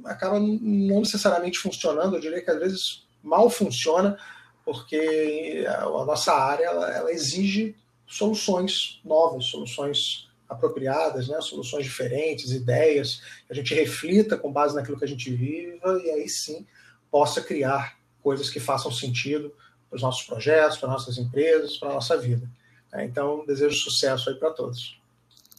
acaba 0.05 0.39
não 0.39 0.99
necessariamente 0.99 1.59
funcionando, 1.59 2.15
eu 2.15 2.21
diria 2.21 2.41
que 2.41 2.49
às 2.49 2.59
vezes 2.59 3.07
mal 3.23 3.49
funciona, 3.49 4.17
porque 4.63 5.65
a, 5.67 5.85
nossa 6.05 6.33
área 6.33 6.65
ela, 6.65 6.91
ela 6.91 7.11
exige 7.11 7.75
soluções 8.07 8.99
novas, 9.03 9.45
soluções 9.45 10.27
apropriadas, 10.49 11.27
né? 11.27 11.39
soluções 11.41 11.85
diferentes, 11.85 12.51
ideias, 12.51 13.21
que 13.45 13.51
a 13.51 13.55
gente 13.55 13.73
reflita 13.75 14.37
com 14.37 14.51
base 14.51 14.75
naquilo 14.75 14.97
que 14.97 15.05
a 15.05 15.07
gente 15.07 15.29
viva 15.29 16.01
e 16.03 16.09
aí 16.09 16.29
sim 16.29 16.65
possa 17.11 17.41
criar 17.41 17.97
coisas 18.23 18.49
que 18.49 18.59
façam 18.59 18.91
sentido 18.91 19.53
para 19.89 19.97
os 19.97 20.01
nossos 20.01 20.25
projetos, 20.25 20.77
para 20.77 20.89
nossas 20.89 21.17
empresas, 21.17 21.77
para 21.77 21.89
a 21.89 21.93
nossa 21.93 22.17
vida. 22.17 22.49
É, 22.93 23.03
então, 23.03 23.45
desejo 23.45 23.75
sucesso 23.75 24.29
aí 24.29 24.35
para 24.35 24.51
todos. 24.51 24.99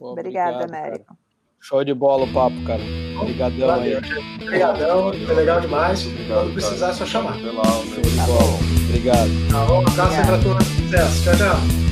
Obrigada, 0.00 0.64
Américo. 0.64 1.16
Show 1.60 1.84
de 1.84 1.92
bola 1.92 2.24
o 2.24 2.32
papo, 2.32 2.56
cara. 2.64 2.82
Obrigadão 3.20 3.70
aí. 3.70 3.96
Obrigadão, 4.40 5.12
foi 5.12 5.34
legal 5.34 5.60
demais. 5.60 6.06
Obrigado, 6.06 6.40
Quando 6.40 6.54
precisar, 6.54 6.90
é 6.90 6.92
só 6.92 7.04
chamar. 7.04 7.34
Show 7.38 7.52
de 7.52 8.16
bola. 8.26 8.58
Obrigado. 8.88 9.28
Tá 9.50 9.64
bom, 9.66 9.82
um 9.82 9.88
abraço 9.88 10.26
para 10.26 10.38
todos. 10.38 10.66
Sucesso. 10.66 11.24
Tchau, 11.24 11.36
tchau. 11.36 11.87